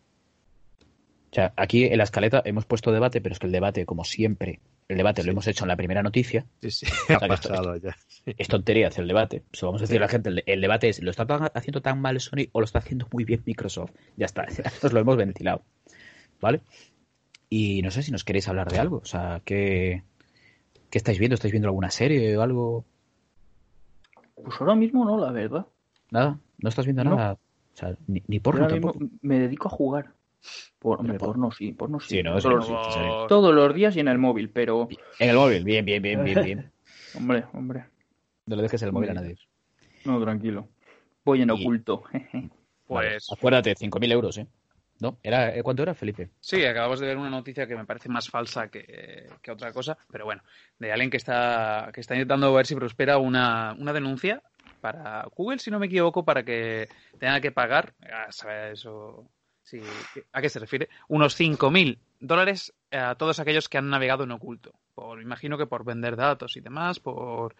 [1.36, 4.06] O sea, aquí en la escaleta hemos puesto debate, pero es que el debate, como
[4.06, 7.34] siempre, el debate lo hemos hecho en la primera noticia, Sí, sí, sea, ha que
[7.34, 7.98] esto- pasado ya.
[8.26, 9.44] es tontería hacer el debate.
[9.52, 10.30] Se lo vamos a decir a la gente.
[10.30, 13.26] El, el debate es, ¿lo está haciendo tan mal Sony o lo está haciendo muy
[13.26, 13.92] bien Microsoft?
[14.16, 15.62] Ya está, ya nos lo hemos ventilado.
[16.40, 16.62] ¿Vale?
[17.50, 19.00] Y no sé si nos queréis hablar de algo.
[19.00, 20.04] O sea, ¿qué,
[20.90, 21.34] qué estáis viendo?
[21.36, 22.86] ¿Estáis viendo alguna serie o algo?
[24.36, 25.66] Pues ahora mismo no, la verdad.
[26.12, 26.40] ¿Nada?
[26.60, 27.18] ¿No estás viendo No.
[27.18, 27.34] nada?
[27.34, 30.14] O sea, ni, ni Yo porno mismo me dedico a jugar.
[30.80, 32.18] Por, hombre, por- porno sí, porno sí.
[32.18, 33.00] Sí, no, todos, sí, los, sí, sí.
[33.28, 34.88] todos los días y en el móvil, pero...
[35.20, 35.64] En el móvil.
[35.64, 36.72] Bien, bien, bien, bien, bien.
[37.16, 37.86] Hombre, hombre.
[38.46, 39.38] No le dejes el móvil a nadie.
[40.04, 40.68] No, tranquilo.
[41.24, 42.04] Voy en Y- oculto.
[42.12, 42.50] Vale.
[42.88, 44.46] Pues Acuérdate, 5.000 euros, ¿eh?
[45.00, 45.18] ¿No?
[45.24, 46.30] Era, eh, ¿Cuánto era, Felipe?
[46.40, 49.98] Sí, acabamos de ver una noticia que me parece más falsa que, que otra cosa,
[50.12, 50.42] pero bueno,
[50.80, 54.42] de alguien que está, que está intentando ver si prospera una, una denuncia
[54.80, 56.88] para Google, si no me equivoco, para que
[57.20, 59.28] tenga que pagar, a saber eso,
[59.66, 59.82] sí,
[60.32, 60.88] ¿a qué se refiere?
[61.10, 64.74] Unos 5.000 dólares a todos aquellos que han navegado en oculto.
[64.94, 67.54] Por, imagino que por vender datos y demás, por,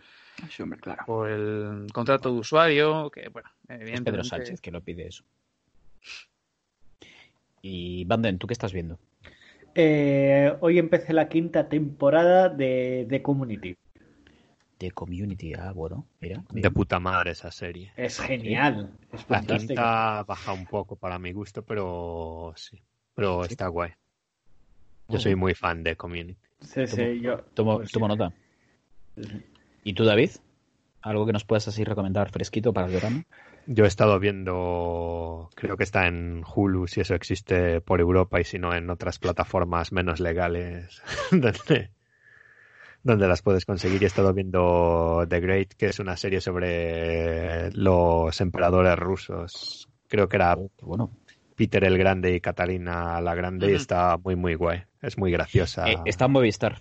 [0.50, 1.04] Sí, hombre, claro.
[1.06, 4.24] por el contrato de usuario, que bueno, Es Pedro.
[4.24, 5.24] Sánchez que lo pide eso.
[7.62, 8.98] Y Banden, ¿tú qué estás viendo?
[9.74, 13.76] Eh, hoy empecé la quinta temporada de The Community.
[14.80, 16.44] De Community, ah, bueno, mira.
[16.52, 17.94] De puta madre esa serie.
[17.96, 18.92] Es genial.
[19.14, 22.82] Es La quinta baja un poco para mi gusto, pero sí.
[23.14, 23.52] Pero Sí.
[23.54, 23.92] está guay.
[25.08, 26.38] Yo soy muy fan de Community.
[26.60, 27.38] Sí, sí, yo.
[27.54, 28.18] Tomo, pues, tomo sí.
[28.18, 28.34] nota.
[29.84, 30.32] ¿Y tú, David?
[31.02, 33.24] ¿Algo que nos puedas así recomendar fresquito para el verano?
[33.68, 38.44] Yo he estado viendo, creo que está en Hulu, si eso existe por Europa y
[38.44, 41.92] si no en otras plataformas menos legales donde,
[43.06, 44.02] donde las puedes conseguir.
[44.02, 49.88] Y he estado viendo The Great, que es una serie sobre los emperadores rusos.
[50.08, 51.12] Creo que era Oh, bueno.
[51.56, 54.84] Peter el Grande y Catalina la Grande y está muy muy guay.
[55.02, 55.90] Es muy graciosa.
[55.90, 56.80] Eh, está en Movistar.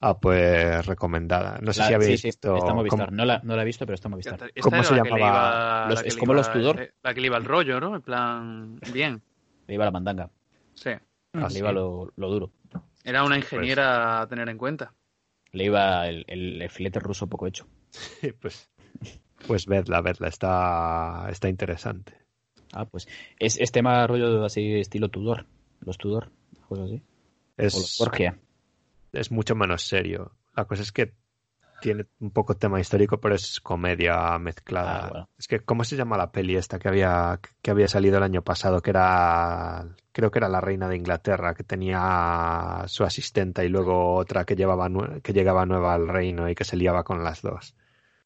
[0.00, 1.58] Ah, pues recomendada.
[1.60, 3.06] No sé La- si habéis sí, sí, visto está en Movistar.
[3.06, 4.34] cómo- No la, no la he visto, pero está en Movistar.
[4.34, 5.18] Esta- esta ¿Cómo se llamaba?
[5.18, 6.92] iba- Los- es como los Tudor.
[7.02, 7.94] La que le iba el rollo, ¿no?
[7.96, 9.22] En plan, bien.
[9.66, 10.30] Le iba la mandanga.
[10.74, 10.90] Sí.
[11.34, 11.58] Ah, Le sí.
[11.58, 12.50] iba lo, lo duro.
[13.04, 14.92] Era una ingeniera a tener en cuenta.
[15.52, 17.66] Le iba el, el- el filete ruso poco hecho.
[18.40, 18.70] pues,
[19.46, 20.28] pues vedla, vedla.
[20.28, 22.14] Está, está interesante.
[22.72, 23.06] Ah, pues.
[23.38, 25.46] Es, es tema rollo así estilo Tudor.
[25.80, 26.30] Los Tudor.
[26.68, 27.02] Cosas así.
[27.58, 28.38] O los Es, Borgia.
[29.12, 30.32] es mucho menos serio.
[30.56, 31.12] La cosa es que
[31.82, 35.04] tiene un poco tema histórico, pero es comedia mezclada.
[35.04, 35.28] Ah, bueno.
[35.36, 38.42] Es que, ¿cómo se llama la peli esta que había, que había salido el año
[38.42, 38.80] pasado?
[38.80, 44.14] Que era, creo que era la reina de Inglaterra, que tenía su asistenta y luego
[44.14, 44.88] otra que llevaba,
[45.22, 47.74] que llegaba nueva al reino y que se liaba con las dos.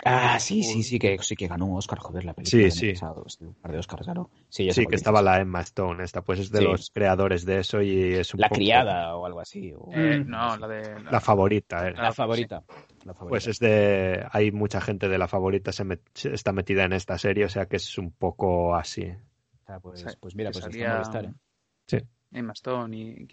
[0.04, 2.70] Ah, sí, sí, sí que, sí que ganó un Oscar, joder, la película.
[2.70, 2.92] Sí, sí.
[2.92, 4.30] pasado, sí, un par de Oscars ganó.
[4.50, 5.00] Sí, ya Sí, que dices.
[5.00, 6.64] estaba la Emma Stone, esta, pues es de Sí.
[6.64, 9.72] los creadores de eso y es un La poco criada o algo así.
[9.74, 10.28] o- Eh, Mm.
[10.28, 11.02] no, la de.
[11.02, 11.88] la favorita.
[11.88, 12.02] era.
[12.02, 12.62] La favorita.
[13.04, 13.28] La favorita.
[13.30, 14.24] Pues es de.
[14.32, 17.66] Hay mucha gente de la favorita se met- está metida en esta serie, o sea
[17.66, 19.04] que es un poco así.
[19.04, 22.04] O sea, pues, Sí, pues mira, pues está salía- en Movistar, ¿eh?
[22.32, 23.26] Emma Stone y.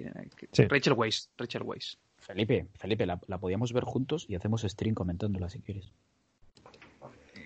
[0.54, 0.66] Sí.
[0.68, 1.30] Rachel Weisz.
[1.38, 1.98] Rachel Weisz.
[2.20, 5.92] Felipe, Felipe, la, la podíamos ver juntos y hacemos stream comentándola si quieres.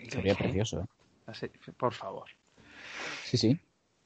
[0.09, 0.85] Sería precioso, ¿eh?
[1.25, 1.47] Así,
[1.77, 2.25] Por favor.
[3.25, 3.59] Sí, sí.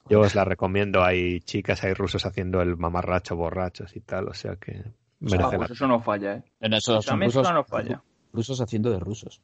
[0.08, 1.04] Yo os la recomiendo.
[1.04, 5.52] Hay chicas, hay rusos haciendo el mamarracho borrachos y tal, o sea que Ah, merece
[5.52, 6.44] la pues eso no falla, ¿eh?
[6.60, 8.02] No, no, esos Esa son rusos, no falla.
[8.32, 9.40] rusos haciendo de rusos.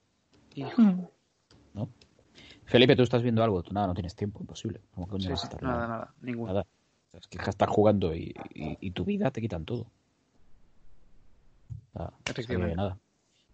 [1.74, 1.88] ¿no?
[2.64, 3.62] Felipe, tú estás viendo algo.
[3.62, 4.80] Tú nada, no tienes tiempo, imposible.
[4.92, 6.14] ¿Cómo coño Sí, vas a sí, estar nada, nada.
[6.20, 6.52] Ninguno.
[6.52, 6.66] Nada.
[7.12, 9.86] Es que estás jugando y, y- y tu vida te quitan todo.
[11.94, 12.76] Que Efectivamente.
[12.76, 12.98] nada.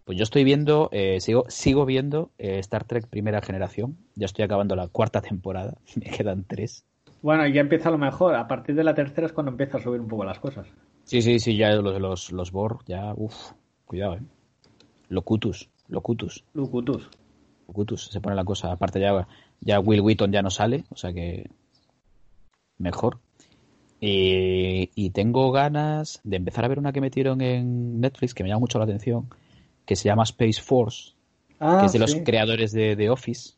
[0.04, 3.96] Pues yo estoy viendo, eh, sigo, sigo viendo eh, Star Trek Primera Generación.
[4.14, 5.78] Ya estoy acabando la cuarta temporada.
[5.96, 6.84] Me quedan tres.
[7.22, 8.34] Bueno, ya empieza lo mejor.
[8.34, 10.66] A partir de la tercera es cuando empieza a subir un poco las cosas.
[11.04, 13.52] Sí, sí, sí, ya los, los, los Borg, ya, uff,
[13.86, 14.22] cuidado, eh.
[15.08, 17.08] Locutus, Locutus, Lucutus.
[17.68, 18.72] Locutus, se pone la cosa.
[18.72, 19.26] Aparte ya,
[19.60, 21.48] ya Will Wheaton ya no sale, o sea que
[22.78, 23.18] mejor.
[24.00, 28.50] Y, y tengo ganas de empezar a ver una que metieron en Netflix que me
[28.50, 29.28] llama mucho la atención,
[29.86, 31.12] que se llama Space Force,
[31.60, 33.54] Ah, que es de los creadores de The Office.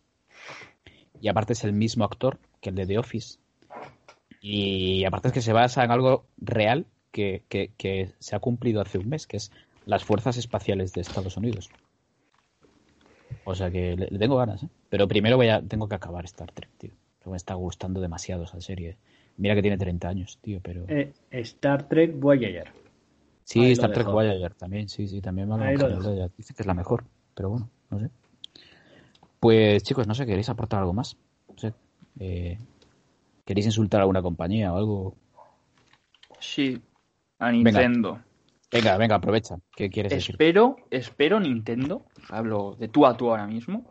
[1.20, 3.38] Y aparte es el mismo actor que el de The Office.
[4.40, 8.80] Y aparte es que se basa en algo real que, que- que se ha cumplido
[8.80, 9.50] hace un mes, que es
[9.86, 11.70] las fuerzas espaciales de Estados Unidos.
[13.44, 14.68] O sea que le, le tengo ganas, ¿eh?
[14.88, 16.90] Pero primero voy a, tengo que acabar Star Trek, tío.
[17.24, 18.96] Me está gustando demasiado esa serie.
[19.36, 20.84] Mira que tiene 30 años, tío, pero...
[20.88, 22.68] Eh, Star Trek Voyager.
[23.46, 24.08] Sí, Ahí Star Trek.
[24.08, 26.28] Voyager también, sí, sí, también de ella.
[26.36, 28.10] Dice que es la mejor, pero bueno, no sé.
[29.38, 31.16] Pues chicos, no sé, ¿queréis aportar algo más?
[31.48, 31.72] No sé.
[32.18, 32.58] eh,
[33.44, 35.16] ¿Queréis insultar a alguna compañía o algo?
[36.40, 36.82] Sí,
[37.38, 38.20] a Nintendo.
[38.72, 39.60] Venga, venga, aprovecha.
[39.76, 40.32] ¿Qué quieres decir?
[40.34, 43.86] Espero, espero Nintendo, hablo de tú a tú ahora mismo,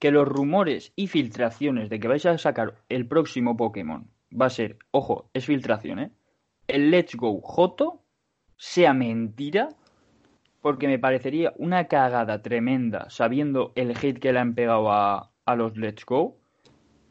[0.00, 4.50] que los rumores y filtraciones de que vais a sacar el próximo Pokémon va a
[4.50, 6.10] ser, ojo, es filtración, ¿eh?
[6.66, 8.02] El Let's Go Joto
[8.58, 9.70] sea mentira,
[10.62, 15.56] porque me parecería una cagada tremenda, sabiendo el hate que le han pegado a, a
[15.56, 16.36] los Let's Go,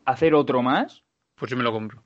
[0.05, 1.03] hacer otro más.
[1.35, 2.03] Pues yo me lo compro.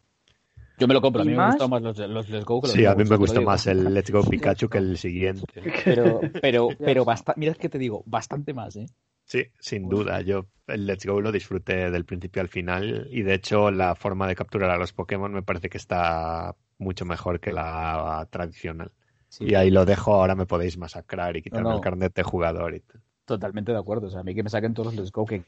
[0.79, 1.55] Yo me lo compro, a ¿Y mí me más?
[1.55, 3.93] gustan más los, los Let's Go que los Sí, a mí me gusta más el
[3.93, 5.61] Let's Go Pikachu que el siguiente.
[5.85, 8.85] Pero, pero, pero basta- mira que te digo, bastante más, ¿eh?
[9.25, 10.21] Sí, sin duda.
[10.21, 14.27] Yo el Let's Go lo disfruté del principio al final y de hecho la forma
[14.27, 18.91] de capturar a los Pokémon me parece que está mucho mejor que la tradicional.
[19.31, 19.45] Sí.
[19.47, 21.75] Y ahí lo dejo, ahora me podéis masacrar y quitarme No, no.
[21.77, 22.75] el carnet de jugador.
[22.75, 22.99] Y tal.
[23.23, 24.07] Totalmente de acuerdo.
[24.07, 25.43] O sea, a mí que me saquen todos los Let's Go, que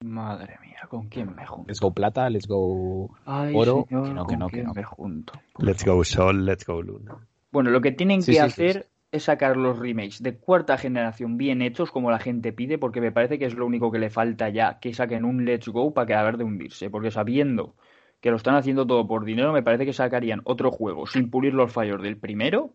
[0.00, 1.68] Madre mía, ¿con quién me junto?
[1.68, 4.72] Let's Go Plata, Let's Go Ay, Oro, señor, que no, que ¿con no, que no.
[4.74, 5.32] me junto?
[5.52, 5.98] Por Let's favor.
[5.98, 7.16] Go Sol, Let's Go Luna.
[7.52, 10.76] Bueno, lo que tienen Sí, que sí, sí, hacer es sacar los remakes de cuarta
[10.76, 14.00] generación bien hechos como la gente pide, porque me parece que es lo único que
[14.00, 17.76] le falta ya, que saquen un Let's Go para que acabar de hundirse, porque sabiendo
[18.22, 21.52] que lo están haciendo todo por dinero, me parece que sacarían otro juego sin pulir
[21.52, 22.70] los fallos del primero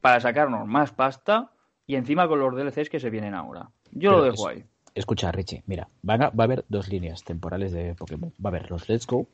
[0.00, 1.50] para sacarnos más pasta
[1.86, 3.68] y encima con los DLCs que se vienen ahora.
[3.90, 4.64] Yo Pero lo dejo es- ahí.
[4.94, 8.30] Escucha, Richie, mira, van a- va a haber dos líneas temporales de Pokémon.
[8.44, 9.26] Va a haber los Let's Go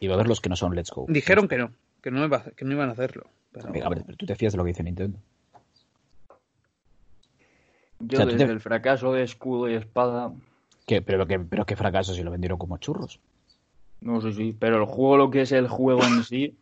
[0.00, 1.06] y va a haber los que no son Let's Go.
[1.08, 3.24] Dijeron que no, que no, iba que no iban a hacerlo.
[3.52, 3.68] Pero...
[3.84, 5.18] A ver, pero tú te fías de lo que dice Nintendo.
[7.98, 10.32] Yo O sea, tú desde te- el fracaso de escudo y espada,
[10.86, 11.00] ¿Qué?
[11.02, 13.20] Pero, que, pero qué fracaso si lo vendieron como churros.
[14.02, 16.58] No sé si, pero el juego lo que es el juego en sí,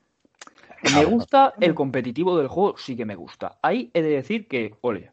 [0.82, 3.58] me gusta el competitivo del juego, sí que me gusta.
[3.62, 5.12] Ahí he de decir que, ole,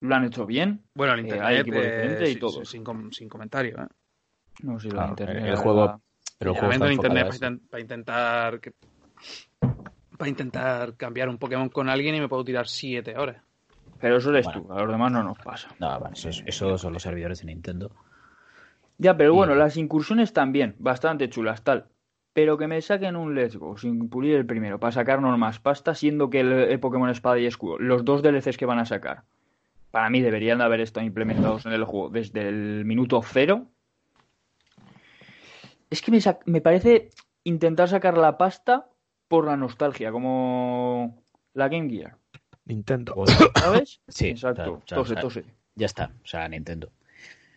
[0.00, 0.82] lo han hecho bien.
[0.94, 2.64] Bueno, el Eh, internet hay equipos eh, diferentes y todo.
[2.64, 3.78] Sin, com- sin comentario.
[3.78, 3.86] ¿eh?
[4.62, 6.00] No lo Claro, internet, el juego-.
[6.38, 8.72] Pero el juego está en internet para, para intentar que-
[10.16, 13.42] para intentar cambiar un Pokémon con alguien y me puedo tirar siete horas.
[14.00, 14.62] Pero eso eres Bueno.
[14.62, 15.74] tú, a los demás no nos pasa.
[15.78, 17.90] No, bueno, eso, es- eso son los servidores de Nintendo.
[18.98, 21.86] Ya, pero bueno, las incursiones también, bastante chulas, tal.
[22.32, 25.94] Pero que me saquen un Let's Go sin pulir el primero, para sacarnos más pasta,
[25.94, 29.22] siendo que el, el Pokémon Espada y Escudo, los dos DLCs que van a sacar,
[29.90, 33.66] para mí deberían de haber estado implementados en el juego desde el minuto cero.
[35.90, 37.10] Es que me, me parece
[37.44, 38.88] intentar sacar la pasta
[39.28, 41.22] por la nostalgia, como
[41.54, 42.16] la Game Gear,
[42.64, 43.14] Nintendo.
[43.54, 44.00] ¿sabes?
[44.08, 45.44] Sí, Exacto, o sea, tose, tose.
[45.74, 46.90] Ya está, o sea, Nintendo.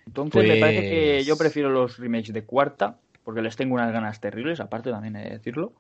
[0.07, 3.91] Entonces me parece que Pues- yo prefiero los remakes de cuarta, porque les tengo unas
[3.91, 5.73] ganas terribles, aparte también he de decirlo,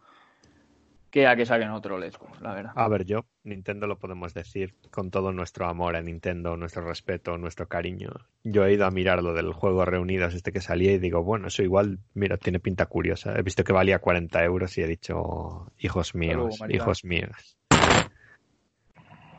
[1.09, 2.71] que a que saquen otro Let's Go, la verdad.
[2.75, 7.37] A ver, yo, Nintendo lo podemos decir con todo nuestro amor a Nintendo, nuestro respeto,
[7.37, 8.11] nuestro cariño.
[8.43, 11.47] Yo he ido a mirar lo del juego Reunidos este que salía y digo, bueno,
[11.47, 13.37] eso igual, mira, tiene pinta curiosa.
[13.37, 17.57] He visto que valía 40 euros y he dicho, hijos míos, hijos míos.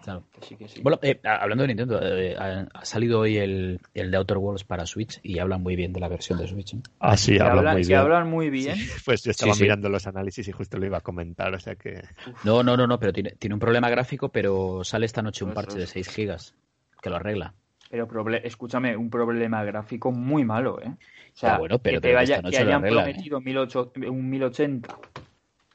[0.02, 0.24] Claro.
[0.40, 0.80] Sí, que sí.
[0.82, 4.64] Bueno, eh, hablando de Nintendo, eh, ha, ha salido hoy el, el de Outer Worlds
[4.64, 6.74] para Switch y hablan muy bien de la versión de Switch.
[6.74, 6.78] ¿eh?
[6.98, 8.00] Ah, sí, hablan hablan, muy que bien.
[8.00, 8.76] hablan muy bien.
[9.04, 9.64] Pues yo estaba Sí, sí.
[9.64, 12.02] mirando los análisis y justo lo iba a comentar, o sea que...
[12.44, 15.50] No, no, no, no, pero tiene, tiene un problema gráfico, pero sale esta noche un
[15.50, 15.90] Eso parche de es.
[15.90, 16.54] 6 gigas
[17.00, 17.54] que lo arregla.
[17.90, 20.88] Pero proble- escúchame, un problema gráfico muy malo, ¿eh?
[20.88, 22.90] O sea, Ya, bueno, pero que, te vaya, que hayan ¿eh?
[22.90, 24.96] prometido 1008 un 1080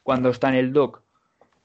[0.02, 1.02] cuando está en el dock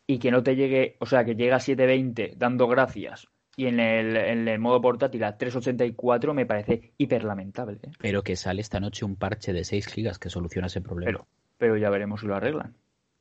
[0.08, 3.80] y que no te llegue, o sea, que llega a 720 dando gracias y en
[3.80, 7.92] el, en el modo portátil a 384 me parece hiper lamentable, ¿eh?
[8.00, 11.12] Pero que sale esta noche un parche de 6 gigas que soluciona ese problema.
[11.12, 11.28] Pero,
[11.58, 12.74] pero ya veremos si lo arreglan.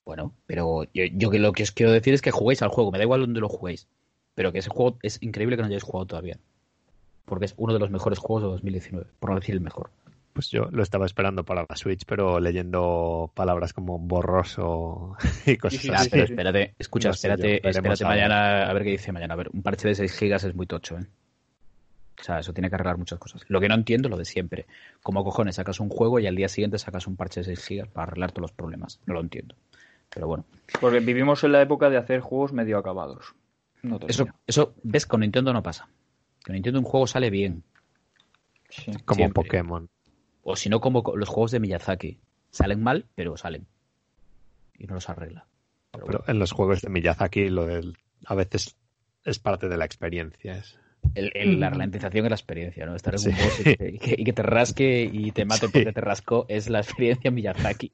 [0.05, 2.91] Bueno, pero yo, yo que lo que os quiero decir es que juguéis al juego,
[2.91, 3.89] me da igual dónde lo juguéis,
[4.35, 6.39] pero que ese juego es increíble que no hayáis jugado todavía.
[7.25, 9.91] Porque es uno de los mejores juegos de 2019, por no decir el mejor.
[10.33, 15.81] Pues yo lo estaba esperando para la Switch, pero leyendo palabras como borroso y cosas
[15.81, 16.11] Sí, sí, Ah, así.
[16.11, 18.17] pero espérate, escucha, No yo, espérate, espérate a ver.
[18.17, 19.35] mañana a ver qué dice mañana.
[19.35, 21.07] A ver, un parche de 6 gigas es muy tocho, ¿eh?
[22.19, 23.43] O sea, eso tiene que arreglar muchas cosas.
[23.49, 24.67] Lo que no entiendo, lo de siempre.
[25.03, 27.89] Como cojones sacas un juego y al día siguiente sacas un parche de 6 gigas
[27.89, 29.01] para arreglar todos los problemas.
[29.07, 29.55] No lo entiendo.
[30.15, 30.45] Pero bueno,
[30.81, 33.35] Porque vivimos en la época de hacer juegos medio acabados.
[33.83, 35.89] No eso, eso, ves, con Nintendo no pasa.
[36.45, 37.65] Con Nintendo un juego sale bien.
[38.69, 38.93] Sí.
[39.05, 39.43] Como siempre.
[39.43, 39.89] Pokémon.
[40.43, 42.19] O si no, como co- los juegos de Miyazaki.
[42.51, 43.67] Salen mal, pero salen.
[44.79, 45.47] Y no los arregla.
[45.93, 47.97] Pero Pero en los juegos de Miyazaki lo del...
[48.27, 48.77] A veces
[49.25, 50.57] es parte de la experiencia.
[50.59, 50.79] es-
[51.15, 52.95] El- el- la ralentización es la experiencia, ¿no?
[52.95, 55.67] Estar en un boss y, que, y que- y que te rasque y te mate
[55.67, 55.73] Sí.
[55.73, 57.91] porque te rascó es la experiencia Miyazaki.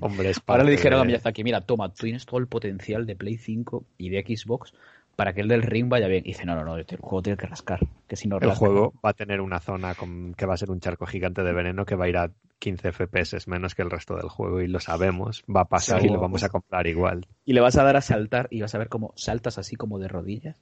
[0.00, 3.06] Hombre, es Ahora le dijeron a de- Miyazaki, mira, toma, tú tienes todo el potencial
[3.06, 4.72] de Play 5 y de Xbox
[5.20, 6.22] para que el del ring vaya bien.
[6.24, 7.78] Y dice, no, no, no, el juego tiene que rascar.
[8.08, 10.56] Que si no El rasca, juego va a tener una zona con, que va a
[10.56, 13.82] ser un charco gigante de veneno que va a ir a 15 FPS menos que
[13.82, 15.44] el resto del juego y lo sabemos.
[15.54, 17.26] Va a pasar y lo vamos a comprar igual.
[17.44, 19.98] Y le vas a dar a saltar y vas a ver cómo saltas así como
[19.98, 20.56] de rodillas.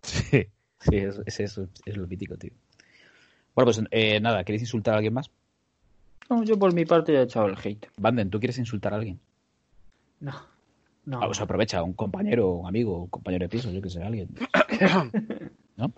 [0.00, 0.46] Sí.
[0.80, 2.52] Sí, es, es, eso, es lo mítico, tío.
[3.54, 5.30] Bueno, pues eh, nada, ¿queréis insultar a alguien más?
[6.30, 7.88] No, yo por mi parte ya he echado el hate.
[7.98, 9.20] Banden, ¿tú quieres insultar a alguien?
[10.20, 10.32] No.
[11.08, 11.22] No.
[11.22, 14.28] Ah, pues aprovecha, un compañero, un amigo, un compañero de piso, yo que sé, alguien.
[15.76, 15.92] ¿No?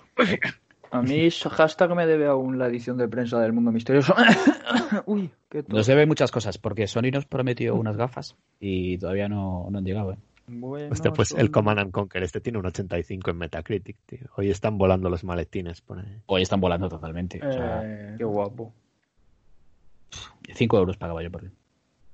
[0.93, 4.15] A mí hashtag me debe aún la edición de prensa del mundo misterioso.
[5.07, 5.65] Uy, qué.
[5.67, 9.85] Nos debe muchas cosas, porque Sony nos prometió unas gafas y todavía no, no han
[9.85, 10.13] llegado.
[10.13, 10.17] ¿eh?
[10.47, 14.29] Bueno, Este, pues son- el Command and Conquer, este tiene un 85 en Metacritic, tío.
[14.37, 16.23] Hoy están volando los maletines por ahí.
[16.27, 17.41] Hoy están volando totalmente.
[17.45, 18.73] O sea, Eh, Qué guapo.
[20.55, 21.53] 5 euros pagaba yo por él.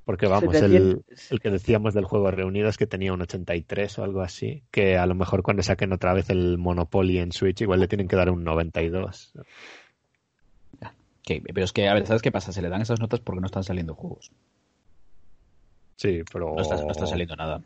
[0.06, 1.02] Porque vamos, el,
[1.42, 5.16] que decíamos del juego reunidos que tenía un 83 o algo así, que a lo
[5.16, 8.44] mejor cuando saquen otra vez el Monopoly en Switch igual le tienen que dar un
[8.44, 9.32] 92.
[11.24, 12.52] Que- pero es que, a ver, ¿sabes qué pasa?
[12.52, 14.30] Se le dan esas notas porque no están saliendo juegos.
[15.96, 16.54] Sí, pero...
[16.54, 17.60] No está, no está saliendo nada.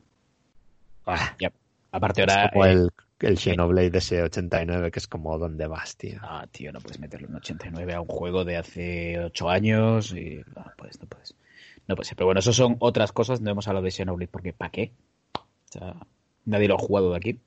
[1.04, 1.52] Ah, Ya.
[1.92, 2.50] Aparte es ahora...
[2.50, 2.90] como eh, el,
[3.20, 6.20] el Xenoblade ese 89 que es como ¿dónde vas, tío?
[6.22, 10.36] Ah, tío, no puedes meterlo en 89 a un juego de hace 8 años y...
[10.56, 11.34] No, no puedes, no puedes.
[11.90, 12.16] No puede ser.
[12.16, 13.40] Pero bueno, eso son otras cosas.
[13.40, 14.92] No hemos hablado de Xenoblade porque ¿para qué?
[15.34, 15.40] O
[15.72, 15.96] sea,
[16.44, 17.40] nadie lo ha jugado de aquí.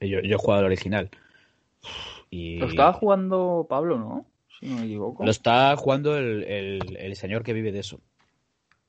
[0.00, 1.10] Yo, yo he jugado al original.
[2.30, 4.24] Y Lo estaba jugando Pablo, ¿no?
[4.58, 5.24] Si no me equivoco.
[5.24, 8.00] lo está jugando el, el- el señor que vive de eso.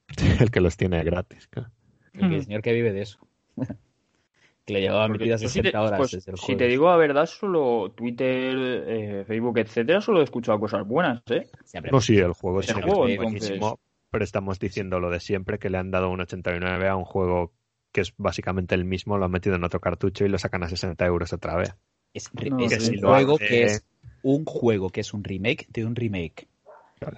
[0.40, 1.48] El que los tiene gratis.
[1.48, 1.70] claro.
[2.14, 2.44] El, que- Ujú.
[2.46, 3.20] señor que vive de eso.
[4.66, 6.68] que le llevaba Porque metidas yo 60 si te, horas pues, desde el si te
[6.68, 8.56] digo la verdad, solo Twitter,
[8.88, 11.46] eh, Facebook, etcétera, solo he escuchado cosas buenas, ¿eh?
[11.92, 13.80] No, sí, el juego es El juego, buenísimo,
[14.12, 17.54] pero estamos diciendo lo de siempre, que le han dado un 89 a un juego
[17.92, 20.70] que es básicamente el mismo, lo han metido en otro cartucho y lo sacan a
[20.70, 21.74] 60 euros otra vez.
[22.14, 23.86] Es, re- No, es que un si juego hace- que es
[24.22, 26.48] un juego que es un remake de un remake.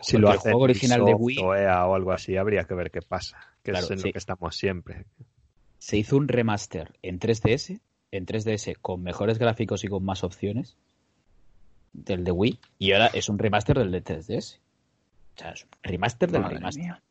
[0.02, 2.76] Si lo el hace juego original de Wii- o EA o algo así, habría que
[2.76, 4.08] ver qué pasa, que Claro, es en sí.
[4.08, 5.06] lo que estamos siempre.
[5.80, 7.80] Se hizo un remaster en 3DS,
[8.12, 10.78] en 3DS con mejores gráficos y con más opciones
[11.94, 14.60] del de Wii, y ahora es un remaster del de 3DS.
[15.42, 16.84] O sea, es un remaster del Madre remaster.
[16.84, 17.02] mía.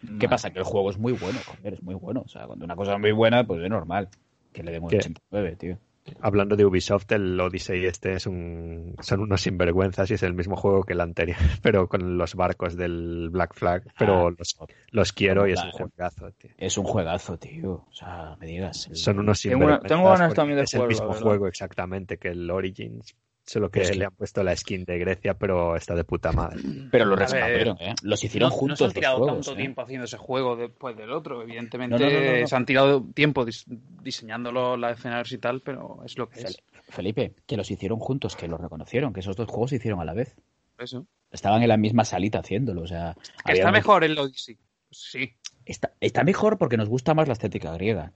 [0.00, 0.50] ¿Qué Madre pasa?
[0.50, 2.22] Que el juego es muy bueno, joder, es muy bueno.
[2.24, 4.08] O sea, cuando una cosa es muy buena, pues es normal
[4.52, 4.98] que le demos ¿Qué?
[4.98, 5.78] 89, tío.
[6.22, 10.56] Hablando de Ubisoft, el Odyssey este es un son unos sinvergüenzas y es el mismo
[10.56, 14.56] juego que el anterior, pero con los barcos del Black Flag, pero Ah, los,
[14.90, 16.50] los quiero y es un juegazo, tío.
[16.56, 17.70] Es un juegazo, tío.
[17.72, 18.86] O sea, me digas.
[18.88, 19.88] el- Son unos Tengo una- sinvergüenzas.
[19.88, 21.22] tengo ganas también de es el mismo la verdad.
[21.28, 23.14] juego exactamente que el Origins,
[23.48, 26.04] solo que Pero es que- le han puesto la skin de Grecia, pero está de
[26.04, 26.60] puta madre.
[26.90, 27.94] Pero lo rescataron, ¿eh?
[28.02, 29.62] Los hicieron no, no juntos se han tirado juegos, tanto ¿eh?
[29.62, 31.42] tiempo haciendo ese juego después del otro.
[31.42, 32.46] Evidentemente No, no, no, no, no.
[32.46, 33.64] se han tirado tiempo dis-
[34.02, 36.62] diseñándolo, la escenarios y tal, pero es lo que es.
[36.90, 40.04] Felipe, que los hicieron juntos, que los reconocieron, que esos dos juegos se hicieron a
[40.04, 40.36] la vez.
[40.78, 41.06] Eso.
[41.32, 43.14] Estaban en la misma salita haciéndolo, o sea...
[43.44, 44.56] Que está un- mejor el Odyssey.
[44.90, 45.32] Sí.
[45.66, 48.12] Está, está mejor porque nos gusta más la estética griega.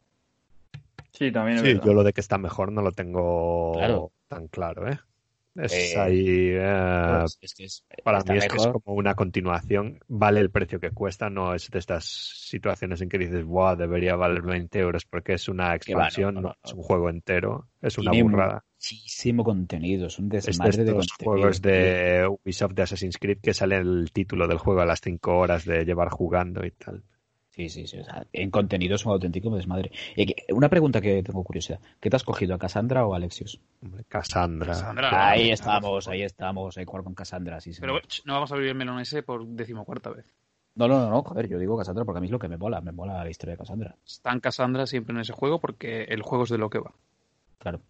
[1.12, 1.84] Sí, también es Sí, verdad.
[1.84, 4.12] yo lo de que está mejor no lo tengo Claro.
[4.28, 4.98] tan claro, ¿eh?
[5.54, 6.26] Es Eh, ahí.
[6.52, 10.00] eh, Pues es que es- para mí es que es como una continuación.
[10.08, 14.16] Vale el precio que cuesta, no es de estas situaciones en que dices, Buah, debería
[14.16, 16.82] valer 20 euros porque es una Que va, no, expansión, no, no, no, es un
[16.82, 18.64] juego entero, es una Tiene burrada.
[18.78, 21.24] Muchísimo contenido, es un Es de desmadre de, contenido.
[21.24, 25.36] juegos de Ubisoft de Assassin's Creed que sale el título del juego a las 5
[25.38, 27.04] horas de llevar jugando y tal.
[27.54, 27.98] Sí, sí, sí.
[27.98, 29.92] o sea, en contenido es un auténtico desmadre.
[30.16, 31.80] Y que- una pregunta que tengo curiosidad.
[32.00, 33.60] ¿Qué te has cogido, a Cassandra o a Alexios?
[33.82, 34.68] Hombre, Cassandra.
[34.68, 35.28] Cassandra.
[35.30, 36.78] ahí estamos, ahí estamos.
[36.78, 39.22] Hay que jugar con Cassandra, sí, Pero ch, no vamos a abrir el melón ese
[39.22, 40.24] por decimocuarta vez.
[40.74, 42.56] No, no, no, no, joder, yo digo Cassandra porque a mí es lo que me
[42.56, 43.94] mola, me mola la historia de Cassandra.
[44.06, 46.92] Está en Cassandra siempre en ese juego porque el juego es de lo que va.
[47.58, 47.80] Claro.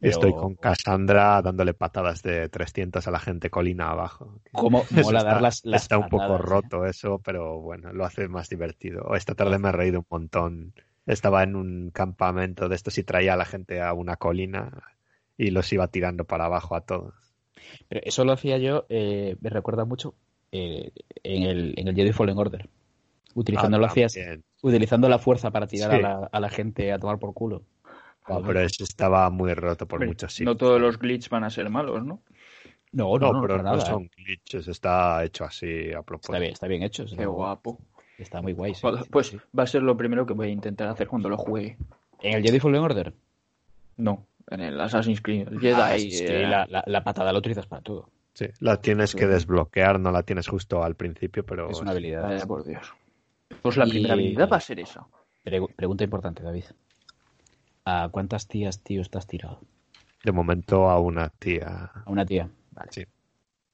[0.00, 4.40] Estoy Pero- con Cassandra dándole patadas de 300 a la gente colina abajo.
[4.52, 6.38] ¿Cómo mola está, dar las, las está un poco eh?
[6.38, 9.14] roto eso, pero bueno, lo hace más divertido.
[9.14, 10.74] Esta tarde me he reído un montón.
[11.06, 14.82] Estaba en un campamento de estos y traía a la gente a una colina
[15.38, 17.14] y los iba tirando para abajo a todos.
[17.88, 20.14] Pero eso lo hacía yo, eh, me recuerda mucho
[20.52, 20.92] eh,
[21.22, 22.68] en, el, en el Jedi Fallen Order.
[23.34, 24.44] Utilizando, Ah, lo hacías- también.
[24.62, 25.96] utilizando la fuerza para tirar Sí.
[25.96, 27.62] a, la, a la gente a tomar por culo.
[28.28, 30.46] No, pero eso estaba muy roto por Hombre, muchos sitios.
[30.54, 32.20] No todos los glitches van a ser malos, ¿no?
[32.92, 34.10] No, No, no, no, pero no nada, son ¿eh?
[34.16, 36.32] glitches, está hecho así a propósito.
[36.32, 37.04] Está bien, está bien hecho.
[37.04, 37.78] Qué está- guapo.
[38.16, 38.74] Está muy guay.
[38.74, 41.36] sí, Pues, sí, va a ser lo primero que voy a intentar hacer cuando lo
[41.36, 41.76] juegue.
[42.22, 43.12] En el Jedi Fallen Order.
[43.96, 45.48] No, en el Assassin's Creed.
[45.48, 45.74] El Jedi.
[45.74, 48.08] Ah, eh, la, la- la patada la utilizas para todo.
[48.34, 49.18] Sí, la tienes Sí.
[49.18, 52.22] que desbloquear, no la tienes justo al principio, pero Es una habilidad.
[52.22, 52.92] Vaya por Dios.
[53.62, 55.04] Pues la Y- primera habilidad va a ser esa.
[55.44, 56.64] Pregu- pregunta importante, David.
[57.86, 59.60] ¿A cuántas tías, tíos, te has tirado?
[60.24, 61.90] de momento a una tía.
[62.06, 62.48] A una tía.
[62.70, 62.90] Vale.
[62.92, 63.04] Sí.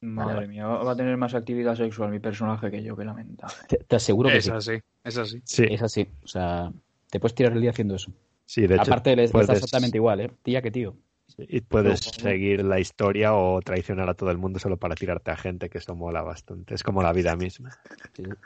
[0.01, 0.49] Madre vale.
[0.49, 3.55] mía, va a tener más actividad sexual mi personaje que yo, que lamentable.
[3.69, 4.51] Te, te aseguro que Es sí.
[4.51, 4.73] así,
[5.05, 5.41] es así.
[5.45, 6.09] Sí, Es así.
[6.25, 6.73] O sea,
[7.09, 8.13] te puedes tirar el día haciendo eso.
[8.47, 8.83] sí, de hecho.
[8.83, 10.31] Aparte, les puedes- está exactamente igual, ¿eh?
[10.43, 10.97] Tía que tío.
[11.39, 15.37] Y puedes seguir la historia o traicionar a todo el mundo solo para tirarte a
[15.37, 16.75] gente, que eso mola bastante.
[16.75, 17.71] Es como la vida misma.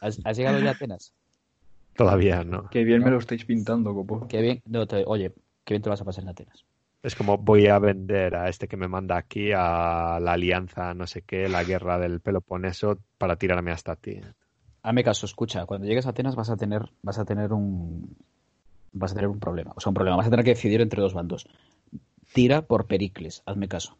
[0.03, 1.15] ¿Has, has llegado ya a Atenas?
[1.95, 2.69] Todavía no.
[2.69, 4.29] Qué bien me lo estáis pintando, copo.
[4.29, 4.63] Qué bien.
[4.67, 5.33] No, te- oye,
[5.65, 6.65] qué bien te vas a pasar en Atenas.
[7.03, 11.07] Es como voy a vender a este que me manda aquí a la alianza, no
[11.07, 14.21] sé qué, la guerra del Peloponeso, para tirarme hasta ti.
[14.83, 15.67] Hazme caso, escucha.
[15.67, 18.17] Cuando llegues a Atenas vas a tener, vas a tener un,
[18.93, 19.73] vas a tener un problema.
[19.77, 20.17] O sea, un problema.
[20.17, 21.47] Vas a tener que decidir entre dos bandos.
[22.33, 23.99] Tira por Pericles, hazme caso.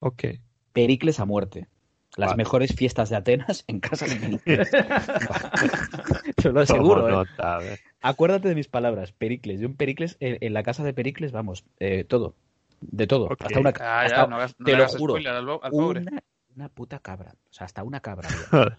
[0.00, 0.24] Ok.
[0.72, 1.68] Pericles a muerte.
[2.16, 2.36] Las Vale.
[2.36, 4.70] mejores fiestas de Atenas en casa de Pericles.
[6.36, 7.12] Te lo aseguro, Tomo ¿eh?
[7.12, 7.80] nota, a ver.
[8.02, 9.60] Acuérdate de mis palabras, Pericles.
[9.60, 12.34] Yo en Pericles, en, en la casa de Pericles, vamos, eh, todo.
[12.80, 13.28] De todo.
[13.38, 15.14] Hasta una, Ah, hasta- ya, no hagas, no te lo juro.
[15.16, 16.00] al, al pobre.
[16.00, 16.22] una,
[16.56, 17.32] una puta cabra.
[17.50, 18.28] O sea, hasta una cabra.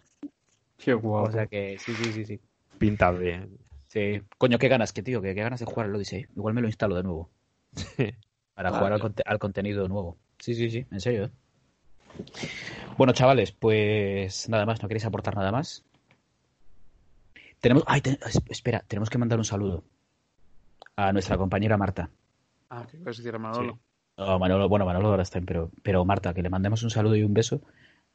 [0.77, 1.29] Qué guapo.
[1.29, 2.39] o sea que sí, sí, sí, sí.
[2.77, 3.57] Pinta bien.
[3.87, 4.21] Sí.
[4.37, 6.25] Coño, qué ganas, que tío, que qué ganas de jugar al Odyssey.
[6.35, 7.29] Igual me lo instalo de nuevo.
[8.55, 8.77] Para Vale.
[8.79, 10.17] jugar al, conte- al contenido nuevo.
[10.39, 11.25] Sí, sí, sí, en serio.
[11.25, 11.29] ¿eh?
[12.97, 15.83] Bueno, chavales, pues nada más, ¿no queréis aportar nada más?
[17.63, 17.83] Tenemos.
[17.87, 18.19] Ay, te-
[18.49, 19.85] espera, tenemos que mandar un saludo
[20.97, 22.09] a nuestra compañera Marta.
[22.69, 23.79] Ah, que puedes decir a Manolo.
[24.17, 27.23] No, Manolo, bueno, Manolo ahora está, pero, pero Marta, que le mandemos un saludo y
[27.23, 27.61] un beso,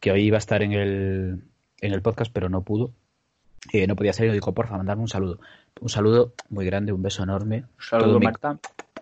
[0.00, 1.42] que hoy iba a estar en el,
[1.80, 2.92] en el podcast, pero no pudo.
[3.72, 5.40] Eh, no podía salir, y dijo, porfa, mandarme un saludo.
[5.80, 7.60] Un saludo muy grande, un beso enorme.
[7.78, 8.58] Un saludo, Todo Marta.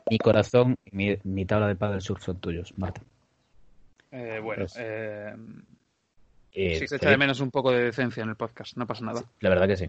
[0.08, 3.00] Mi corazón y mi, mi tabla de paddle surf son tuyos, Marta.
[4.12, 5.34] Eh, bueno, Pues- eh,
[6.52, 9.04] Eh, sí se echa de menos un poco de decencia en el podcast, no pasa
[9.04, 9.24] nada.
[9.40, 9.86] La verdad que sí.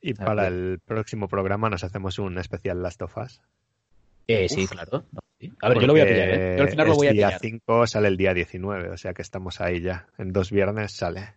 [0.00, 0.54] Y Ah, para bien.
[0.72, 3.40] el próximo programa nos hacemos un especial Last of Us.
[4.26, 5.04] Eh, sí, claro.
[5.12, 5.52] No, sí.
[5.60, 6.54] A ver, yo lo voy a pillar, ¿eh?
[6.56, 7.40] Yo al final lo voy a día pillar.
[7.40, 10.06] 5 sale el día 19, o sea que estamos ahí ya.
[10.18, 11.34] En dos viernes sale.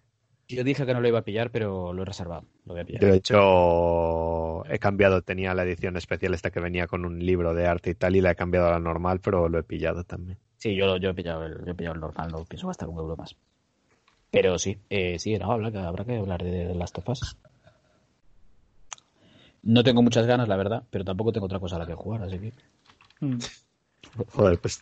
[0.49, 2.45] Yo dije que no lo iba a pillar, pero lo he reservado.
[2.65, 3.01] Lo voy a pillar.
[3.01, 7.53] Yo, de hecho, he cambiado, tenía la edición especial esta que venía con un libro
[7.53, 10.05] de arte y tal, y la he cambiado a la normal, pero lo he pillado
[10.05, 10.37] también.
[10.57, 12.97] Sí, yo, yo he pillado el, yo he pillado el normal, no pienso gastar un
[12.97, 13.35] euro más.
[14.31, 17.37] Pero sí, eh, sí, no, habrá, que, habrá que hablar de, de Last of Us.
[19.67, 22.23] No tengo muchas ganas, la verdad, pero tampoco tengo otra cosa a la que jugar,
[22.23, 22.53] así que.
[23.19, 23.37] Mm.
[24.29, 24.81] Joder, pues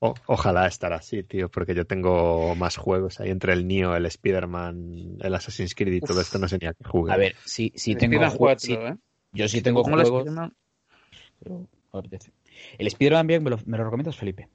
[0.00, 4.04] o- ojalá estar así, tío, porque yo tengo más juegos ahí entre el Nio, el
[4.04, 7.14] Spider-Man, el Assassin's Creed y todo esto, no sé ni a qué jugar.
[7.14, 8.36] A ver, sí, sí El tengo juegos.
[8.36, 8.96] 4, ¿eh?
[9.32, 10.50] Yo sí tengo ¿Cómo lo juegos.
[11.42, 12.30] Pero apetece.
[12.76, 14.48] El Spider-Man bien, ¿me lo, me lo recomiendas, Felipe?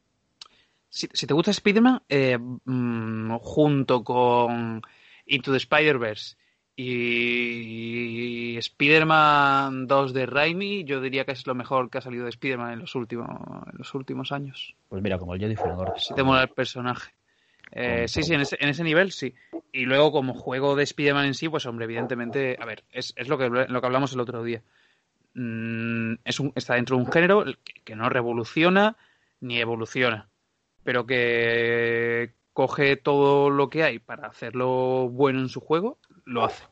[0.89, 4.81] Si, si te gusta Spider-Man, eh, mm, junto con
[5.25, 6.35] Into the Spider-Verse
[6.81, 12.29] y Spider-Man 2 de Raimi, yo diría que es lo mejor que ha salido de
[12.29, 14.77] Spider-Man en los últimos, en los últimos años.
[14.87, 15.99] Pues mira, como el Jedi Order.
[15.99, 17.11] Si te mola el personaje.
[17.71, 19.35] Eh, sí, sí, en ese, en ese nivel sí.
[19.73, 23.27] Y luego como juego de Spider-Man en sí, pues hombre, evidentemente, a ver, es, es
[23.27, 24.63] lo, que, lo que hablamos el otro día.
[25.33, 28.95] Mm, es un, está dentro de un género que, que no revoluciona
[29.41, 30.29] ni evoluciona,
[30.85, 35.97] pero que coge todo lo que hay para hacerlo bueno en su juego,
[36.29, 36.63] lo hace.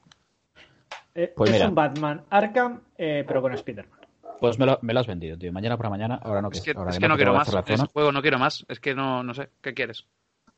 [1.16, 1.68] Eh, Pues es mira.
[1.70, 4.00] un Batman Arkham, eh, pero con Spider-Man.
[4.40, 5.52] Pues me lo, me lo has vendido, tío.
[5.52, 7.34] Mañana por la mañana, ahora no Es que, que, ahora es que que no quiero
[7.34, 7.50] más.
[7.92, 8.66] juego no quiero más.
[8.70, 9.50] Es que no, no sé.
[9.62, 10.06] ¿Qué quieres?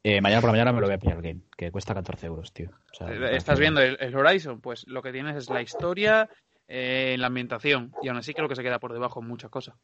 [0.04, 2.28] Eh, mañana por la mañana me lo voy a pillar el game, que cuesta 14
[2.28, 2.70] euros, tío.
[2.72, 6.30] O sea, Estás viendo el, el Horizon, pues lo que tienes es la historia,
[6.68, 9.76] eh, la ambientación, y aún así creo que se queda por debajo en muchas cosas.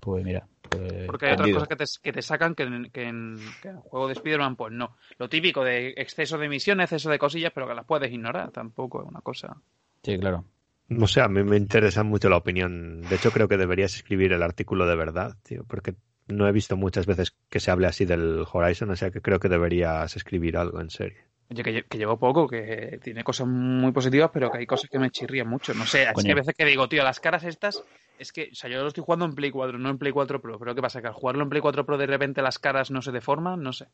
[0.00, 1.06] Pues mira, pues.
[1.06, 3.76] Porque hay otras cosas que te, que te sacan que en, que, en, que en
[3.76, 4.96] el juego de Spider-Man, pues no.
[5.18, 9.02] Lo típico de exceso de misiones, exceso de cosillas, pero que las puedes ignorar, tampoco
[9.02, 9.56] es una cosa.
[10.02, 10.44] Sí, claro.
[10.88, 13.02] No sé, a mí me interesa mucho la opinión.
[13.02, 15.94] De hecho, creo que deberías escribir el artículo de verdad, tío, porque
[16.26, 19.38] no he visto muchas veces que se hable así del Horizon, o sea que creo
[19.38, 21.22] que deberías escribir algo en serio.
[21.50, 24.88] Oye, que, lle- que llevo poco, que tiene cosas muy positivas, pero que hay cosas
[24.88, 25.74] que me chirrían mucho.
[25.74, 26.24] No sé, Coño.
[26.24, 27.82] que hay veces que digo, tío, las caras estas,
[28.18, 30.40] es que, o sea, yo lo estoy jugando en Play 4, no en Play 4
[30.40, 31.00] Pro, pero ¿qué pasa?
[31.00, 33.72] Que al jugarlo en Play 4 Pro de repente las caras no se deforman, no
[33.72, 33.88] sé.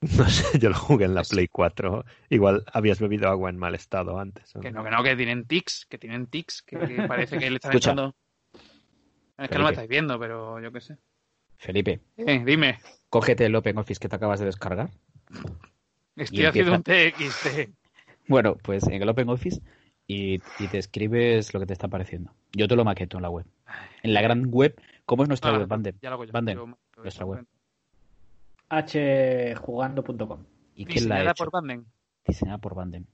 [0.00, 2.04] No sé, yo lo jugué en la Play 4.
[2.30, 4.54] Igual habías bebido agua en mal estado antes.
[4.56, 4.82] ¿o Que no?
[4.82, 7.90] que no, que tienen tics, que tienen tics, que, que parece que le están Escucha.
[7.92, 8.14] echando.
[9.38, 10.96] Es que no me estáis viendo, pero yo qué sé.
[11.58, 14.90] Felipe, Eh, dime, cógete el Open Office que te acabas de descargar.
[16.24, 17.08] Estoy haciendo empieza.
[17.16, 17.70] un TXT.
[18.28, 19.60] Bueno, pues en el Open Office
[20.06, 22.32] y, y te escribes lo que te está pareciendo.
[22.52, 23.46] Yo te lo maqueto en la web.
[24.02, 24.74] En la gran web,
[25.04, 25.96] ¿cómo es nuestra No, web, Bandem?
[26.02, 26.32] ya lo hago yo.
[26.32, 27.46] Bandem, Yo- yo- nuestra web.
[29.64, 30.44] hjugando.com.
[30.74, 31.44] ¿Y quién la ha Diseñada hecho?
[31.44, 31.86] por Banden.
[32.26, 33.04] Diseñada por Bandem.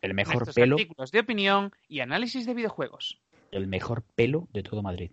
[0.00, 3.20] El mejor Nuestros pelo, artículos de opinión y análisis de videojuegos.
[3.50, 5.10] el mejor pelo de todo Madrid.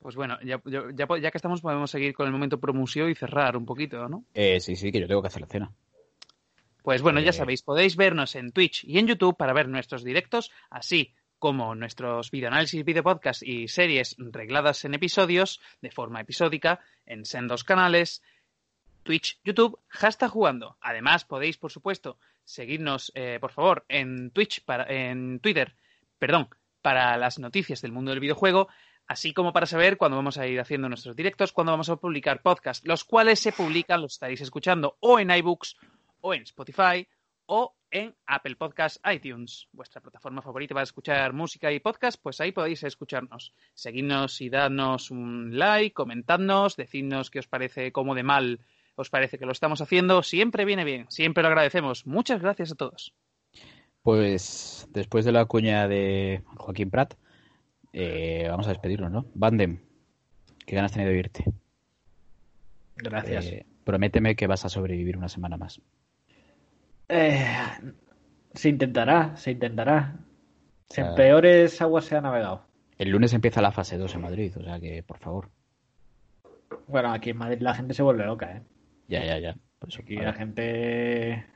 [0.00, 3.10] Pues bueno, ya, ya, ya po- ya que estamos podemos seguir con el momento promoción
[3.10, 4.24] y cerrar un poquito, ¿no?
[4.34, 5.70] Eh, sí, sí, que yo tengo que hacer la cena.
[6.82, 10.50] Pues bueno, ya sabéis, podéis vernos en Twitch y en YouTube para ver nuestros directos,
[10.70, 17.64] así como nuestros videoanálisis, videopodcasts y series regladas en episodios de forma episódica en sendos
[17.64, 18.22] canales,
[19.02, 20.76] Twitch, YouTube, hashtag jugando.
[20.80, 25.74] Además, podéis, por supuesto, seguirnos, eh, por favor, en Twitch, para, en Twitter,
[26.18, 26.48] perdón,
[26.82, 28.68] para las noticias del mundo del videojuego,
[29.06, 32.42] así como para saber cuándo vamos a ir haciendo nuestros directos, cuándo vamos a publicar
[32.42, 35.76] podcasts, los cuales se publican, los estaréis escuchando o en iBooks,
[36.20, 37.06] o en Spotify,
[37.46, 42.52] o en Apple Podcast iTunes, vuestra plataforma favorita para escuchar música y podcast, pues ahí
[42.52, 43.52] podéis escucharnos.
[43.74, 48.60] Seguidnos y dadnos un like, comentadnos, decidnos qué os parece, cómo de mal
[48.94, 50.22] os parece que lo estamos haciendo.
[50.22, 52.06] Siempre viene bien, siempre lo agradecemos.
[52.06, 53.14] Muchas gracias a todos.
[54.02, 57.14] Pues después de la cuña de Joaquín Prat,
[57.92, 59.26] eh, vamos a despedirnos, ¿no?
[59.34, 59.80] Bandem,
[60.64, 61.44] qué ganas tenido de irte.
[62.96, 63.46] Gracias.
[63.46, 65.80] Eh, prométeme que vas a sobrevivir una semana más.
[67.10, 67.44] Eh,
[68.54, 70.14] se intentará, se intentará.
[70.88, 72.66] sea- En peores aguas se ha navegado.
[72.98, 75.48] El lunes empieza la fase 2 en Madrid, o sea que, por favor.
[76.86, 78.62] Bueno, aquí en Madrid la gente se vuelve loca, ¿eh?
[79.08, 79.56] Ya, ya, ya.
[79.78, 81.46] Por eso, Aquí la gente...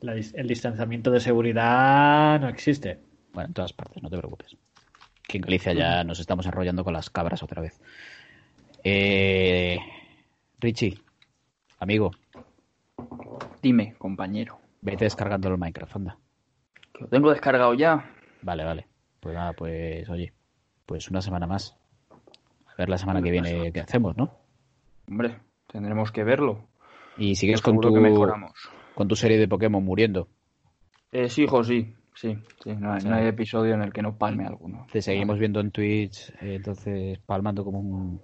[0.00, 3.00] la el distanciamiento de seguridad no existe.
[3.32, 4.56] Bueno, en todas partes, no te preocupes.
[5.26, 7.80] Que en Galicia ya nos estamos enrollando con las cabras otra vez.
[8.82, 9.78] Eh,
[10.60, 10.98] Richie,
[11.78, 12.10] amigo,
[13.62, 14.58] Dime, compañero.
[14.82, 16.18] vete descargando el Minecraft, anda.
[16.92, 18.10] Que lo tengo descargado ya.
[18.42, 18.86] Vale, vale.
[19.20, 20.32] Pues nada, pues oye,
[20.86, 21.76] pues una semana más.
[22.10, 24.30] A ver la semana que viene qué hacemos, ¿no?
[25.08, 26.66] Hombre, tendremos que verlo.
[27.16, 28.52] Y sigues con tu, que mejoramos.
[28.94, 30.28] con tu serie de Pokémon muriendo.
[31.12, 31.94] Eh, sí, hijo, sí.
[32.14, 32.74] Sí, sí.
[32.76, 33.08] No hay, Sí.
[33.08, 34.86] no hay episodio en el que no palme alguno.
[34.92, 38.20] Te seguimos viendo en Twitch, eh, entonces palmando como un...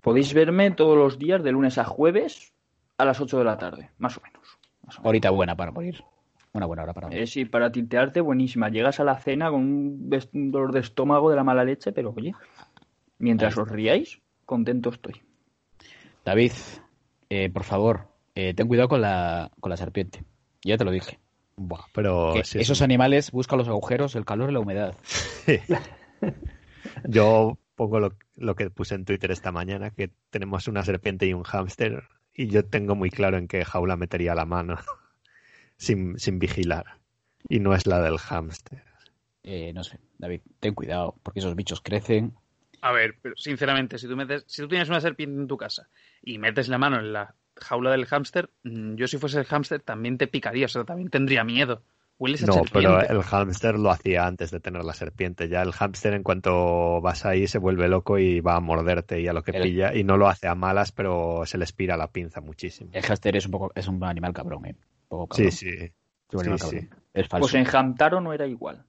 [0.00, 2.52] Podéis verme todos los días de lunes a jueves
[2.98, 4.58] a las 8 de la tarde, más o menos.
[4.82, 5.08] Más o menos.
[5.08, 6.04] Horita buena para morir.
[6.52, 7.22] Una buena hora para morir.
[7.22, 8.68] Eh, sí, para tintearte, buenísima.
[8.68, 10.10] Llegas a la cena con un,
[10.52, 12.32] dolor de estómago de la mala leche, pero oye,
[13.18, 15.20] mientras os riáis, contento estoy.
[16.24, 16.52] David,
[17.28, 20.24] eh, por favor, eh, ten cuidado con la, con la serpiente.
[20.62, 21.18] Ya te lo dije.
[21.56, 24.96] Buah, pero sí, esos animales buscan los agujeros, el calor y la humedad.
[27.04, 31.32] Yo pongo lo, lo que puse en Twitter esta mañana, que tenemos una serpiente y
[31.32, 32.04] un hámster,
[32.34, 34.76] y yo tengo muy claro en qué jaula metería la mano
[35.76, 36.98] sin, sin vigilar.
[37.48, 38.82] Y no es la del hámster.
[39.42, 42.34] Eh, no sé, David, ten cuidado, porque esos bichos crecen.
[42.80, 45.88] A ver, pero sinceramente, si tú, metes, si tú tienes una serpiente en tu casa
[46.22, 49.80] y metes la mano en la jaula del hámster, mm, yo si fuese el hámster
[49.80, 51.82] también te picaría, o sea, también tendría miedo.
[52.18, 52.78] Hueles a No, serpiente.
[52.80, 55.48] pero el hámster lo hacía antes de tener la serpiente.
[55.48, 59.26] Ya el hámster en cuanto vas ahí se vuelve loco y va a morderte y
[59.28, 59.94] a lo que El- pilla.
[59.94, 62.90] Y no lo hace a malas, pero se le espira la pinza muchísimo.
[62.92, 64.76] El hámster es un poco, es un animal cabrón, eh.
[65.08, 65.52] Un poco Sí, cabrón.
[65.58, 66.38] sí.
[66.38, 66.88] Animal sí, sí.
[67.12, 67.42] Es falso.
[67.42, 68.84] Pues en Hamtaro no era igual.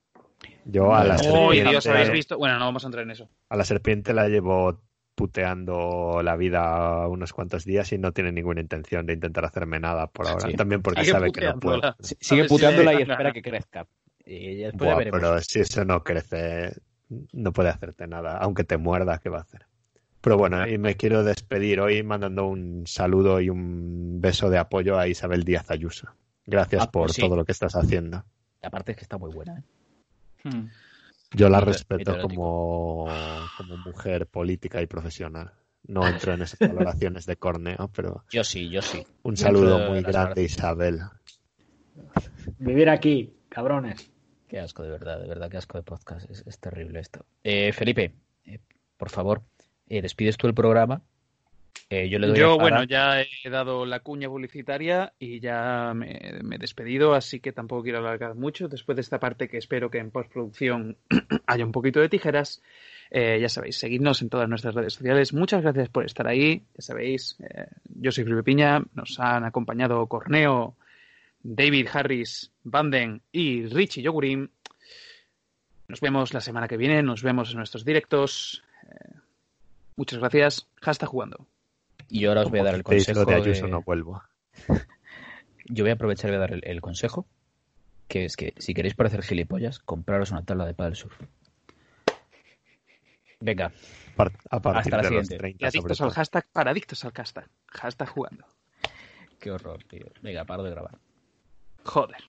[0.66, 2.38] Yo a la, ¡Uy, serpiente, Dios, habéis visto!
[2.38, 3.30] Bueno, no vamos a entrar en eso.
[3.50, 4.82] a la serpiente la llevo
[5.16, 10.08] puteando la vida unos cuantos días y no tiene ninguna intención de intentar hacerme nada
[10.08, 10.48] por ahora.
[10.50, 10.54] Sí.
[10.56, 11.96] También porque Sigue sabe que no puedo.
[12.00, 13.88] Sigue si puteándola y espera que crezca.
[14.26, 16.74] Y después Buah, pero si eso no crece,
[17.32, 18.38] no puede hacerte nada.
[18.38, 19.66] Aunque te muerda, ¿qué va a hacer?
[20.22, 24.98] Pero bueno, y me quiero despedir hoy mandando un saludo y un beso de apoyo
[24.98, 26.08] a Isabel Díaz Ayuso.
[26.48, 27.22] Gracias Ah, pues por sí.
[27.22, 28.24] todo lo que estás haciendo.
[28.64, 29.64] Aparte es que está muy buena, ¿eh?
[30.44, 30.70] Hmm.
[31.32, 33.08] Yo la respeto como,
[33.58, 35.52] como mujer política y profesional.
[35.88, 39.06] No entro en esas valoraciones de corneo, pero Yo sí, yo sí.
[39.24, 40.44] un saludo muy grande.
[40.44, 41.02] Isabel.
[42.58, 44.12] Vivir aquí, cabrones.
[44.48, 46.30] Qué asco, de verdad, de verdad, qué asco de podcast.
[46.30, 47.26] Es, es terrible esto.
[47.44, 48.14] Eh, Felipe,
[48.46, 48.60] eh,
[48.98, 49.44] por favor,
[49.88, 51.02] eh, despides tú el programa.
[51.90, 56.40] Eh, yo le doy Yo, bueno, ya he dado la cuña publicitaria y ya me,
[56.44, 58.68] me he despedido, así que tampoco quiero alargar mucho.
[58.68, 60.98] Después de esta parte que espero que en postproducción
[61.48, 62.62] haya un poquito de tijeras,
[63.12, 65.34] eh, ya sabéis, seguidnos en todas nuestras redes sociales.
[65.34, 66.64] Muchas gracias por estar ahí.
[66.76, 70.76] Ya sabéis, eh, yo soy Felipe Piña, nos han acompañado Corneo,
[71.44, 74.50] David Harris, Banden y Richie Yogurín.
[75.88, 78.64] Nos vemos la semana que viene, nos vemos en nuestros directos.
[78.84, 79.14] Eh,
[79.96, 80.68] muchas gracias.
[80.82, 81.48] Hasta jugando.
[82.10, 83.20] Y yo ahora os voy a dar el consejo.
[83.20, 84.22] lo de Ayuso de- no vuelvo.
[85.68, 87.26] Yo voy a aprovechar y voy a dar el, el consejo,
[88.08, 91.20] que es que si queréis parecer gilipollas, compraros una tabla de paddle surf.
[93.40, 93.72] Venga,
[94.16, 95.38] Par- A partir Hasta la de los siguiente.
[95.38, 97.50] 30 Y adictos al hashtag para adictos al hashtag.
[97.68, 98.46] Hashtag jugando.
[99.40, 100.06] qué horror, tío.
[100.22, 100.98] Venga, paro de grabar.
[101.84, 102.24] Joder.